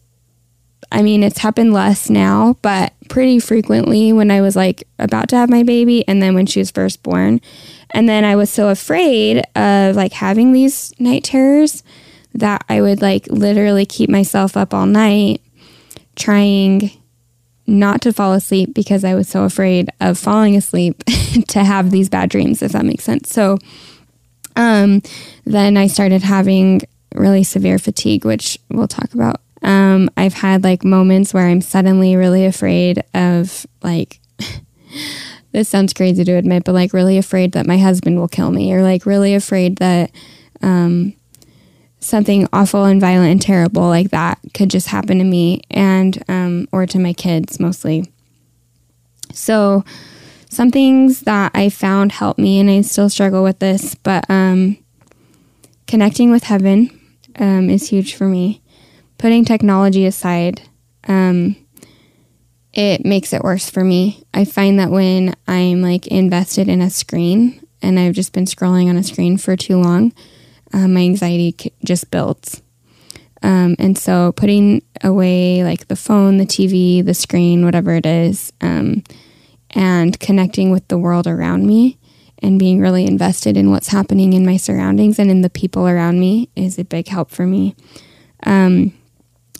I 0.91 1.03
mean, 1.03 1.23
it's 1.23 1.37
happened 1.37 1.71
less 1.71 2.09
now, 2.09 2.57
but 2.63 2.93
pretty 3.09 3.39
frequently 3.39 4.11
when 4.11 4.31
I 4.31 4.41
was 4.41 4.55
like 4.55 4.87
about 4.97 5.29
to 5.29 5.37
have 5.37 5.49
my 5.49 5.61
baby 5.61 6.07
and 6.07 6.21
then 6.21 6.33
when 6.33 6.47
she 6.47 6.59
was 6.59 6.71
first 6.71 7.03
born. 7.03 7.41
And 7.91 8.09
then 8.09 8.25
I 8.25 8.35
was 8.35 8.49
so 8.49 8.69
afraid 8.69 9.43
of 9.55 9.95
like 9.95 10.13
having 10.13 10.51
these 10.51 10.93
night 10.99 11.23
terrors 11.23 11.83
that 12.33 12.65
I 12.67 12.81
would 12.81 13.01
like 13.01 13.27
literally 13.27 13.85
keep 13.85 14.09
myself 14.09 14.57
up 14.57 14.73
all 14.73 14.87
night 14.87 15.41
trying 16.15 16.91
not 17.67 18.01
to 18.01 18.13
fall 18.13 18.33
asleep 18.33 18.73
because 18.73 19.03
I 19.03 19.15
was 19.15 19.27
so 19.27 19.43
afraid 19.43 19.89
of 19.99 20.17
falling 20.17 20.55
asleep 20.55 21.03
to 21.47 21.63
have 21.63 21.91
these 21.91 22.09
bad 22.09 22.29
dreams, 22.29 22.61
if 22.61 22.73
that 22.73 22.85
makes 22.85 23.03
sense. 23.03 23.31
So 23.31 23.57
um, 24.55 25.01
then 25.45 25.77
I 25.77 25.87
started 25.87 26.21
having 26.21 26.81
really 27.13 27.43
severe 27.43 27.79
fatigue, 27.79 28.25
which 28.25 28.57
we'll 28.69 28.87
talk 28.87 29.13
about. 29.13 29.41
Um, 29.61 30.09
I've 30.15 30.33
had 30.33 30.63
like 30.63 30.83
moments 30.83 31.33
where 31.33 31.47
I'm 31.47 31.61
suddenly 31.61 32.15
really 32.15 32.45
afraid 32.45 33.03
of 33.13 33.65
like, 33.81 34.19
this 35.51 35.69
sounds 35.69 35.93
crazy 35.93 36.23
to 36.23 36.33
admit, 36.33 36.65
but 36.65 36.73
like 36.73 36.93
really 36.93 37.17
afraid 37.17 37.53
that 37.53 37.65
my 37.65 37.77
husband 37.77 38.19
will 38.19 38.27
kill 38.27 38.51
me 38.51 38.73
or 38.73 38.83
like 38.83 39.05
really 39.05 39.33
afraid 39.33 39.77
that 39.77 40.11
um, 40.61 41.13
something 42.05 42.47
awful 42.53 42.85
and 42.85 43.01
violent 43.01 43.31
and 43.31 43.41
terrible 43.41 43.87
like 43.87 44.11
that 44.11 44.39
could 44.53 44.69
just 44.69 44.87
happen 44.87 45.17
to 45.17 45.23
me 45.23 45.61
and 45.71 46.23
um, 46.27 46.67
or 46.71 46.85
to 46.85 46.99
my 46.99 47.13
kids 47.13 47.59
mostly. 47.59 48.11
So 49.33 49.83
some 50.49 50.71
things 50.71 51.21
that 51.21 51.51
i 51.53 51.67
found 51.67 52.13
help 52.13 52.37
me 52.37 52.59
and 52.61 52.69
i 52.69 52.79
still 52.79 53.09
struggle 53.09 53.43
with 53.43 53.59
this 53.59 53.93
but 53.95 54.23
um, 54.29 54.77
connecting 55.87 56.31
with 56.31 56.45
heaven 56.45 56.89
um, 57.37 57.69
is 57.69 57.89
huge 57.89 58.15
for 58.15 58.25
me. 58.25 58.61
Putting 59.17 59.43
technology 59.43 60.05
aside 60.05 60.61
um, 61.07 61.55
it 62.73 63.05
makes 63.05 63.33
it 63.33 63.43
worse 63.43 63.69
for 63.69 63.83
me. 63.83 64.23
I 64.33 64.45
find 64.45 64.79
that 64.79 64.91
when 64.91 65.35
i'm 65.47 65.81
like 65.81 66.07
invested 66.07 66.69
in 66.69 66.81
a 66.81 66.89
screen 66.89 67.65
and 67.81 67.99
i've 67.99 68.13
just 68.13 68.31
been 68.31 68.45
scrolling 68.45 68.87
on 68.87 68.95
a 68.95 69.03
screen 69.03 69.37
for 69.37 69.55
too 69.57 69.77
long 69.77 70.13
uh, 70.73 70.87
my 70.87 71.01
anxiety 71.01 71.55
just 71.83 72.11
builds. 72.11 72.61
Um, 73.43 73.75
and 73.77 73.97
so 73.97 74.31
putting 74.31 74.81
away 75.03 75.63
like 75.63 75.87
the 75.87 75.95
phone, 75.95 76.37
the 76.37 76.45
TV, 76.45 77.05
the 77.05 77.13
screen, 77.13 77.63
whatever 77.63 77.93
it 77.93 78.05
is, 78.05 78.51
um, 78.61 79.03
and 79.71 80.19
connecting 80.19 80.71
with 80.71 80.87
the 80.87 80.97
world 80.97 81.27
around 81.27 81.67
me 81.67 81.99
and 82.39 82.59
being 82.59 82.79
really 82.79 83.05
invested 83.05 83.55
in 83.55 83.71
what's 83.71 83.89
happening 83.89 84.33
in 84.33 84.45
my 84.45 84.57
surroundings 84.57 85.19
and 85.19 85.29
in 85.29 85.41
the 85.41 85.49
people 85.49 85.87
around 85.87 86.19
me 86.19 86.49
is 86.55 86.79
a 86.79 86.83
big 86.83 87.07
help 87.07 87.29
for 87.29 87.45
me. 87.45 87.75
Um, 88.43 88.93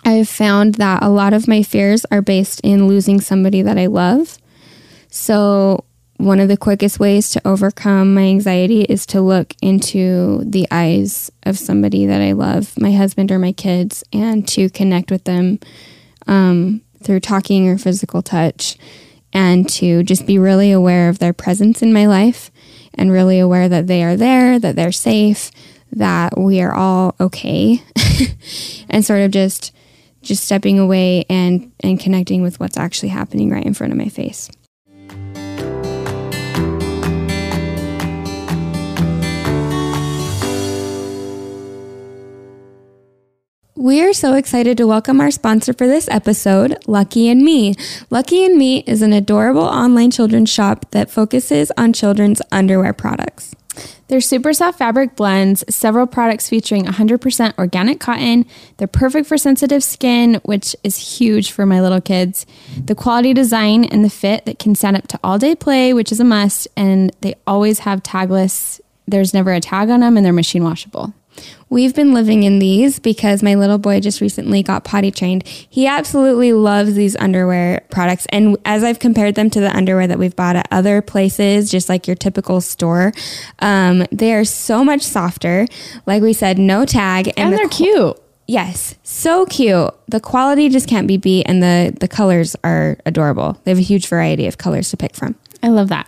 I've 0.03 0.29
found 0.29 0.75
that 0.75 1.01
a 1.01 1.09
lot 1.09 1.33
of 1.33 1.47
my 1.47 1.63
fears 1.63 2.05
are 2.11 2.21
based 2.21 2.61
in 2.61 2.87
losing 2.87 3.19
somebody 3.19 3.61
that 3.61 3.77
I 3.77 3.87
love. 3.87 4.37
So 5.09 5.83
one 6.17 6.39
of 6.39 6.47
the 6.47 6.57
quickest 6.57 6.99
ways 6.99 7.29
to 7.31 7.41
overcome 7.45 8.13
my 8.13 8.23
anxiety 8.23 8.83
is 8.83 9.05
to 9.07 9.21
look 9.21 9.53
into 9.61 10.43
the 10.45 10.67
eyes 10.71 11.29
of 11.43 11.57
somebody 11.57 12.05
that 12.05 12.21
I 12.21 12.31
love, 12.31 12.73
my 12.79 12.93
husband 12.93 13.31
or 13.31 13.39
my 13.39 13.51
kids, 13.51 14.03
and 14.13 14.47
to 14.49 14.69
connect 14.69 15.11
with 15.11 15.25
them 15.25 15.59
um, 16.27 16.81
through 17.03 17.19
talking 17.19 17.67
or 17.67 17.77
physical 17.77 18.21
touch, 18.21 18.77
and 19.33 19.67
to 19.69 20.03
just 20.03 20.25
be 20.25 20.39
really 20.39 20.71
aware 20.71 21.09
of 21.09 21.19
their 21.19 21.33
presence 21.33 21.81
in 21.81 21.91
my 21.91 22.05
life 22.05 22.49
and 22.93 23.11
really 23.11 23.39
aware 23.39 23.67
that 23.67 23.87
they 23.87 24.01
are 24.01 24.15
there, 24.15 24.57
that 24.57 24.77
they're 24.77 24.93
safe, 24.93 25.51
that 25.91 26.37
we 26.37 26.61
are 26.61 26.73
all 26.73 27.15
okay, 27.19 27.83
and 28.89 29.03
sort 29.03 29.21
of 29.21 29.31
just 29.31 29.73
just 30.21 30.45
stepping 30.45 30.79
away 30.79 31.23
and 31.29 31.71
and 31.81 31.99
connecting 31.99 32.41
with 32.41 32.59
what's 32.59 32.77
actually 32.77 33.09
happening 33.09 33.51
right 33.51 33.65
in 33.65 33.73
front 33.73 33.91
of 33.91 33.99
my 33.99 34.09
face. 34.09 34.49
We 43.85 44.01
are 44.01 44.13
so 44.13 44.33
excited 44.33 44.77
to 44.77 44.87
welcome 44.87 45.21
our 45.21 45.29
sponsor 45.29 45.71
for 45.71 45.85
this 45.85 46.07
episode, 46.09 46.75
Lucky 46.87 47.29
and 47.29 47.43
Me. 47.43 47.75
Lucky 48.09 48.43
and 48.43 48.57
Me 48.57 48.79
is 48.87 49.03
an 49.03 49.13
adorable 49.13 49.61
online 49.61 50.09
children's 50.09 50.49
shop 50.49 50.89
that 50.89 51.11
focuses 51.11 51.71
on 51.77 51.93
children's 51.93 52.41
underwear 52.51 52.93
products. 52.93 53.53
Their 54.07 54.21
super 54.21 54.53
soft 54.53 54.79
fabric 54.79 55.15
blends 55.15 55.63
several 55.69 56.07
products 56.07 56.49
featuring 56.49 56.85
100% 56.85 57.59
organic 57.59 57.99
cotton. 57.99 58.47
They're 58.77 58.87
perfect 58.87 59.27
for 59.27 59.37
sensitive 59.37 59.83
skin, 59.83 60.41
which 60.41 60.75
is 60.83 61.19
huge 61.19 61.51
for 61.51 61.67
my 61.67 61.79
little 61.79 62.01
kids. 62.01 62.47
The 62.85 62.95
quality 62.95 63.35
design 63.35 63.85
and 63.85 64.03
the 64.03 64.09
fit 64.09 64.45
that 64.45 64.57
can 64.57 64.73
stand 64.73 64.97
up 64.97 65.07
to 65.09 65.19
all 65.23 65.37
day 65.37 65.53
play, 65.53 65.93
which 65.93 66.11
is 66.11 66.19
a 66.19 66.23
must. 66.23 66.67
And 66.75 67.15
they 67.21 67.35
always 67.45 67.77
have 67.77 68.01
tagless, 68.01 68.81
there's 69.07 69.31
never 69.31 69.53
a 69.53 69.59
tag 69.59 69.91
on 69.91 69.99
them, 69.99 70.17
and 70.17 70.25
they're 70.25 70.33
machine 70.33 70.63
washable. 70.63 71.13
We've 71.69 71.95
been 71.95 72.13
living 72.13 72.43
in 72.43 72.59
these 72.59 72.99
because 72.99 73.41
my 73.41 73.55
little 73.55 73.77
boy 73.77 73.99
just 73.99 74.21
recently 74.21 74.61
got 74.61 74.83
potty 74.83 75.11
trained. 75.11 75.47
He 75.47 75.87
absolutely 75.87 76.53
loves 76.53 76.93
these 76.93 77.15
underwear 77.15 77.81
products. 77.89 78.27
And 78.29 78.57
as 78.65 78.83
I've 78.83 78.99
compared 78.99 79.35
them 79.35 79.49
to 79.49 79.59
the 79.59 79.75
underwear 79.75 80.07
that 80.07 80.19
we've 80.19 80.35
bought 80.35 80.55
at 80.55 80.67
other 80.71 81.01
places, 81.01 81.71
just 81.71 81.89
like 81.89 82.07
your 82.07 82.15
typical 82.15 82.61
store, 82.61 83.13
um, 83.59 84.05
they 84.11 84.33
are 84.33 84.45
so 84.45 84.83
much 84.83 85.01
softer. 85.01 85.67
Like 86.05 86.21
we 86.21 86.33
said, 86.33 86.59
no 86.59 86.85
tag. 86.85 87.29
And, 87.29 87.37
and 87.37 87.53
the 87.53 87.57
they're 87.57 87.69
qu- 87.69 87.75
cute. 87.75 88.21
Yes, 88.47 88.95
so 89.01 89.45
cute. 89.47 89.91
The 90.07 90.19
quality 90.19 90.69
just 90.69 90.87
can't 90.87 91.07
be 91.07 91.17
beat, 91.17 91.45
and 91.47 91.63
the, 91.63 91.97
the 91.99 92.07
colors 92.07 92.55
are 92.63 92.95
adorable. 93.03 93.59
They 93.63 93.71
have 93.71 93.79
a 93.79 93.81
huge 93.81 94.07
variety 94.07 94.45
of 94.45 94.59
colors 94.59 94.91
to 94.91 94.97
pick 94.97 95.15
from. 95.15 95.35
I 95.63 95.69
love 95.69 95.89
that. 95.89 96.07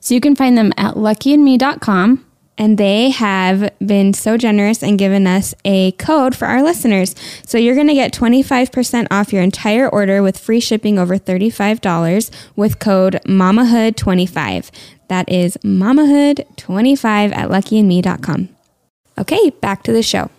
So 0.00 0.12
you 0.12 0.20
can 0.20 0.36
find 0.36 0.58
them 0.58 0.74
at 0.76 0.94
luckyandme.com 0.94 2.26
and 2.60 2.76
they 2.76 3.08
have 3.08 3.72
been 3.78 4.12
so 4.12 4.36
generous 4.36 4.82
and 4.82 4.98
given 4.98 5.26
us 5.26 5.54
a 5.64 5.92
code 5.92 6.36
for 6.36 6.44
our 6.44 6.62
listeners. 6.62 7.14
So 7.46 7.56
you're 7.56 7.74
going 7.74 7.88
to 7.88 7.94
get 7.94 8.12
25% 8.12 9.06
off 9.10 9.32
your 9.32 9.42
entire 9.42 9.88
order 9.88 10.22
with 10.22 10.38
free 10.38 10.60
shipping 10.60 10.98
over 10.98 11.16
$35 11.16 12.30
with 12.56 12.78
code 12.78 13.18
MAMAHOOD25. 13.24 14.70
That 15.08 15.26
is 15.30 15.56
MAMAHOOD25 15.64 17.34
at 17.34 17.48
luckyandme.com. 17.48 18.48
Okay, 19.16 19.50
back 19.62 19.82
to 19.84 19.92
the 19.92 20.02
show. 20.02 20.30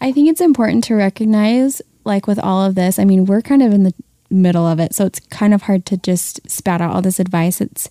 I 0.00 0.12
think 0.12 0.28
it's 0.28 0.40
important 0.40 0.84
to 0.84 0.94
recognize 0.94 1.82
like 2.06 2.26
with 2.26 2.38
all 2.38 2.64
of 2.64 2.74
this, 2.74 2.98
I 2.98 3.04
mean, 3.04 3.26
we're 3.26 3.42
kind 3.42 3.62
of 3.62 3.72
in 3.72 3.82
the 3.82 3.94
middle 4.30 4.66
of 4.66 4.80
it, 4.80 4.94
so 4.94 5.04
it's 5.06 5.20
kind 5.20 5.52
of 5.52 5.62
hard 5.62 5.84
to 5.86 5.96
just 5.96 6.48
spat 6.50 6.80
out 6.80 6.94
all 6.94 7.02
this 7.02 7.20
advice. 7.20 7.60
It's 7.60 7.88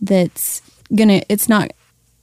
that's 0.00 0.62
gonna. 0.94 1.22
It's 1.28 1.48
not 1.48 1.70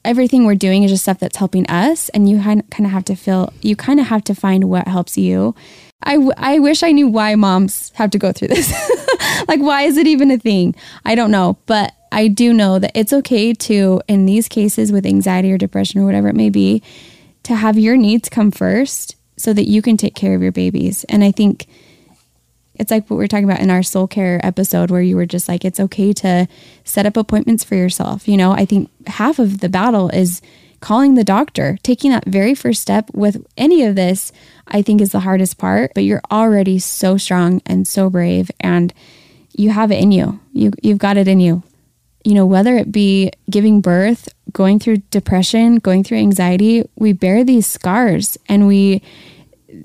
everything 0.04 0.46
we're 0.46 0.56
doing 0.56 0.84
is 0.84 0.92
just 0.92 1.04
stuff 1.04 1.20
that's 1.20 1.38
helping 1.38 1.68
us, 1.68 2.10
and 2.10 2.30
you 2.30 2.42
kind 2.42 2.64
of 2.80 2.92
have 2.92 3.06
to 3.06 3.16
feel. 3.16 3.54
You 3.62 3.76
kind 3.76 4.00
of 4.00 4.08
have 4.08 4.24
to 4.26 4.36
find 4.36 4.66
what 4.66 4.88
helps 4.88 5.18
you. 5.18 5.56
I, 6.04 6.14
w- 6.14 6.34
I 6.38 6.60
wish 6.60 6.84
I 6.84 6.92
knew 6.92 7.08
why 7.08 7.34
moms 7.36 7.92
have 7.96 8.12
to 8.12 8.20
go 8.20 8.32
through 8.32 8.50
this. 8.50 8.72
like, 9.48 9.60
why 9.60 9.82
is 9.84 9.98
it 9.98 10.08
even 10.08 10.30
a 10.30 10.38
thing? 10.38 10.76
I 11.06 11.16
don't 11.16 11.32
know. 11.32 11.58
But 11.66 11.94
I 12.12 12.28
do 12.28 12.54
know 12.54 12.80
that 12.80 12.92
it's 12.94 13.12
okay 13.12 13.54
to, 13.54 14.02
in 14.08 14.26
these 14.26 14.48
cases 14.48 14.92
with 14.92 15.06
anxiety 15.06 15.52
or 15.52 15.58
depression 15.58 16.00
or 16.00 16.06
whatever 16.06 16.28
it 16.28 16.36
may 16.36 16.50
be, 16.50 16.84
to 17.44 17.56
have 17.56 17.80
your 17.80 17.98
needs 17.98 18.30
come 18.30 18.52
first 18.52 19.17
so 19.38 19.54
that 19.54 19.70
you 19.70 19.82
can 19.82 19.98
take 19.98 20.16
care 20.16 20.36
of 20.36 20.42
your 20.42 20.52
babies. 20.52 21.06
And 21.10 21.24
I 21.24 21.32
think 21.32 21.68
It's 22.80 22.92
like 22.92 23.10
what 23.10 23.18
we 23.18 23.26
are 23.26 23.28
talking 23.28 23.50
about 23.50 23.60
in 23.60 23.72
our 23.72 23.84
soul 23.84 24.08
care 24.08 24.40
episode 24.46 24.92
where 24.92 25.02
you 25.02 25.16
were 25.16 25.26
just 25.26 25.48
like, 25.48 25.66
it's 25.66 25.80
okay 25.80 26.14
to 26.14 26.48
set 26.84 27.06
up 27.06 27.18
appointments 27.18 27.64
for 27.64 27.76
yourself. 27.76 28.28
You 28.28 28.38
know, 28.38 28.52
I 28.52 28.66
think 28.66 28.90
half 29.08 29.40
of 29.40 29.60
the 29.60 29.70
battle 29.70 30.10
is 30.10 30.42
calling 30.80 31.16
the 31.16 31.24
doctor, 31.24 31.78
taking 31.82 32.12
that 32.12 32.26
very 32.28 32.54
first 32.54 32.82
step 32.82 33.10
with 33.14 33.44
any 33.58 33.84
of 33.84 33.96
this, 33.96 34.32
I 34.68 34.84
think 34.84 35.02
is 35.02 35.12
the 35.12 35.22
hardest 35.22 35.58
part, 35.58 35.92
but 35.96 36.04
you're 36.04 36.22
already 36.32 36.78
so 36.78 37.18
strong 37.18 37.62
and 37.66 37.88
so 37.88 38.10
brave 38.12 38.52
and 38.60 38.94
you 39.56 39.72
have 39.72 39.92
it 39.92 40.00
in 40.00 40.12
you. 40.12 40.40
You 40.54 40.72
you've 40.84 41.00
got 41.00 41.18
it 41.18 41.28
in 41.28 41.40
you. 41.40 41.64
You 42.24 42.36
know, 42.36 42.46
whether 42.46 42.78
it 42.78 42.92
be 42.92 43.32
giving 43.50 43.82
birth, 43.82 44.30
going 44.54 44.80
through 44.80 44.98
depression, 45.12 45.78
going 45.78 46.04
through 46.04 46.18
anxiety, 46.18 46.84
we 46.96 47.14
bear 47.14 47.44
these 47.44 47.68
scars 47.68 48.38
and 48.48 48.68
we 48.68 49.02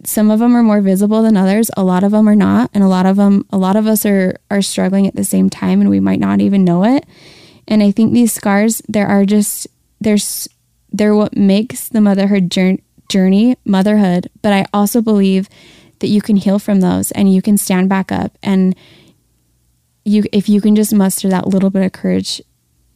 some 0.04 0.30
of 0.30 0.38
them 0.38 0.56
are 0.56 0.62
more 0.62 0.80
visible 0.80 1.22
than 1.22 1.36
others 1.36 1.68
a 1.76 1.82
lot 1.82 2.04
of 2.04 2.12
them 2.12 2.28
are 2.28 2.36
not 2.36 2.70
and 2.72 2.84
a 2.84 2.88
lot 2.88 3.04
of 3.04 3.16
them 3.16 3.44
a 3.50 3.58
lot 3.58 3.76
of 3.76 3.86
us 3.86 4.06
are 4.06 4.38
are 4.50 4.62
struggling 4.62 5.06
at 5.06 5.16
the 5.16 5.24
same 5.24 5.50
time 5.50 5.80
and 5.80 5.90
we 5.90 6.00
might 6.00 6.20
not 6.20 6.40
even 6.40 6.64
know 6.64 6.84
it. 6.84 7.04
And 7.68 7.82
i 7.82 7.90
think 7.90 8.12
these 8.12 8.32
scars 8.32 8.80
there 8.88 9.06
are 9.06 9.24
just 9.24 9.66
there's 10.00 10.48
they're 10.92 11.14
what 11.14 11.36
makes 11.36 11.88
the 11.88 12.00
motherhood 12.00 12.50
journey 13.08 13.56
motherhood 13.64 14.30
but 14.40 14.52
i 14.52 14.64
also 14.72 15.00
believe 15.00 15.48
that 15.98 16.08
you 16.08 16.20
can 16.20 16.36
heal 16.36 16.58
from 16.58 16.80
those 16.80 17.10
and 17.12 17.32
you 17.32 17.40
can 17.40 17.56
stand 17.56 17.88
back 17.88 18.10
up 18.12 18.36
and 18.42 18.76
you 20.04 20.24
if 20.32 20.48
you 20.48 20.60
can 20.60 20.74
just 20.74 20.94
muster 20.94 21.28
that 21.28 21.46
little 21.46 21.70
bit 21.70 21.84
of 21.84 21.92
courage 21.92 22.40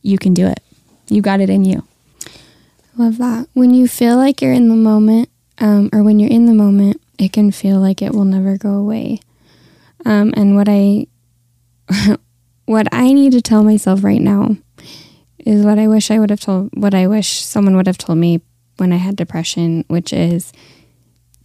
you 0.03 0.19
can 0.19 0.35
do 0.35 0.47
it 0.47 0.61
you 1.09 1.23
got 1.23 1.41
it 1.41 1.51
in 1.51 1.65
you 1.65 1.87
love 2.97 3.19
that 3.19 3.49
when 3.53 3.75
you 3.75 3.87
feel 3.87 4.17
like 4.17 4.41
you're 4.41 4.53
in 4.53 4.69
the 4.69 4.75
moment 4.75 5.29
um, 5.59 5.89
or 5.93 6.03
when 6.03 6.19
you're 6.19 6.31
in 6.31 6.47
the 6.47 6.55
moment, 6.55 7.01
it 7.19 7.33
can 7.33 7.51
feel 7.51 7.79
like 7.79 8.03
it 8.03 8.15
will 8.15 8.25
never 8.25 8.57
go 8.57 8.75
away. 8.75 9.21
Um, 10.05 10.33
and 10.37 10.55
what 10.55 10.69
I 10.69 11.07
what 12.67 12.89
I 12.93 13.13
need 13.13 13.33
to 13.33 13.41
tell 13.41 13.63
myself 13.63 14.05
right 14.05 14.21
now 14.21 14.57
is 15.39 15.65
what 15.65 15.79
I 15.79 15.87
wish 15.87 16.11
I 16.11 16.19
would 16.19 16.31
have 16.31 16.41
told 16.41 16.71
what 16.75 16.95
I 16.95 17.07
wish 17.07 17.45
someone 17.45 17.77
would 17.77 17.87
have 17.87 17.99
told 17.99 18.19
me 18.19 18.41
when 18.77 18.93
I 18.93 18.97
had 18.97 19.17
depression, 19.17 19.85
which 19.89 20.13
is 20.13 20.53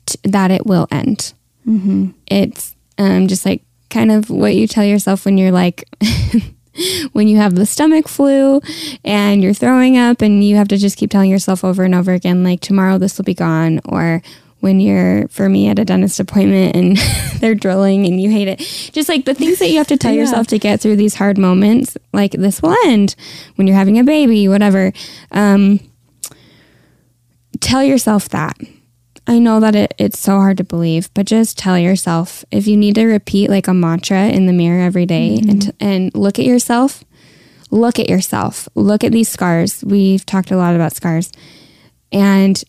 t- 0.06 0.20
that 0.24 0.52
it 0.52 0.66
will 0.66 0.88
end. 0.92 1.34
Mm-hmm. 1.68 2.10
It's 2.28 2.76
um, 2.98 3.28
just 3.28 3.46
like 3.46 3.64
kind 3.90 4.12
of 4.12 4.30
what 4.30 4.56
you 4.56 4.68
tell 4.68 4.84
yourself 4.84 5.26
when 5.26 5.38
you're 5.38 5.52
like 5.52 5.88
when 7.14 7.28
you 7.28 7.38
have 7.38 7.56
the 7.56 7.66
stomach 7.66 8.08
flu 8.08 8.62
and 9.04 9.44
you're 9.44 9.54
throwing 9.54 9.98
up 9.98 10.22
and 10.22 10.44
you 10.44 10.56
have 10.56 10.68
to 10.70 10.78
just 10.78 10.98
keep 10.98 11.10
telling 11.10 11.30
yourself 11.30 11.64
over 11.64 11.84
and 11.84 11.96
over 11.96 12.14
again 12.14 12.44
like 12.44 12.60
tomorrow 12.60 12.98
this 12.98 13.18
will 13.18 13.26
be 13.26 13.34
gone 13.34 13.80
or 13.86 14.22
when 14.62 14.80
you're 14.80 15.28
for 15.28 15.50
me 15.50 15.68
at 15.68 15.80
a 15.80 15.86
dentist 15.86 16.20
appointment 16.20 16.76
and 16.76 16.98
they're 17.40 17.56
drilling 17.56 18.06
and 18.06 18.22
you 18.22 18.30
hate 18.30 18.48
it. 18.48 18.60
Just 18.94 19.10
like 19.10 19.26
the 19.26 19.34
things 19.34 19.60
that 19.60 19.70
you 19.70 19.78
have 19.78 19.88
to 19.88 19.98
tell 19.98 20.12
yeah. 20.14 20.22
yourself 20.22 20.48
to 20.48 20.60
get 20.60 20.80
through 20.80 20.96
these 20.96 21.16
hard 21.16 21.38
moments 21.38 21.98
like 22.14 22.32
this 22.32 22.62
will 22.62 22.76
end 22.86 23.16
when 23.56 23.68
you're 23.68 23.76
having 23.76 24.00
a 24.00 24.04
baby 24.04 24.48
whatever. 24.48 24.94
Um, 25.32 25.80
tell 27.60 27.84
yourself 27.84 28.30
that 28.30 28.58
I 29.32 29.40
know 29.40 29.62
that 29.62 29.76
it, 29.76 29.94
it's 29.98 30.20
so 30.20 30.34
hard 30.34 30.58
to 30.58 30.66
believe, 30.66 31.10
but 31.14 31.26
just 31.26 31.58
tell 31.58 31.80
yourself 31.80 32.44
if 32.52 32.68
you 32.68 32.76
need 32.76 32.96
to 32.96 33.06
repeat 33.06 33.50
like 33.50 33.70
a 33.70 33.74
mantra 33.74 34.28
in 34.28 34.46
the 34.46 34.52
mirror 34.52 34.82
every 34.82 35.06
day 35.06 35.38
mm-hmm. 35.38 35.50
and, 35.50 35.74
and 35.80 36.16
look 36.16 36.38
at 36.38 36.44
yourself, 36.44 37.06
look 37.70 37.98
at 37.98 38.10
yourself, 38.10 38.68
look 38.76 39.06
at 39.06 39.14
these 39.14 39.30
scars. 39.30 39.86
We've 39.86 40.26
talked 40.26 40.52
a 40.52 40.58
lot 40.58 40.76
about 40.76 40.94
scars 40.94 41.32
and 42.12 42.62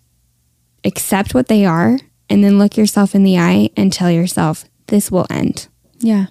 accept 0.84 1.34
what 1.34 1.48
they 1.48 1.64
are. 1.66 1.98
And 2.30 2.44
then 2.44 2.58
look 2.58 2.76
yourself 2.76 3.16
in 3.16 3.24
the 3.24 3.38
eye 3.38 3.70
and 3.76 3.92
tell 3.92 4.10
yourself, 4.10 4.64
this 4.86 5.10
will 5.10 5.26
end. 5.28 5.66
Yeah. 5.98 6.26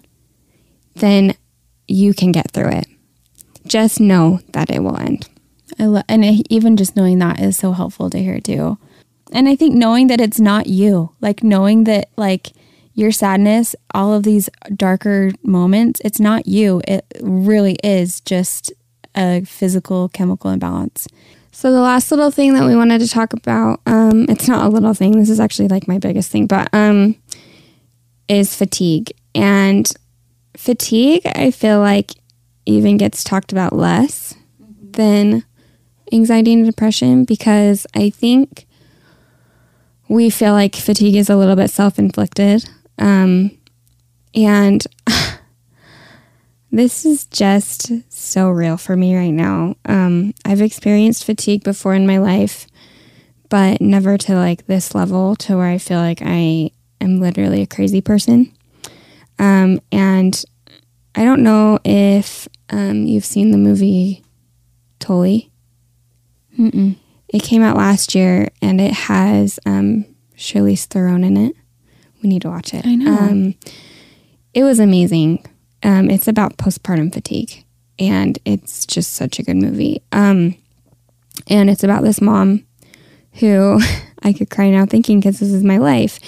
Then 0.96 1.36
you 1.90 2.14
can 2.14 2.32
get 2.32 2.52
through 2.52 2.72
it. 2.72 2.88
Just 3.68 4.00
know 4.00 4.40
that 4.54 4.72
it 4.72 4.80
will 4.80 4.98
end. 4.98 5.28
I 5.78 5.86
lo- 5.86 6.04
and 6.08 6.24
even 6.50 6.78
just 6.78 6.96
knowing 6.96 7.20
that 7.20 7.42
is 7.42 7.58
so 7.58 7.74
helpful 7.74 8.10
to 8.10 8.18
hear 8.18 8.40
too. 8.40 8.78
And 9.32 9.48
I 9.48 9.56
think 9.56 9.76
knowing 9.76 10.08
that 10.08 10.22
it's 10.22 10.40
not 10.40 10.68
you, 10.68 11.16
like 11.22 11.44
knowing 11.44 11.86
that 11.86 12.10
like 12.18 12.52
your 12.94 13.12
sadness, 13.12 13.76
all 13.94 14.14
of 14.14 14.24
these 14.24 14.50
darker 14.76 15.32
moments, 15.44 16.02
it's 16.04 16.20
not 16.20 16.48
you. 16.48 16.82
It 16.88 17.06
really 17.22 17.78
is 17.84 18.22
just 18.22 18.72
a 19.16 19.44
physical 19.46 20.10
chemical 20.10 20.52
imbalance. 20.52 21.08
So 21.52 21.72
the 21.72 21.82
last 21.82 22.12
little 22.12 22.32
thing 22.32 22.54
that 22.54 22.66
we 22.66 22.76
wanted 22.76 23.00
to 23.02 23.10
talk 23.10 23.34
about, 23.34 23.82
um, 23.86 24.26
it's 24.30 24.48
not 24.48 24.66
a 24.66 24.70
little 24.70 24.94
thing. 24.94 25.18
This 25.18 25.30
is 25.30 25.40
actually 25.40 25.68
like 25.68 25.88
my 25.88 25.98
biggest 25.98 26.32
thing, 26.32 26.48
but 26.48 26.70
um, 26.74 27.16
is 28.28 28.56
fatigue. 28.56 29.12
And 29.36 29.92
fatigue, 30.56 31.22
I 31.26 31.52
feel 31.52 31.80
like 31.80 32.12
even 32.66 32.98
gets 32.98 33.24
talked 33.24 33.52
about 33.52 33.74
less 33.74 34.34
mm-hmm. 34.62 34.92
than 34.92 35.44
anxiety 36.12 36.54
and 36.54 36.66
depression 36.66 37.26
because 37.26 37.86
I 37.96 38.10
think 38.10 38.66
we 40.12 40.30
feel 40.30 40.52
like 40.52 40.76
fatigue 40.76 41.16
is 41.16 41.30
a 41.30 41.38
little 41.38 41.56
bit 41.56 41.70
self 41.70 41.98
inflicted. 41.98 42.70
Um, 42.98 43.58
and 44.36 44.86
this 46.72 47.06
is 47.06 47.26
just 47.28 47.94
so 48.12 48.50
real 48.50 48.76
for 48.76 48.98
me 48.98 49.16
right 49.16 49.32
now. 49.32 49.76
Um, 49.86 50.34
I've 50.44 50.62
experienced 50.62 51.24
fatigue 51.24 51.64
before 51.64 51.94
in 51.94 52.06
my 52.06 52.18
life, 52.18 52.68
but 53.48 53.80
never 53.80 54.18
to 54.18 54.36
like 54.36 54.68
this 54.68 54.94
level 54.94 55.38
to 55.38 55.56
where 55.56 55.70
I 55.70 55.78
feel 55.78 56.00
like 56.00 56.22
I 56.22 56.72
am 57.00 57.22
literally 57.22 57.62
a 57.62 57.68
crazy 57.68 58.02
person. 58.02 58.54
Um, 59.40 59.80
and 59.94 60.44
I 61.16 61.24
don't 61.24 61.42
know 61.42 61.80
if 61.86 62.50
um, 62.70 63.06
you've 63.06 63.24
seen 63.24 63.52
the 63.52 63.58
movie. 63.58 64.26
Mm-mm. 66.60 66.98
It 67.32 67.44
came 67.44 67.64
out 67.64 67.78
last 67.78 68.14
year 68.14 68.50
and 68.62 68.82
it 68.82 68.94
has 68.94 69.60
um, 69.66 70.06
Charlize 70.36 70.86
Theron 70.86 71.24
in 71.24 71.38
it. 71.38 71.56
We 72.22 72.30
need 72.30 72.42
to 72.44 72.50
watch 72.50 72.74
it. 72.74 72.86
I 72.86 72.96
know. 72.96 73.12
Um, 73.12 73.56
it 74.54 74.64
was 74.64 74.80
amazing. 74.80 75.46
Um, 75.84 76.10
it's 76.10 76.28
about 76.28 76.58
postpartum 76.58 77.12
fatigue, 77.12 77.66
and 77.98 78.38
it's 78.46 78.86
just 78.86 79.14
such 79.14 79.40
a 79.40 79.44
good 79.44 79.56
movie. 79.56 80.04
Um, 80.12 80.56
and 81.48 81.70
it's 81.70 81.84
about 81.84 82.04
this 82.04 82.22
mom 82.22 82.66
who 83.34 83.80
I 84.24 84.34
could 84.34 84.50
cry 84.50 84.70
now 84.70 84.86
thinking 84.86 85.20
because 85.20 85.40
this 85.40 85.52
is 85.52 85.64
my 85.64 85.78
life. 85.78 86.20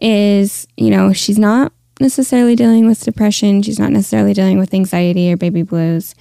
Is 0.00 0.68
you 0.76 0.90
know 0.90 1.12
she's 1.12 1.38
not 1.38 1.72
necessarily 2.00 2.54
dealing 2.54 2.86
with 2.86 3.02
depression. 3.02 3.62
She's 3.62 3.80
not 3.80 3.90
necessarily 3.90 4.32
dealing 4.32 4.58
with 4.58 4.72
anxiety 4.72 5.32
or 5.32 5.36
baby 5.36 5.62
blues 5.62 6.14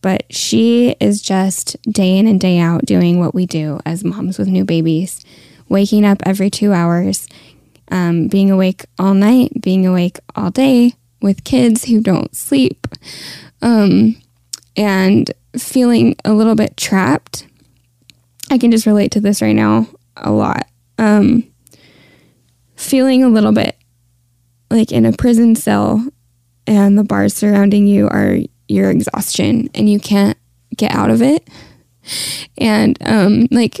but 0.00 0.24
she 0.32 0.96
is 1.00 1.20
just 1.20 1.76
day 1.90 2.16
in 2.16 2.26
and 2.26 2.40
day 2.40 2.58
out 2.58 2.86
doing 2.86 3.18
what 3.18 3.34
we 3.34 3.46
do 3.46 3.80
as 3.84 4.04
moms 4.04 4.38
with 4.38 4.48
new 4.48 4.64
babies 4.64 5.24
waking 5.70 6.04
up 6.04 6.18
every 6.26 6.50
two 6.50 6.72
hours, 6.72 7.26
um, 7.90 8.28
being 8.28 8.50
awake 8.50 8.84
all 8.98 9.14
night, 9.14 9.52
being 9.62 9.86
awake 9.86 10.18
all 10.34 10.50
day 10.50 10.92
with 11.22 11.44
kids 11.44 11.84
who 11.84 12.00
don't 12.00 12.34
sleep, 12.36 12.86
um, 13.62 14.20
and 14.76 15.30
feeling 15.56 16.16
a 16.24 16.34
little 16.34 16.54
bit 16.54 16.76
trapped. 16.76 17.46
I 18.50 18.58
can 18.58 18.70
just 18.70 18.86
relate 18.86 19.12
to 19.12 19.20
this 19.20 19.40
right 19.40 19.54
now 19.54 19.86
a 20.16 20.30
lot. 20.30 20.66
Um, 20.98 21.44
feeling 22.76 23.22
a 23.22 23.28
little 23.28 23.52
bit 23.52 23.76
like 24.70 24.92
in 24.92 25.06
a 25.06 25.12
prison 25.12 25.54
cell 25.54 26.04
and 26.66 26.98
the 26.98 27.04
bars 27.04 27.34
surrounding 27.34 27.86
you 27.86 28.08
are 28.08 28.38
your 28.70 28.90
exhaustion 28.90 29.68
and 29.74 29.90
you 29.90 29.98
can't 29.98 30.38
get 30.76 30.92
out 30.94 31.10
of 31.10 31.22
it. 31.22 31.48
And 32.58 32.96
um, 33.04 33.48
like 33.50 33.80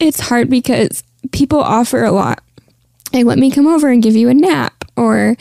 it's 0.00 0.20
hard 0.20 0.50
because 0.50 1.04
people 1.32 1.60
offer 1.60 2.04
a 2.04 2.12
lot. 2.12 2.42
Like, 3.12 3.24
let 3.24 3.38
me 3.38 3.50
come 3.50 3.66
over 3.66 3.88
and 3.88 4.02
give 4.02 4.16
you 4.16 4.28
a 4.28 4.34
nap. 4.34 4.84
Or 4.96 5.36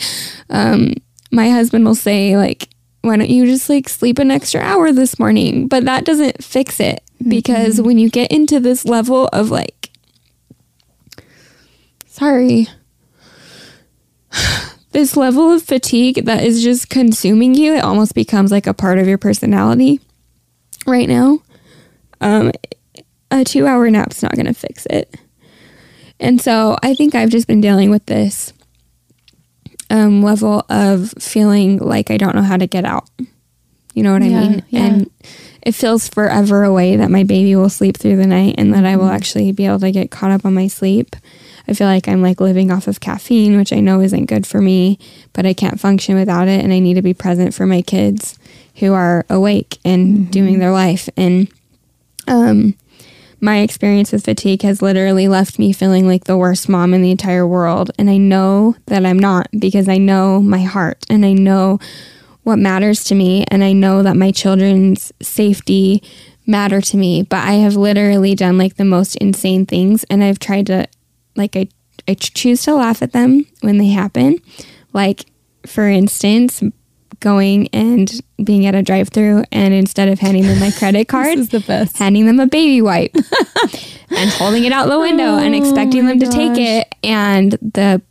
um, 0.50 0.94
my 1.32 1.50
husband 1.50 1.86
will 1.86 1.96
say, 1.96 2.38
like, 2.38 2.70
why 3.02 3.18
don't 3.18 3.30
you 3.30 3.46
just 3.46 3.70
like 3.70 3.90
sleep 3.90 4.20
an 4.20 4.30
extra 4.30 4.62
hour 4.62 4.92
this 4.92 5.18
morning? 5.18 5.68
But 5.68 5.86
that 5.86 6.06
doesn't 6.06 6.44
fix 6.44 6.80
it 6.80 7.02
because 7.28 7.76
mm-hmm. 7.78 7.86
when 7.86 7.98
you 7.98 8.10
get 8.10 8.32
into 8.32 8.60
this 8.60 8.86
level 8.86 9.28
of 9.34 9.50
like, 9.50 9.90
sorry, 12.06 12.68
this 14.92 15.16
level 15.16 15.52
of 15.52 15.64
fatigue 15.64 16.26
that 16.26 16.44
is 16.44 16.64
just 16.64 16.90
consuming 16.90 17.56
you, 17.56 17.74
it 17.76 17.84
almost 17.84 18.14
becomes 18.14 18.52
like 18.52 18.68
a 18.68 18.74
part 18.74 19.00
of 19.00 19.08
your 19.08 19.18
personality 19.18 20.00
right 20.86 21.08
now. 21.08 21.40
Um, 22.20 22.52
a 23.32 23.44
two 23.44 23.66
hour 23.66 23.90
nap's 23.90 24.22
not 24.22 24.36
going 24.36 24.46
to 24.46 24.54
fix 24.54 24.86
it. 24.88 25.16
And 26.20 26.40
so 26.40 26.78
I 26.84 26.94
think 26.94 27.16
I've 27.16 27.30
just 27.30 27.48
been 27.48 27.62
dealing 27.62 27.90
with 27.90 28.06
this 28.06 28.54
um, 29.90 30.22
level 30.22 30.66
of 30.70 31.14
feeling 31.20 31.78
like 31.78 32.12
I 32.12 32.18
don't 32.18 32.36
know 32.36 32.44
how 32.44 32.58
to 32.58 32.68
get 32.68 32.86
out. 32.86 33.10
You 33.94 34.04
know 34.04 34.14
what 34.14 34.24
yeah, 34.24 34.40
I 34.40 34.48
mean? 34.48 34.66
Yeah. 34.70 34.86
And 34.86 35.12
it 35.64 35.74
feels 35.74 36.08
forever 36.08 36.64
away 36.64 36.96
that 36.96 37.12
my 37.12 37.24
baby 37.24 37.56
will 37.56 37.70
sleep 37.70 37.98
through 37.98 38.18
the 38.18 38.28
night 38.28 38.56
and 38.58 38.74
that 38.74 38.86
I 38.86 38.96
will 38.96 39.06
mm-hmm. 39.06 39.16
actually 39.16 39.52
be 39.52 39.66
able 39.66 39.80
to 39.80 39.92
get 39.92 40.12
caught 40.12 40.32
up 40.32 40.46
on 40.46 40.54
my 40.54 40.68
sleep. 40.68 41.16
I 41.68 41.74
feel 41.74 41.88
like 41.88 42.08
I'm 42.08 42.22
like 42.22 42.42
living 42.42 42.72
off 42.72 42.88
of 42.88 43.00
caffeine, 43.00 43.58
which 43.58 43.74
I 43.74 43.80
know 43.80 44.02
isn't 44.02 44.26
good 44.26 44.48
for 44.48 44.62
me, 44.62 45.00
but 45.34 45.46
I 45.46 45.54
can't 45.54 45.80
function 45.80 46.16
without 46.16 46.48
it. 46.48 46.64
And 46.64 46.74
I 46.74 46.80
need 46.80 46.96
to 46.96 47.02
be 47.02 47.14
present 47.14 47.54
for 47.54 47.66
my 47.66 47.82
kids 47.82 48.38
who 48.76 48.94
are 48.94 49.26
awake 49.30 49.78
and 49.86 50.18
mm-hmm. 50.18 50.32
doing 50.32 50.60
their 50.60 50.72
life. 50.72 51.08
And 51.18 51.48
um, 52.28 52.76
my 53.40 53.60
experience 53.60 54.12
with 54.12 54.26
fatigue 54.26 54.62
has 54.62 54.82
literally 54.82 55.28
left 55.28 55.58
me 55.58 55.74
feeling 55.74 56.08
like 56.08 56.26
the 56.26 56.38
worst 56.38 56.70
mom 56.70 56.94
in 56.94 57.02
the 57.02 57.12
entire 57.12 57.46
world. 57.46 57.92
And 57.98 58.10
I 58.10 58.18
know 58.18 58.76
that 58.86 59.06
I'm 59.06 59.20
not 59.20 59.48
because 59.58 59.90
I 59.90 59.98
know 59.98 60.42
my 60.42 60.62
heart 60.62 61.04
and 61.10 61.26
I 61.26 61.34
know 61.34 61.80
what 62.44 62.58
matters 62.58 63.04
to 63.06 63.16
me. 63.16 63.46
And 63.50 63.64
I 63.64 63.74
know 63.74 64.04
that 64.04 64.16
my 64.16 64.32
children's 64.32 65.12
safety 65.22 66.04
matter 66.46 66.82
to 66.82 66.98
me. 66.98 67.24
But 67.24 67.48
I 67.48 67.54
have 67.54 67.76
literally 67.76 68.36
done 68.36 68.58
like 68.58 68.76
the 68.76 68.86
most 68.86 69.16
insane 69.18 69.66
things. 69.66 70.04
And 70.06 70.24
I've 70.24 70.40
tried 70.40 70.68
to, 70.68 70.88
like, 71.36 71.56
I, 71.56 71.68
I 72.08 72.14
choose 72.16 72.64
to 72.64 72.76
laugh 72.76 73.02
at 73.02 73.14
them 73.14 73.46
when 73.62 73.78
they 73.78 73.90
happen. 73.90 74.40
Like, 74.94 75.26
for 75.66 75.88
instance, 75.88 76.62
going 77.22 77.68
and 77.70 78.20
being 78.44 78.66
at 78.66 78.76
a 78.76 78.82
drive 78.82 79.10
through 79.10 79.44
and 79.52 79.74
instead 79.74 80.10
of 80.10 80.20
handing 80.20 80.44
them 80.44 80.60
my 80.60 80.72
credit 80.78 81.08
card, 81.08 81.38
the 81.38 81.92
handing 81.96 82.26
them 82.26 82.40
a 82.40 82.48
baby 82.48 82.82
wipe 82.82 83.16
and 84.10 84.30
holding 84.32 84.66
it 84.66 84.74
out 84.74 84.90
the 84.90 85.00
window 85.00 85.24
oh 85.24 85.38
and 85.38 85.56
expecting 85.56 86.06
them 86.06 86.20
to 86.20 86.26
gosh. 86.26 86.36
take 86.36 86.58
it. 86.58 86.96
And 87.04 87.52
the 87.62 88.02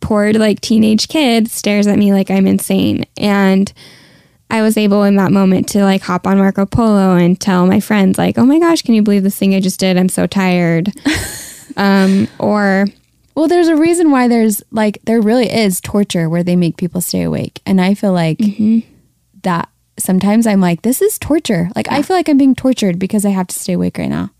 poor 0.00 0.32
like 0.32 0.60
teenage 0.60 1.08
kid 1.08 1.50
stares 1.50 1.86
at 1.86 1.98
me 1.98 2.12
like 2.12 2.30
I'm 2.30 2.46
insane. 2.46 3.04
And 3.16 3.70
I 4.48 4.62
was 4.62 4.76
able 4.76 5.02
in 5.02 5.16
that 5.16 5.32
moment 5.32 5.68
to 5.70 5.82
like 5.82 6.02
hop 6.02 6.26
on 6.26 6.38
Marco 6.38 6.64
Polo 6.66 7.16
and 7.16 7.38
tell 7.38 7.66
my 7.66 7.80
friends 7.80 8.16
like, 8.16 8.38
"Oh 8.38 8.46
my 8.46 8.60
gosh, 8.60 8.82
can 8.82 8.94
you 8.94 9.02
believe 9.02 9.24
this 9.24 9.36
thing 9.36 9.56
I 9.56 9.60
just 9.60 9.80
did? 9.80 9.96
I'm 9.98 10.08
so 10.08 10.26
tired." 10.26 10.92
um, 11.76 12.28
or 12.38 12.86
well, 13.34 13.48
there's 13.48 13.68
a 13.68 13.76
reason 13.76 14.10
why 14.10 14.28
there's 14.28 14.62
like 14.70 14.98
there 15.04 15.20
really 15.20 15.50
is 15.50 15.80
torture 15.80 16.28
where 16.28 16.42
they 16.42 16.56
make 16.56 16.76
people 16.76 17.00
stay 17.00 17.22
awake, 17.22 17.60
and 17.66 17.80
I 17.80 17.94
feel 17.94 18.12
like 18.12 18.38
mm-hmm. 18.38 18.80
that 19.42 19.68
sometimes 19.98 20.46
I'm 20.46 20.60
like, 20.60 20.82
this 20.82 21.02
is 21.02 21.18
torture. 21.18 21.70
Like 21.76 21.86
yeah. 21.86 21.96
I 21.96 22.02
feel 22.02 22.16
like 22.16 22.28
I'm 22.28 22.38
being 22.38 22.54
tortured 22.54 22.98
because 22.98 23.24
I 23.24 23.30
have 23.30 23.46
to 23.48 23.58
stay 23.58 23.74
awake 23.74 23.98
right 23.98 24.08
now. 24.08 24.30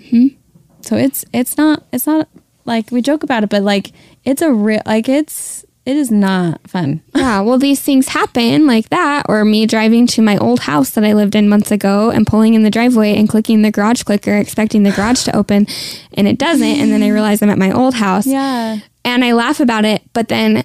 Mm-hmm. 0.00 0.36
So 0.80 0.96
it's 0.96 1.24
it's 1.32 1.56
not 1.56 1.84
it's 1.92 2.06
not 2.06 2.28
like 2.64 2.90
we 2.90 3.02
joke 3.02 3.22
about 3.22 3.44
it, 3.44 3.50
but 3.50 3.62
like 3.62 3.92
it's 4.24 4.42
a 4.42 4.52
real 4.52 4.82
like 4.86 5.08
it's 5.08 5.64
it 5.88 5.96
is 5.96 6.10
not 6.10 6.68
fun. 6.68 7.00
yeah, 7.14 7.40
well, 7.40 7.56
these 7.56 7.80
things 7.80 8.08
happen 8.08 8.66
like 8.66 8.90
that, 8.90 9.24
or 9.26 9.42
me 9.46 9.64
driving 9.64 10.06
to 10.08 10.20
my 10.20 10.36
old 10.36 10.60
house 10.60 10.90
that 10.90 11.02
I 11.02 11.14
lived 11.14 11.34
in 11.34 11.48
months 11.48 11.70
ago 11.70 12.10
and 12.10 12.26
pulling 12.26 12.52
in 12.52 12.62
the 12.62 12.70
driveway 12.70 13.16
and 13.16 13.26
clicking 13.26 13.62
the 13.62 13.70
garage 13.70 14.02
clicker, 14.02 14.36
expecting 14.36 14.82
the 14.82 14.92
garage 14.92 15.24
to 15.24 15.34
open, 15.34 15.66
and 16.12 16.28
it 16.28 16.36
doesn't. 16.36 16.62
And 16.62 16.92
then 16.92 17.02
I 17.02 17.08
realize 17.08 17.40
I'm 17.40 17.48
at 17.48 17.56
my 17.56 17.72
old 17.72 17.94
house. 17.94 18.26
Yeah. 18.26 18.80
And 19.02 19.24
I 19.24 19.32
laugh 19.32 19.60
about 19.60 19.86
it, 19.86 20.02
but 20.12 20.28
then 20.28 20.62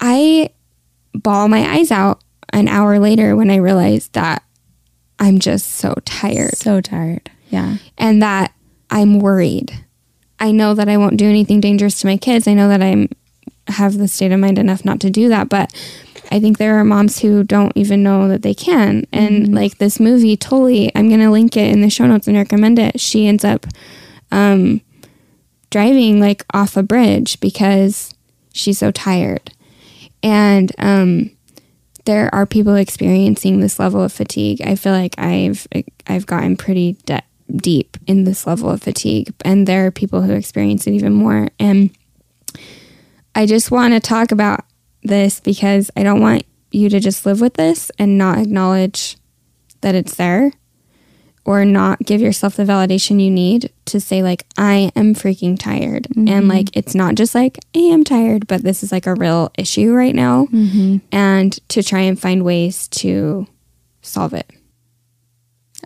I 0.00 0.48
bawl 1.12 1.48
my 1.48 1.70
eyes 1.76 1.90
out 1.90 2.24
an 2.50 2.66
hour 2.66 2.98
later 2.98 3.36
when 3.36 3.50
I 3.50 3.56
realize 3.56 4.08
that 4.08 4.44
I'm 5.18 5.40
just 5.40 5.72
so 5.72 5.94
tired. 6.06 6.56
So 6.56 6.80
tired. 6.80 7.30
Yeah. 7.50 7.76
And 7.98 8.22
that 8.22 8.54
I'm 8.88 9.20
worried. 9.20 9.84
I 10.40 10.52
know 10.52 10.72
that 10.72 10.88
I 10.88 10.96
won't 10.96 11.18
do 11.18 11.28
anything 11.28 11.60
dangerous 11.60 12.00
to 12.00 12.06
my 12.06 12.16
kids. 12.16 12.48
I 12.48 12.54
know 12.54 12.68
that 12.68 12.82
I'm 12.82 13.10
have 13.68 13.98
the 13.98 14.08
state 14.08 14.32
of 14.32 14.40
mind 14.40 14.58
enough 14.58 14.84
not 14.84 15.00
to 15.00 15.10
do 15.10 15.28
that. 15.28 15.48
But 15.48 15.72
I 16.30 16.40
think 16.40 16.58
there 16.58 16.78
are 16.78 16.84
moms 16.84 17.20
who 17.20 17.44
don't 17.44 17.72
even 17.76 18.02
know 18.02 18.28
that 18.28 18.42
they 18.42 18.54
can. 18.54 19.06
And 19.12 19.44
mm-hmm. 19.44 19.54
like 19.54 19.78
this 19.78 20.00
movie, 20.00 20.36
Tully, 20.36 20.90
I'm 20.94 21.08
going 21.08 21.20
to 21.20 21.30
link 21.30 21.56
it 21.56 21.70
in 21.70 21.80
the 21.80 21.90
show 21.90 22.06
notes 22.06 22.26
and 22.26 22.36
recommend 22.36 22.78
it. 22.78 23.00
She 23.00 23.26
ends 23.26 23.44
up 23.44 23.66
um, 24.32 24.80
driving 25.70 26.20
like 26.20 26.44
off 26.52 26.76
a 26.76 26.82
bridge 26.82 27.40
because 27.40 28.14
she's 28.52 28.78
so 28.78 28.90
tired. 28.90 29.52
And 30.22 30.72
um, 30.78 31.30
there 32.04 32.34
are 32.34 32.46
people 32.46 32.74
experiencing 32.74 33.60
this 33.60 33.78
level 33.78 34.02
of 34.02 34.12
fatigue. 34.12 34.62
I 34.62 34.74
feel 34.74 34.92
like 34.92 35.14
I've 35.18 35.66
I've 36.06 36.26
gotten 36.26 36.56
pretty 36.56 36.96
de- 37.04 37.22
deep 37.54 37.96
in 38.06 38.24
this 38.24 38.46
level 38.46 38.70
of 38.70 38.82
fatigue, 38.82 39.32
and 39.44 39.66
there 39.66 39.86
are 39.86 39.90
people 39.90 40.22
who 40.22 40.32
experience 40.32 40.86
it 40.86 40.92
even 40.92 41.12
more. 41.12 41.48
And 41.58 41.90
I 43.34 43.46
just 43.46 43.70
want 43.70 43.94
to 43.94 44.00
talk 44.00 44.32
about 44.32 44.64
this 45.02 45.40
because 45.40 45.90
I 45.96 46.02
don't 46.02 46.20
want 46.20 46.44
you 46.70 46.88
to 46.88 47.00
just 47.00 47.24
live 47.26 47.40
with 47.40 47.54
this 47.54 47.90
and 47.98 48.18
not 48.18 48.38
acknowledge 48.38 49.16
that 49.80 49.94
it's 49.94 50.14
there 50.14 50.52
or 51.44 51.64
not 51.64 51.98
give 52.00 52.20
yourself 52.20 52.56
the 52.56 52.64
validation 52.64 53.22
you 53.22 53.30
need 53.30 53.70
to 53.84 54.00
say 54.00 54.22
like 54.22 54.46
I 54.56 54.90
am 54.96 55.14
freaking 55.14 55.58
tired 55.58 56.04
mm-hmm. 56.04 56.28
and 56.28 56.48
like 56.48 56.74
it's 56.74 56.94
not 56.94 57.16
just 57.16 57.34
like 57.34 57.58
I 57.74 57.80
am 57.80 58.02
tired 58.02 58.46
but 58.46 58.62
this 58.62 58.82
is 58.82 58.90
like 58.90 59.06
a 59.06 59.14
real 59.14 59.52
issue 59.58 59.92
right 59.92 60.14
now 60.14 60.46
mm-hmm. 60.46 60.98
and 61.12 61.52
to 61.68 61.82
try 61.82 62.00
and 62.00 62.18
find 62.18 62.44
ways 62.44 62.88
to 62.88 63.46
solve 64.00 64.32
it. 64.32 64.50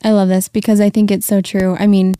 I 0.04 0.12
love 0.12 0.28
this 0.28 0.48
because 0.48 0.80
I 0.80 0.90
think 0.90 1.10
it's 1.10 1.26
so 1.26 1.40
true. 1.40 1.76
I 1.78 1.88
mean, 1.88 2.14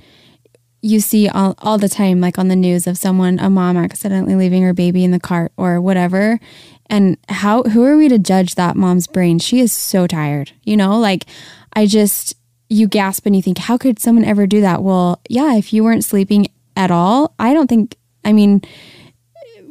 you 0.80 1.00
see 1.00 1.28
all, 1.28 1.54
all 1.58 1.78
the 1.78 1.88
time, 1.88 2.20
like 2.20 2.38
on 2.38 2.48
the 2.48 2.56
news 2.56 2.86
of 2.86 2.98
someone, 2.98 3.38
a 3.38 3.50
mom 3.50 3.76
accidentally 3.76 4.34
leaving 4.34 4.62
her 4.62 4.72
baby 4.72 5.04
in 5.04 5.10
the 5.10 5.20
cart 5.20 5.52
or 5.56 5.80
whatever. 5.80 6.38
And 6.86 7.18
how, 7.28 7.64
who 7.64 7.84
are 7.84 7.96
we 7.96 8.08
to 8.08 8.18
judge 8.18 8.54
that 8.54 8.76
mom's 8.76 9.06
brain? 9.06 9.38
She 9.38 9.60
is 9.60 9.72
so 9.72 10.06
tired, 10.06 10.52
you 10.62 10.76
know, 10.76 10.98
like 10.98 11.26
I 11.74 11.86
just, 11.86 12.34
you 12.68 12.86
gasp 12.86 13.26
and 13.26 13.34
you 13.34 13.42
think, 13.42 13.58
how 13.58 13.76
could 13.76 13.98
someone 13.98 14.24
ever 14.24 14.46
do 14.46 14.60
that? 14.60 14.82
Well, 14.82 15.20
yeah, 15.28 15.56
if 15.56 15.72
you 15.72 15.84
weren't 15.84 16.04
sleeping 16.04 16.48
at 16.76 16.90
all, 16.90 17.34
I 17.38 17.54
don't 17.54 17.66
think, 17.66 17.96
I 18.24 18.32
mean, 18.32 18.62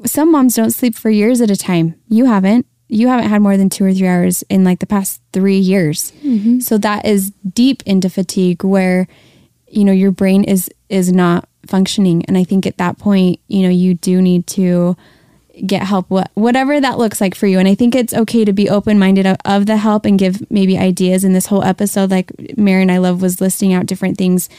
some 0.06 0.32
moms 0.32 0.56
don't 0.56 0.72
sleep 0.72 0.96
for 0.96 1.10
years 1.10 1.42
at 1.42 1.52
a 1.52 1.56
time. 1.56 1.96
You 2.08 2.26
haven't. 2.26 2.66
You 2.90 3.08
haven't 3.08 3.30
had 3.30 3.42
more 3.42 3.58
than 3.58 3.70
two 3.70 3.84
or 3.84 3.94
three 3.94 4.08
hours 4.08 4.44
in 4.44 4.64
like 4.64 4.80
the 4.80 4.86
past 4.86 5.22
three 5.34 5.58
years. 5.58 6.12
Mm-hmm. 6.24 6.60
So 6.60 6.78
that 6.78 7.06
is 7.06 7.32
deep 7.32 7.84
into 7.86 8.10
fatigue 8.10 8.64
where 8.64 9.08
you 9.68 9.84
know 9.84 9.92
your 9.92 10.12
brain 10.12 10.44
is 10.46 10.70
is 10.90 11.12
not 11.12 11.48
functioning. 11.66 12.24
And 12.26 12.38
i 12.38 12.44
think 12.44 12.66
at 12.66 12.78
that 12.78 12.98
point 12.98 13.40
you 13.48 13.64
know 13.64 13.70
you 13.70 13.94
do 13.94 14.22
need 14.22 14.48
to 14.48 14.96
get 15.66 15.84
help 15.84 16.10
what 16.10 16.30
whatever 16.36 16.80
that 16.80 16.98
looks 16.98 17.20
like 17.20 17.36
for 17.36 17.48
you. 17.48 17.60
And 17.60 17.68
i 17.68 17.76
think 17.76 17.96
it's 17.96 18.14
okay 18.14 18.46
to 18.46 18.54
be 18.54 18.70
open-minded 18.70 19.26
of, 19.26 19.38
of 19.46 19.66
the 19.66 19.78
help 19.78 20.06
and 20.06 20.18
give 20.20 20.50
maybe 20.52 20.78
ideas. 20.78 21.24
In 21.24 21.34
this 21.34 21.48
whole 21.48 21.64
episode 21.64 22.12
like 22.12 22.32
Mary 22.58 22.82
and 22.82 22.92
I 22.92 23.00
love 23.00 23.22
was 23.22 23.42
listing 23.42 23.74
out 23.74 23.86
different 23.86 24.18
things 24.18 24.50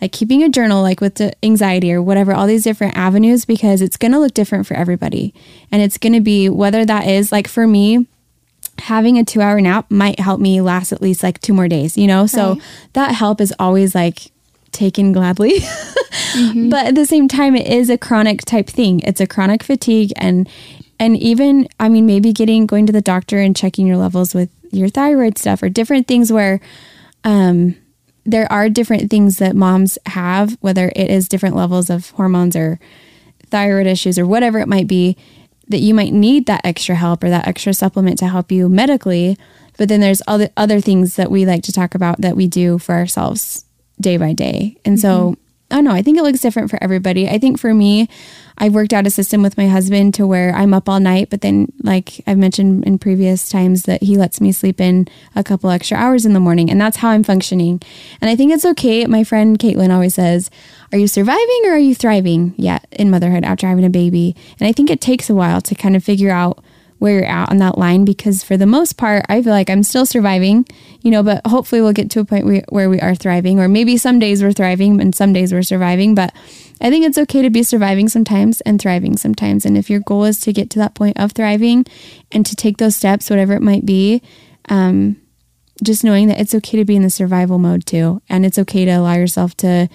like 0.00 0.12
keeping 0.12 0.42
a 0.42 0.48
journal 0.48 0.82
like 0.82 1.00
with 1.00 1.16
the 1.16 1.32
anxiety 1.42 1.92
or 1.92 2.00
whatever 2.00 2.32
all 2.32 2.46
these 2.46 2.64
different 2.64 2.96
avenues 2.96 3.44
because 3.44 3.82
it's 3.82 3.96
going 3.96 4.12
to 4.12 4.18
look 4.18 4.34
different 4.34 4.66
for 4.66 4.74
everybody. 4.74 5.34
And 5.72 5.82
it's 5.82 5.98
going 5.98 6.12
to 6.12 6.20
be 6.20 6.48
whether 6.48 6.84
that 6.84 7.06
is 7.06 7.32
like 7.32 7.48
for 7.48 7.66
me 7.66 8.06
having 8.78 9.18
a 9.18 9.24
two 9.24 9.40
hour 9.40 9.60
nap 9.60 9.90
might 9.90 10.20
help 10.20 10.40
me 10.40 10.60
last 10.60 10.92
at 10.92 11.02
least 11.02 11.22
like 11.22 11.40
two 11.40 11.52
more 11.52 11.68
days 11.68 11.98
you 11.98 12.06
know? 12.06 12.26
So 12.26 12.58
that 12.92 13.14
help 13.14 13.40
is 13.40 13.52
always 13.58 13.94
like 13.94 14.30
taken 14.78 15.12
gladly. 15.12 15.58
mm-hmm. 15.58 16.70
But 16.70 16.86
at 16.86 16.94
the 16.94 17.04
same 17.04 17.28
time, 17.28 17.56
it 17.56 17.66
is 17.66 17.90
a 17.90 17.98
chronic 17.98 18.44
type 18.44 18.68
thing. 18.68 19.00
It's 19.00 19.20
a 19.20 19.26
chronic 19.26 19.62
fatigue 19.62 20.12
and 20.16 20.48
and 21.00 21.16
even 21.16 21.68
I 21.78 21.88
mean 21.88 22.06
maybe 22.06 22.32
getting 22.32 22.66
going 22.66 22.86
to 22.86 22.92
the 22.92 23.02
doctor 23.02 23.38
and 23.38 23.56
checking 23.56 23.86
your 23.86 23.96
levels 23.96 24.34
with 24.34 24.50
your 24.70 24.88
thyroid 24.88 25.38
stuff 25.38 25.62
or 25.62 25.68
different 25.68 26.06
things 26.06 26.32
where 26.32 26.60
um 27.24 27.76
there 28.24 28.50
are 28.52 28.68
different 28.68 29.10
things 29.10 29.38
that 29.38 29.56
moms 29.56 29.98
have, 30.04 30.58
whether 30.60 30.92
it 30.94 31.10
is 31.10 31.28
different 31.28 31.56
levels 31.56 31.88
of 31.88 32.10
hormones 32.10 32.54
or 32.54 32.78
thyroid 33.46 33.86
issues 33.86 34.18
or 34.18 34.26
whatever 34.26 34.58
it 34.58 34.68
might 34.68 34.86
be, 34.86 35.16
that 35.66 35.78
you 35.78 35.94
might 35.94 36.12
need 36.12 36.44
that 36.44 36.60
extra 36.62 36.94
help 36.94 37.24
or 37.24 37.30
that 37.30 37.48
extra 37.48 37.72
supplement 37.72 38.18
to 38.18 38.28
help 38.28 38.52
you 38.52 38.68
medically. 38.68 39.38
But 39.78 39.88
then 39.88 40.00
there's 40.00 40.20
other 40.26 40.50
other 40.56 40.80
things 40.80 41.16
that 41.16 41.30
we 41.30 41.46
like 41.46 41.62
to 41.64 41.72
talk 41.72 41.94
about 41.94 42.20
that 42.20 42.36
we 42.36 42.46
do 42.46 42.78
for 42.78 42.94
ourselves 42.94 43.64
day 44.00 44.16
by 44.16 44.32
day. 44.32 44.76
And 44.84 44.96
mm-hmm. 44.96 45.00
so 45.00 45.36
I 45.70 45.76
don't 45.76 45.84
know. 45.84 45.92
I 45.92 46.00
think 46.00 46.16
it 46.16 46.22
looks 46.22 46.40
different 46.40 46.70
for 46.70 46.82
everybody. 46.82 47.28
I 47.28 47.38
think 47.38 47.60
for 47.60 47.74
me, 47.74 48.08
I've 48.56 48.74
worked 48.74 48.94
out 48.94 49.06
a 49.06 49.10
system 49.10 49.42
with 49.42 49.58
my 49.58 49.68
husband 49.68 50.14
to 50.14 50.26
where 50.26 50.54
I'm 50.54 50.72
up 50.72 50.88
all 50.88 50.98
night, 50.98 51.28
but 51.28 51.42
then, 51.42 51.70
like 51.82 52.22
I've 52.26 52.38
mentioned 52.38 52.84
in 52.84 52.98
previous 52.98 53.50
times, 53.50 53.82
that 53.82 54.02
he 54.02 54.16
lets 54.16 54.40
me 54.40 54.50
sleep 54.50 54.80
in 54.80 55.08
a 55.36 55.44
couple 55.44 55.68
extra 55.70 55.98
hours 55.98 56.24
in 56.24 56.32
the 56.32 56.40
morning, 56.40 56.70
and 56.70 56.80
that's 56.80 56.96
how 56.96 57.10
I'm 57.10 57.22
functioning. 57.22 57.82
And 58.20 58.30
I 58.30 58.34
think 58.34 58.52
it's 58.52 58.64
okay. 58.64 59.06
My 59.06 59.24
friend 59.24 59.58
Caitlin 59.58 59.92
always 59.92 60.14
says, 60.14 60.50
Are 60.90 60.98
you 60.98 61.06
surviving 61.06 61.62
or 61.66 61.72
are 61.72 61.78
you 61.78 61.94
thriving 61.94 62.54
yet 62.56 62.86
in 62.92 63.10
motherhood 63.10 63.44
after 63.44 63.66
having 63.66 63.84
a 63.84 63.90
baby? 63.90 64.34
And 64.58 64.68
I 64.68 64.72
think 64.72 64.88
it 64.90 65.02
takes 65.02 65.28
a 65.28 65.34
while 65.34 65.60
to 65.60 65.74
kind 65.74 65.94
of 65.94 66.02
figure 66.02 66.30
out 66.30 66.64
where 66.98 67.12
you're 67.12 67.24
at 67.24 67.50
on 67.50 67.58
that 67.58 67.78
line 67.78 68.04
because 68.04 68.42
for 68.42 68.56
the 68.56 68.66
most 68.66 68.96
part 68.96 69.24
i 69.28 69.40
feel 69.40 69.52
like 69.52 69.70
i'm 69.70 69.84
still 69.84 70.04
surviving 70.04 70.66
you 71.02 71.10
know 71.10 71.22
but 71.22 71.46
hopefully 71.46 71.80
we'll 71.80 71.92
get 71.92 72.10
to 72.10 72.20
a 72.20 72.24
point 72.24 72.64
where 72.70 72.90
we 72.90 73.00
are 73.00 73.14
thriving 73.14 73.60
or 73.60 73.68
maybe 73.68 73.96
some 73.96 74.18
days 74.18 74.42
we're 74.42 74.52
thriving 74.52 75.00
and 75.00 75.14
some 75.14 75.32
days 75.32 75.52
we're 75.52 75.62
surviving 75.62 76.14
but 76.14 76.34
i 76.80 76.90
think 76.90 77.04
it's 77.04 77.18
okay 77.18 77.42
to 77.42 77.50
be 77.50 77.62
surviving 77.62 78.08
sometimes 78.08 78.60
and 78.62 78.80
thriving 78.80 79.16
sometimes. 79.16 79.64
And 79.64 79.76
if 79.76 79.90
your 79.90 80.00
goal 80.00 80.24
is 80.24 80.40
to 80.40 80.52
get 80.52 80.70
to 80.70 80.78
that 80.78 80.94
point 80.94 81.18
of 81.18 81.32
thriving 81.32 81.84
and 82.32 82.44
to 82.46 82.54
take 82.54 82.78
those 82.78 82.96
steps 82.96 83.30
whatever 83.30 83.54
it 83.54 83.62
might 83.62 83.84
be 83.84 84.22
um, 84.68 85.16
just 85.82 86.04
knowing 86.04 86.28
that 86.28 86.40
it's 86.40 86.54
okay 86.54 86.76
to 86.78 86.84
be 86.84 86.96
in 86.96 87.02
the 87.02 87.10
survival 87.10 87.58
mode 87.58 87.86
too. 87.86 88.20
And 88.28 88.44
it's 88.44 88.58
okay 88.58 88.84
to 88.84 88.92
allow 88.92 89.14
yourself 89.14 89.56
to 89.58 89.88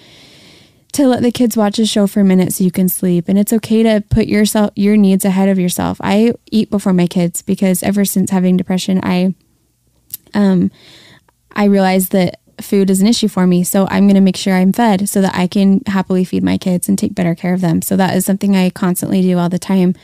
to 0.92 1.08
let 1.08 1.22
the 1.22 1.32
kids 1.32 1.56
watch 1.56 1.80
a 1.80 1.86
show 1.86 2.06
for 2.06 2.20
a 2.20 2.24
minute 2.24 2.52
so 2.52 2.62
you 2.62 2.70
can 2.70 2.88
sleep. 2.88 3.28
And 3.28 3.36
it's 3.36 3.52
okay 3.52 3.82
to 3.82 4.04
put 4.10 4.28
yourself 4.28 4.70
your 4.76 4.96
needs 4.96 5.24
ahead 5.24 5.48
of 5.48 5.58
yourself. 5.58 5.98
I 6.00 6.34
eat 6.52 6.70
before 6.70 6.92
my 6.92 7.08
kids 7.08 7.42
because 7.42 7.82
ever 7.82 8.04
since 8.04 8.30
having 8.30 8.56
depression 8.56 9.00
i 9.02 9.34
um 10.34 10.70
i 11.54 11.64
realized 11.64 12.12
that 12.12 12.38
food 12.60 12.90
is 12.90 13.00
an 13.00 13.06
issue 13.06 13.28
for 13.28 13.46
me 13.46 13.64
so 13.64 13.86
i'm 13.90 14.06
going 14.06 14.14
to 14.14 14.20
make 14.20 14.36
sure 14.36 14.54
i'm 14.54 14.72
fed 14.72 15.08
so 15.08 15.20
that 15.20 15.34
i 15.34 15.46
can 15.46 15.80
happily 15.86 16.24
feed 16.24 16.42
my 16.42 16.56
kids 16.58 16.88
and 16.88 16.98
take 16.98 17.14
better 17.14 17.34
care 17.34 17.54
of 17.54 17.60
them. 17.60 17.82
So 17.82 17.96
that 17.96 18.16
is 18.16 18.24
something 18.24 18.56
i 18.56 18.70
constantly 18.70 19.22
do 19.22 19.38
all 19.38 19.48
the 19.48 19.58
time. 19.58 19.94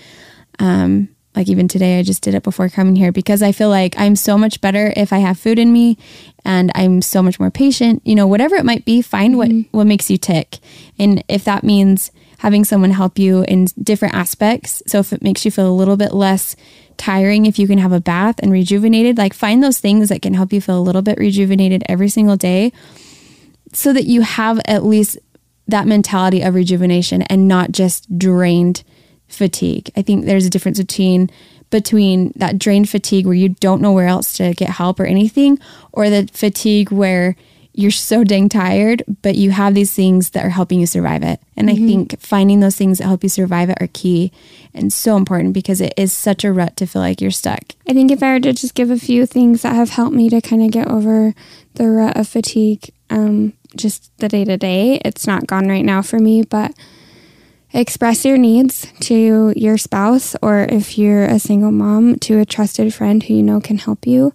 Um 0.58 1.08
like 1.36 1.48
even 1.48 1.68
today 1.68 1.98
i 1.98 2.02
just 2.02 2.22
did 2.22 2.34
it 2.34 2.42
before 2.42 2.68
coming 2.68 2.96
here 2.96 3.12
because 3.12 3.40
i 3.40 3.52
feel 3.52 3.68
like 3.68 3.94
i'm 3.96 4.16
so 4.16 4.36
much 4.36 4.60
better 4.60 4.92
if 4.96 5.12
i 5.12 5.18
have 5.18 5.38
food 5.38 5.60
in 5.60 5.72
me 5.72 5.96
and 6.44 6.72
i'm 6.74 7.00
so 7.00 7.22
much 7.22 7.38
more 7.38 7.50
patient. 7.50 8.02
You 8.04 8.16
know 8.16 8.26
whatever 8.26 8.56
it 8.56 8.64
might 8.64 8.84
be 8.84 9.00
find 9.00 9.38
what 9.38 9.50
what 9.70 9.86
makes 9.86 10.10
you 10.10 10.18
tick. 10.18 10.58
And 10.98 11.22
if 11.28 11.44
that 11.44 11.62
means 11.62 12.10
having 12.38 12.64
someone 12.64 12.90
help 12.90 13.18
you 13.18 13.44
in 13.44 13.66
different 13.80 14.14
aspects 14.14 14.82
so 14.86 14.98
if 14.98 15.12
it 15.12 15.22
makes 15.22 15.44
you 15.44 15.50
feel 15.50 15.68
a 15.68 15.80
little 15.80 15.96
bit 15.96 16.12
less 16.12 16.56
tiring 17.00 17.46
if 17.46 17.58
you 17.58 17.66
can 17.66 17.78
have 17.78 17.92
a 17.92 18.00
bath 18.00 18.36
and 18.40 18.52
rejuvenated 18.52 19.16
like 19.16 19.32
find 19.32 19.62
those 19.62 19.78
things 19.78 20.10
that 20.10 20.20
can 20.20 20.34
help 20.34 20.52
you 20.52 20.60
feel 20.60 20.78
a 20.78 20.82
little 20.82 21.00
bit 21.00 21.16
rejuvenated 21.16 21.82
every 21.88 22.10
single 22.10 22.36
day 22.36 22.70
so 23.72 23.92
that 23.94 24.04
you 24.04 24.20
have 24.20 24.60
at 24.66 24.84
least 24.84 25.16
that 25.66 25.86
mentality 25.86 26.42
of 26.42 26.54
rejuvenation 26.54 27.22
and 27.22 27.48
not 27.48 27.72
just 27.72 28.18
drained 28.18 28.82
fatigue. 29.28 29.90
I 29.96 30.02
think 30.02 30.26
there's 30.26 30.44
a 30.44 30.50
difference 30.50 30.78
between 30.78 31.30
between 31.70 32.32
that 32.34 32.58
drained 32.58 32.88
fatigue 32.88 33.24
where 33.24 33.34
you 33.34 33.50
don't 33.50 33.80
know 33.80 33.92
where 33.92 34.08
else 34.08 34.32
to 34.34 34.52
get 34.54 34.70
help 34.70 34.98
or 34.98 35.06
anything 35.06 35.58
or 35.92 36.10
the 36.10 36.28
fatigue 36.32 36.90
where 36.90 37.36
you're 37.72 37.90
so 37.90 38.24
dang 38.24 38.48
tired 38.48 39.02
but 39.22 39.36
you 39.36 39.50
have 39.50 39.74
these 39.74 39.94
things 39.94 40.30
that 40.30 40.44
are 40.44 40.50
helping 40.50 40.80
you 40.80 40.86
survive 40.86 41.22
it. 41.22 41.40
And 41.56 41.70
I 41.70 41.76
think 41.76 42.20
finding 42.20 42.60
those 42.60 42.76
things 42.76 42.98
that 42.98 43.06
help 43.06 43.22
you 43.22 43.28
survive 43.28 43.70
it 43.70 43.78
are 43.80 43.88
key 43.92 44.32
and 44.74 44.92
so 44.92 45.16
important 45.16 45.52
because 45.52 45.80
it 45.80 45.94
is 45.96 46.12
such 46.12 46.44
a 46.44 46.52
rut 46.52 46.76
to 46.78 46.86
feel 46.86 47.02
like 47.02 47.20
you're 47.20 47.30
stuck. 47.30 47.74
I 47.88 47.92
think 47.92 48.10
if 48.10 48.22
I 48.22 48.32
were 48.32 48.40
to 48.40 48.52
just 48.52 48.74
give 48.74 48.90
a 48.90 48.98
few 48.98 49.26
things 49.26 49.62
that 49.62 49.74
have 49.74 49.90
helped 49.90 50.14
me 50.14 50.30
to 50.30 50.40
kind 50.40 50.62
of 50.62 50.70
get 50.70 50.88
over 50.88 51.34
the 51.74 51.88
rut 51.88 52.16
of 52.16 52.28
fatigue, 52.28 52.90
um, 53.10 53.52
just 53.76 54.16
the 54.18 54.28
day 54.28 54.44
to 54.44 54.56
day, 54.56 55.00
it's 55.04 55.26
not 55.26 55.46
gone 55.46 55.68
right 55.68 55.84
now 55.84 56.02
for 56.02 56.18
me, 56.18 56.42
but 56.42 56.74
express 57.72 58.24
your 58.24 58.38
needs 58.38 58.92
to 59.00 59.52
your 59.54 59.78
spouse 59.78 60.34
or 60.42 60.62
if 60.62 60.98
you're 60.98 61.24
a 61.24 61.38
single 61.38 61.70
mom 61.70 62.16
to 62.18 62.40
a 62.40 62.44
trusted 62.44 62.92
friend 62.92 63.22
who 63.22 63.34
you 63.34 63.42
know 63.42 63.60
can 63.60 63.78
help 63.78 64.06
you. 64.06 64.32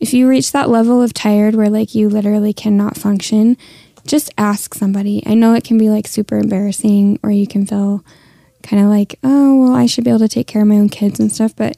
If 0.00 0.12
you 0.12 0.28
reach 0.28 0.52
that 0.52 0.68
level 0.68 1.02
of 1.02 1.14
tired 1.14 1.54
where 1.54 1.70
like 1.70 1.94
you 1.94 2.08
literally 2.08 2.52
cannot 2.52 2.96
function, 2.96 3.56
just 4.06 4.32
ask 4.36 4.74
somebody. 4.74 5.22
I 5.26 5.34
know 5.34 5.54
it 5.54 5.64
can 5.64 5.78
be 5.78 5.88
like 5.88 6.06
super 6.06 6.36
embarrassing 6.36 7.18
or 7.22 7.30
you 7.30 7.46
can 7.46 7.66
feel 7.66 8.04
kind 8.62 8.82
of 8.82 8.88
like, 8.88 9.18
oh, 9.22 9.60
well, 9.60 9.74
I 9.74 9.86
should 9.86 10.04
be 10.04 10.10
able 10.10 10.20
to 10.20 10.28
take 10.28 10.46
care 10.46 10.62
of 10.62 10.68
my 10.68 10.76
own 10.76 10.88
kids 10.88 11.20
and 11.20 11.32
stuff, 11.32 11.54
but 11.54 11.76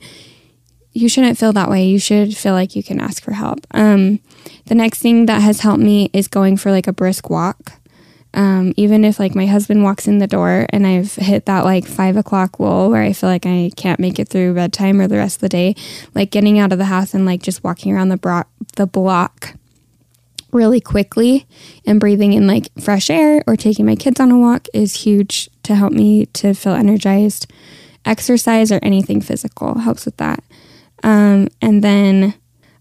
you 0.92 1.08
shouldn't 1.08 1.36
feel 1.36 1.52
that 1.52 1.68
way. 1.68 1.84
You 1.84 1.98
should 1.98 2.36
feel 2.36 2.54
like 2.54 2.74
you 2.74 2.82
can 2.82 3.00
ask 3.00 3.22
for 3.22 3.32
help. 3.32 3.66
Um, 3.72 4.20
the 4.66 4.74
next 4.74 5.00
thing 5.00 5.26
that 5.26 5.42
has 5.42 5.60
helped 5.60 5.82
me 5.82 6.10
is 6.12 6.26
going 6.26 6.56
for 6.56 6.70
like 6.70 6.86
a 6.86 6.92
brisk 6.92 7.28
walk. 7.28 7.72
Um, 8.36 8.74
even 8.76 9.02
if 9.02 9.18
like 9.18 9.34
my 9.34 9.46
husband 9.46 9.82
walks 9.82 10.06
in 10.06 10.18
the 10.18 10.26
door 10.26 10.66
and 10.68 10.86
I've 10.86 11.14
hit 11.14 11.46
that 11.46 11.64
like 11.64 11.86
five 11.86 12.18
o'clock 12.18 12.60
lull 12.60 12.90
where 12.90 13.02
I 13.02 13.14
feel 13.14 13.30
like 13.30 13.46
I 13.46 13.70
can't 13.76 13.98
make 13.98 14.18
it 14.18 14.28
through 14.28 14.52
bedtime 14.54 15.00
or 15.00 15.08
the 15.08 15.16
rest 15.16 15.36
of 15.36 15.40
the 15.40 15.48
day, 15.48 15.74
like 16.14 16.30
getting 16.30 16.58
out 16.58 16.70
of 16.70 16.76
the 16.76 16.84
house 16.84 17.14
and 17.14 17.24
like 17.24 17.42
just 17.42 17.64
walking 17.64 17.94
around 17.94 18.10
the 18.10 18.18
bro- 18.18 18.44
the 18.76 18.86
block 18.86 19.54
really 20.52 20.80
quickly 20.80 21.46
and 21.86 21.98
breathing 21.98 22.34
in 22.34 22.46
like 22.46 22.68
fresh 22.78 23.08
air 23.08 23.42
or 23.46 23.56
taking 23.56 23.86
my 23.86 23.96
kids 23.96 24.20
on 24.20 24.30
a 24.30 24.38
walk 24.38 24.68
is 24.74 25.02
huge 25.02 25.48
to 25.62 25.74
help 25.74 25.92
me 25.92 26.26
to 26.26 26.52
feel 26.52 26.74
energized. 26.74 27.50
Exercise 28.04 28.70
or 28.70 28.78
anything 28.82 29.22
physical 29.22 29.78
helps 29.78 30.04
with 30.04 30.16
that. 30.18 30.44
Um, 31.02 31.48
and 31.62 31.82
then 31.82 32.34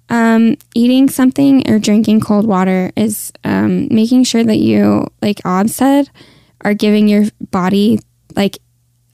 um, 0.10 0.56
eating 0.74 1.10
something 1.10 1.70
or 1.70 1.80
drinking 1.80 2.20
cold 2.22 2.46
water 2.46 2.92
is 2.96 3.32
um, 3.44 3.88
making 3.90 4.24
sure 4.24 4.44
that 4.44 4.58
you, 4.58 5.08
like 5.22 5.44
Ob 5.46 5.70
said, 5.70 6.10
are 6.62 6.74
giving 6.74 7.08
your 7.08 7.26
body 7.52 8.00
like 8.36 8.58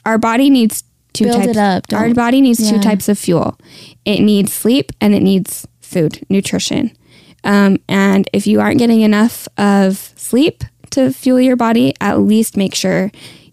our 0.05 0.17
body 0.17 0.49
needs 0.49 0.83
two 1.13 1.25
Build 1.25 1.37
types. 1.37 1.49
it 1.49 1.57
up, 1.57 1.83
Our 1.93 2.13
body 2.13 2.41
needs 2.41 2.69
two 2.69 2.79
types 2.79 3.09
of 3.09 3.19
fuel. 3.19 3.59
It 4.05 4.21
needs 4.21 4.53
sleep 4.53 4.91
and 4.99 5.13
it 5.13 5.21
needs 5.21 5.67
food, 5.81 6.25
nutrition. 6.29 6.95
Um, 7.43 7.77
and 7.87 8.29
if 8.33 8.47
you 8.47 8.61
aren't 8.61 8.79
getting 8.79 9.01
enough 9.01 9.47
of 9.57 10.13
sleep 10.15 10.63
to 10.91 11.11
fuel 11.11 11.39
your 11.39 11.55
body, 11.55 11.93
at 11.99 12.19
least 12.19 12.55
make 12.57 12.75
sure 12.75 13.11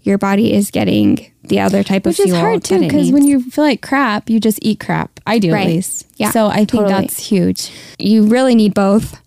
your 0.09 0.19
body 0.19 0.53
is 0.53 0.71
getting 0.71 1.31
the 1.45 1.61
other 1.61 1.85
type 1.85 2.05
Which 2.07 2.19
of 2.19 2.25
fuel. 2.25 2.29
Which 2.29 2.35
is 2.37 2.41
hard 2.41 2.65
too 2.65 2.81
because 2.81 3.13
when 3.13 3.25
you 3.25 3.43
feel 3.51 3.65
like 3.65 3.83
crap, 3.83 4.29
you 4.31 4.41
just 4.41 4.59
eat 4.63 4.81
crap. 4.81 5.21
I 5.27 5.39
do 5.39 5.53
Right. 5.53 5.67
at 5.67 5.73
least. 5.73 6.07
Yeah, 6.17 6.31
So 6.31 6.47
I 6.49 6.65
think 6.65 6.89
that's 6.89 7.19
huge. 7.29 7.71
you 7.99 8.25
really 8.27 8.55
need 8.55 8.75
both, 8.75 9.21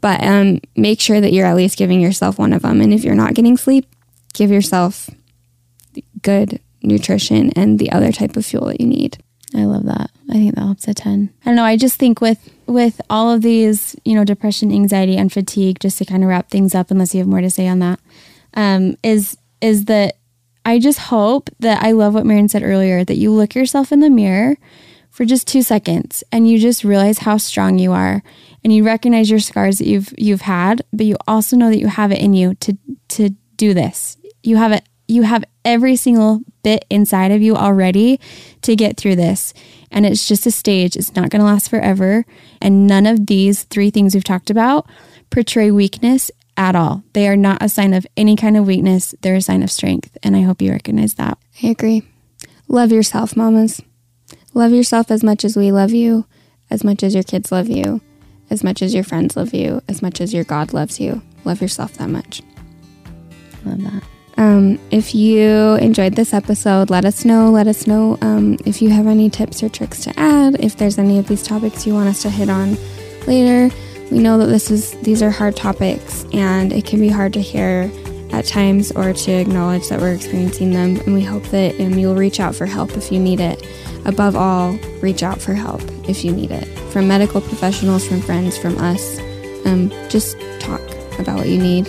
but 0.00 0.22
um, 0.24 0.60
make 0.76 1.00
sure 1.00 1.20
that 1.20 1.32
you're 1.32 1.46
at 1.46 1.56
least 1.56 1.76
giving 1.76 2.00
yourself 2.00 2.38
one 2.38 2.52
of 2.52 2.62
them. 2.62 2.80
And 2.80 2.94
if 2.94 3.04
you're 3.04 3.14
not 3.14 3.34
getting 3.34 3.56
sleep, 3.56 3.86
give 4.32 4.50
yourself 4.50 5.10
good 6.22 6.60
nutrition 6.82 7.50
and 7.56 7.78
the 7.78 7.90
other 7.92 8.12
type 8.12 8.36
of 8.36 8.46
fuel 8.46 8.66
that 8.66 8.80
you 8.80 8.86
need. 8.86 9.18
I 9.54 9.64
love 9.64 9.84
that. 9.86 10.10
I 10.30 10.34
think 10.34 10.54
that 10.54 10.60
helps 10.62 10.86
a 10.86 10.94
ton. 10.94 11.30
I 11.44 11.46
don't 11.46 11.56
know. 11.56 11.64
I 11.64 11.76
just 11.76 11.98
think 11.98 12.20
with 12.20 12.38
with 12.66 13.00
all 13.10 13.32
of 13.32 13.42
these, 13.42 13.96
you 14.04 14.14
know, 14.14 14.22
depression, 14.24 14.70
anxiety, 14.72 15.16
and 15.16 15.32
fatigue, 15.32 15.80
just 15.80 15.98
to 15.98 16.04
kind 16.04 16.22
of 16.22 16.28
wrap 16.28 16.50
things 16.50 16.72
up, 16.72 16.92
unless 16.92 17.12
you 17.14 17.18
have 17.18 17.26
more 17.26 17.40
to 17.40 17.50
say 17.50 17.66
on 17.66 17.80
that, 17.80 17.98
um, 18.54 18.96
is 19.02 19.36
is 19.60 19.86
that 19.86 20.16
I 20.64 20.78
just 20.78 20.98
hope 20.98 21.50
that 21.60 21.82
I 21.82 21.92
love 21.92 22.14
what 22.14 22.26
Marin 22.26 22.48
said 22.48 22.62
earlier 22.62 23.04
that 23.04 23.16
you 23.16 23.30
look 23.32 23.54
yourself 23.54 23.92
in 23.92 24.00
the 24.00 24.10
mirror 24.10 24.56
for 25.10 25.24
just 25.24 25.48
two 25.48 25.62
seconds 25.62 26.22
and 26.30 26.48
you 26.48 26.58
just 26.58 26.84
realize 26.84 27.18
how 27.18 27.36
strong 27.36 27.78
you 27.78 27.92
are 27.92 28.22
and 28.62 28.72
you 28.72 28.84
recognize 28.84 29.30
your 29.30 29.40
scars 29.40 29.78
that 29.78 29.86
you've 29.86 30.12
you've 30.18 30.42
had, 30.42 30.82
but 30.92 31.06
you 31.06 31.16
also 31.26 31.56
know 31.56 31.70
that 31.70 31.80
you 31.80 31.88
have 31.88 32.12
it 32.12 32.18
in 32.18 32.34
you 32.34 32.54
to 32.56 32.76
to 33.08 33.30
do 33.56 33.74
this. 33.74 34.16
You 34.42 34.56
have 34.56 34.72
it 34.72 34.88
you 35.08 35.22
have 35.22 35.44
every 35.64 35.96
single 35.96 36.40
bit 36.62 36.84
inside 36.88 37.32
of 37.32 37.42
you 37.42 37.56
already 37.56 38.20
to 38.62 38.76
get 38.76 38.96
through 38.96 39.16
this. 39.16 39.52
And 39.90 40.06
it's 40.06 40.28
just 40.28 40.46
a 40.46 40.52
stage. 40.52 40.94
It's 40.94 41.16
not 41.16 41.30
going 41.30 41.40
to 41.40 41.46
last 41.46 41.68
forever. 41.68 42.24
And 42.62 42.86
none 42.86 43.06
of 43.06 43.26
these 43.26 43.64
three 43.64 43.90
things 43.90 44.14
we've 44.14 44.22
talked 44.22 44.50
about 44.50 44.86
portray 45.30 45.70
weakness 45.70 46.30
at 46.60 46.76
all. 46.76 47.02
They 47.14 47.26
are 47.26 47.36
not 47.36 47.62
a 47.62 47.70
sign 47.70 47.94
of 47.94 48.06
any 48.18 48.36
kind 48.36 48.54
of 48.54 48.66
weakness. 48.66 49.14
They're 49.22 49.36
a 49.36 49.40
sign 49.40 49.62
of 49.62 49.70
strength. 49.70 50.16
And 50.22 50.36
I 50.36 50.42
hope 50.42 50.60
you 50.60 50.70
recognize 50.70 51.14
that. 51.14 51.38
I 51.64 51.68
agree. 51.68 52.02
Love 52.68 52.92
yourself, 52.92 53.34
mamas. 53.34 53.80
Love 54.52 54.72
yourself 54.72 55.10
as 55.10 55.24
much 55.24 55.42
as 55.42 55.56
we 55.56 55.72
love 55.72 55.90
you, 55.90 56.26
as 56.68 56.84
much 56.84 57.02
as 57.02 57.14
your 57.14 57.24
kids 57.24 57.50
love 57.50 57.68
you, 57.68 58.02
as 58.50 58.62
much 58.62 58.82
as 58.82 58.94
your 58.94 59.04
friends 59.04 59.36
love 59.36 59.54
you, 59.54 59.80
as 59.88 60.02
much 60.02 60.20
as 60.20 60.34
your 60.34 60.44
God 60.44 60.74
loves 60.74 61.00
you. 61.00 61.22
Love 61.44 61.62
yourself 61.62 61.94
that 61.94 62.10
much. 62.10 62.42
Love 63.64 63.82
that. 63.82 64.02
Um, 64.36 64.78
if 64.90 65.14
you 65.14 65.76
enjoyed 65.76 66.14
this 66.14 66.34
episode, 66.34 66.90
let 66.90 67.06
us 67.06 67.24
know. 67.24 67.50
Let 67.50 67.68
us 67.68 67.86
know 67.86 68.18
um, 68.20 68.58
if 68.66 68.82
you 68.82 68.90
have 68.90 69.06
any 69.06 69.30
tips 69.30 69.62
or 69.62 69.70
tricks 69.70 70.04
to 70.04 70.20
add. 70.20 70.62
If 70.62 70.76
there's 70.76 70.98
any 70.98 71.18
of 71.18 71.26
these 71.26 71.42
topics 71.42 71.86
you 71.86 71.94
want 71.94 72.10
us 72.10 72.20
to 72.22 72.30
hit 72.30 72.50
on 72.50 72.76
later, 73.26 73.74
we 74.10 74.18
know 74.18 74.38
that 74.38 74.46
this 74.46 74.70
is 74.70 74.92
these 75.02 75.22
are 75.22 75.30
hard 75.30 75.56
topics, 75.56 76.24
and 76.32 76.72
it 76.72 76.84
can 76.84 77.00
be 77.00 77.08
hard 77.08 77.32
to 77.34 77.40
hear 77.40 77.90
at 78.32 78.44
times 78.44 78.92
or 78.92 79.12
to 79.12 79.32
acknowledge 79.32 79.88
that 79.88 80.00
we're 80.00 80.14
experiencing 80.14 80.72
them. 80.72 80.96
And 81.00 81.14
we 81.14 81.22
hope 81.22 81.44
that 81.44 81.80
um, 81.80 81.94
you'll 81.94 82.14
reach 82.14 82.40
out 82.40 82.54
for 82.54 82.66
help 82.66 82.96
if 82.96 83.10
you 83.10 83.18
need 83.18 83.40
it. 83.40 83.66
Above 84.04 84.36
all, 84.36 84.72
reach 85.00 85.22
out 85.22 85.40
for 85.40 85.54
help 85.54 85.82
if 86.08 86.24
you 86.24 86.32
need 86.32 86.50
it 86.50 86.66
from 86.90 87.06
medical 87.06 87.40
professionals, 87.40 88.06
from 88.06 88.20
friends, 88.20 88.56
from 88.56 88.78
us. 88.78 89.18
Um, 89.64 89.90
just 90.08 90.38
talk 90.58 90.80
about 91.18 91.38
what 91.38 91.48
you 91.48 91.58
need. 91.58 91.88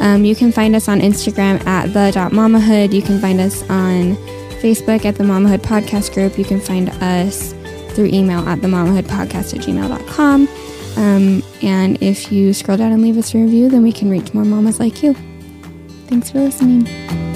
Um, 0.00 0.24
you 0.24 0.36
can 0.36 0.52
find 0.52 0.76
us 0.76 0.88
on 0.88 1.00
Instagram 1.00 1.64
at 1.66 1.92
the.mamahood. 1.92 2.92
You 2.92 3.02
can 3.02 3.20
find 3.20 3.40
us 3.40 3.62
on 3.68 4.14
Facebook 4.60 5.04
at 5.04 5.16
the 5.16 5.24
Mamahood 5.24 5.58
Podcast 5.58 6.14
Group. 6.14 6.38
You 6.38 6.44
can 6.44 6.60
find 6.60 6.88
us 7.02 7.52
through 7.94 8.06
email 8.06 8.40
at 8.48 8.62
the 8.62 8.68
mamahood 8.68 9.04
podcast 9.04 9.54
at 9.54 9.66
gmail.com. 9.66 10.46
Um, 10.98 11.44
and 11.62 12.02
if 12.02 12.32
you 12.32 12.52
scroll 12.52 12.76
down 12.76 12.90
and 12.90 13.00
leave 13.00 13.16
us 13.16 13.32
a 13.32 13.38
review, 13.38 13.68
then 13.68 13.84
we 13.84 13.92
can 13.92 14.10
reach 14.10 14.34
more 14.34 14.44
mamas 14.44 14.80
like 14.80 15.00
you. 15.00 15.14
Thanks 16.08 16.30
for 16.30 16.40
listening. 16.40 17.27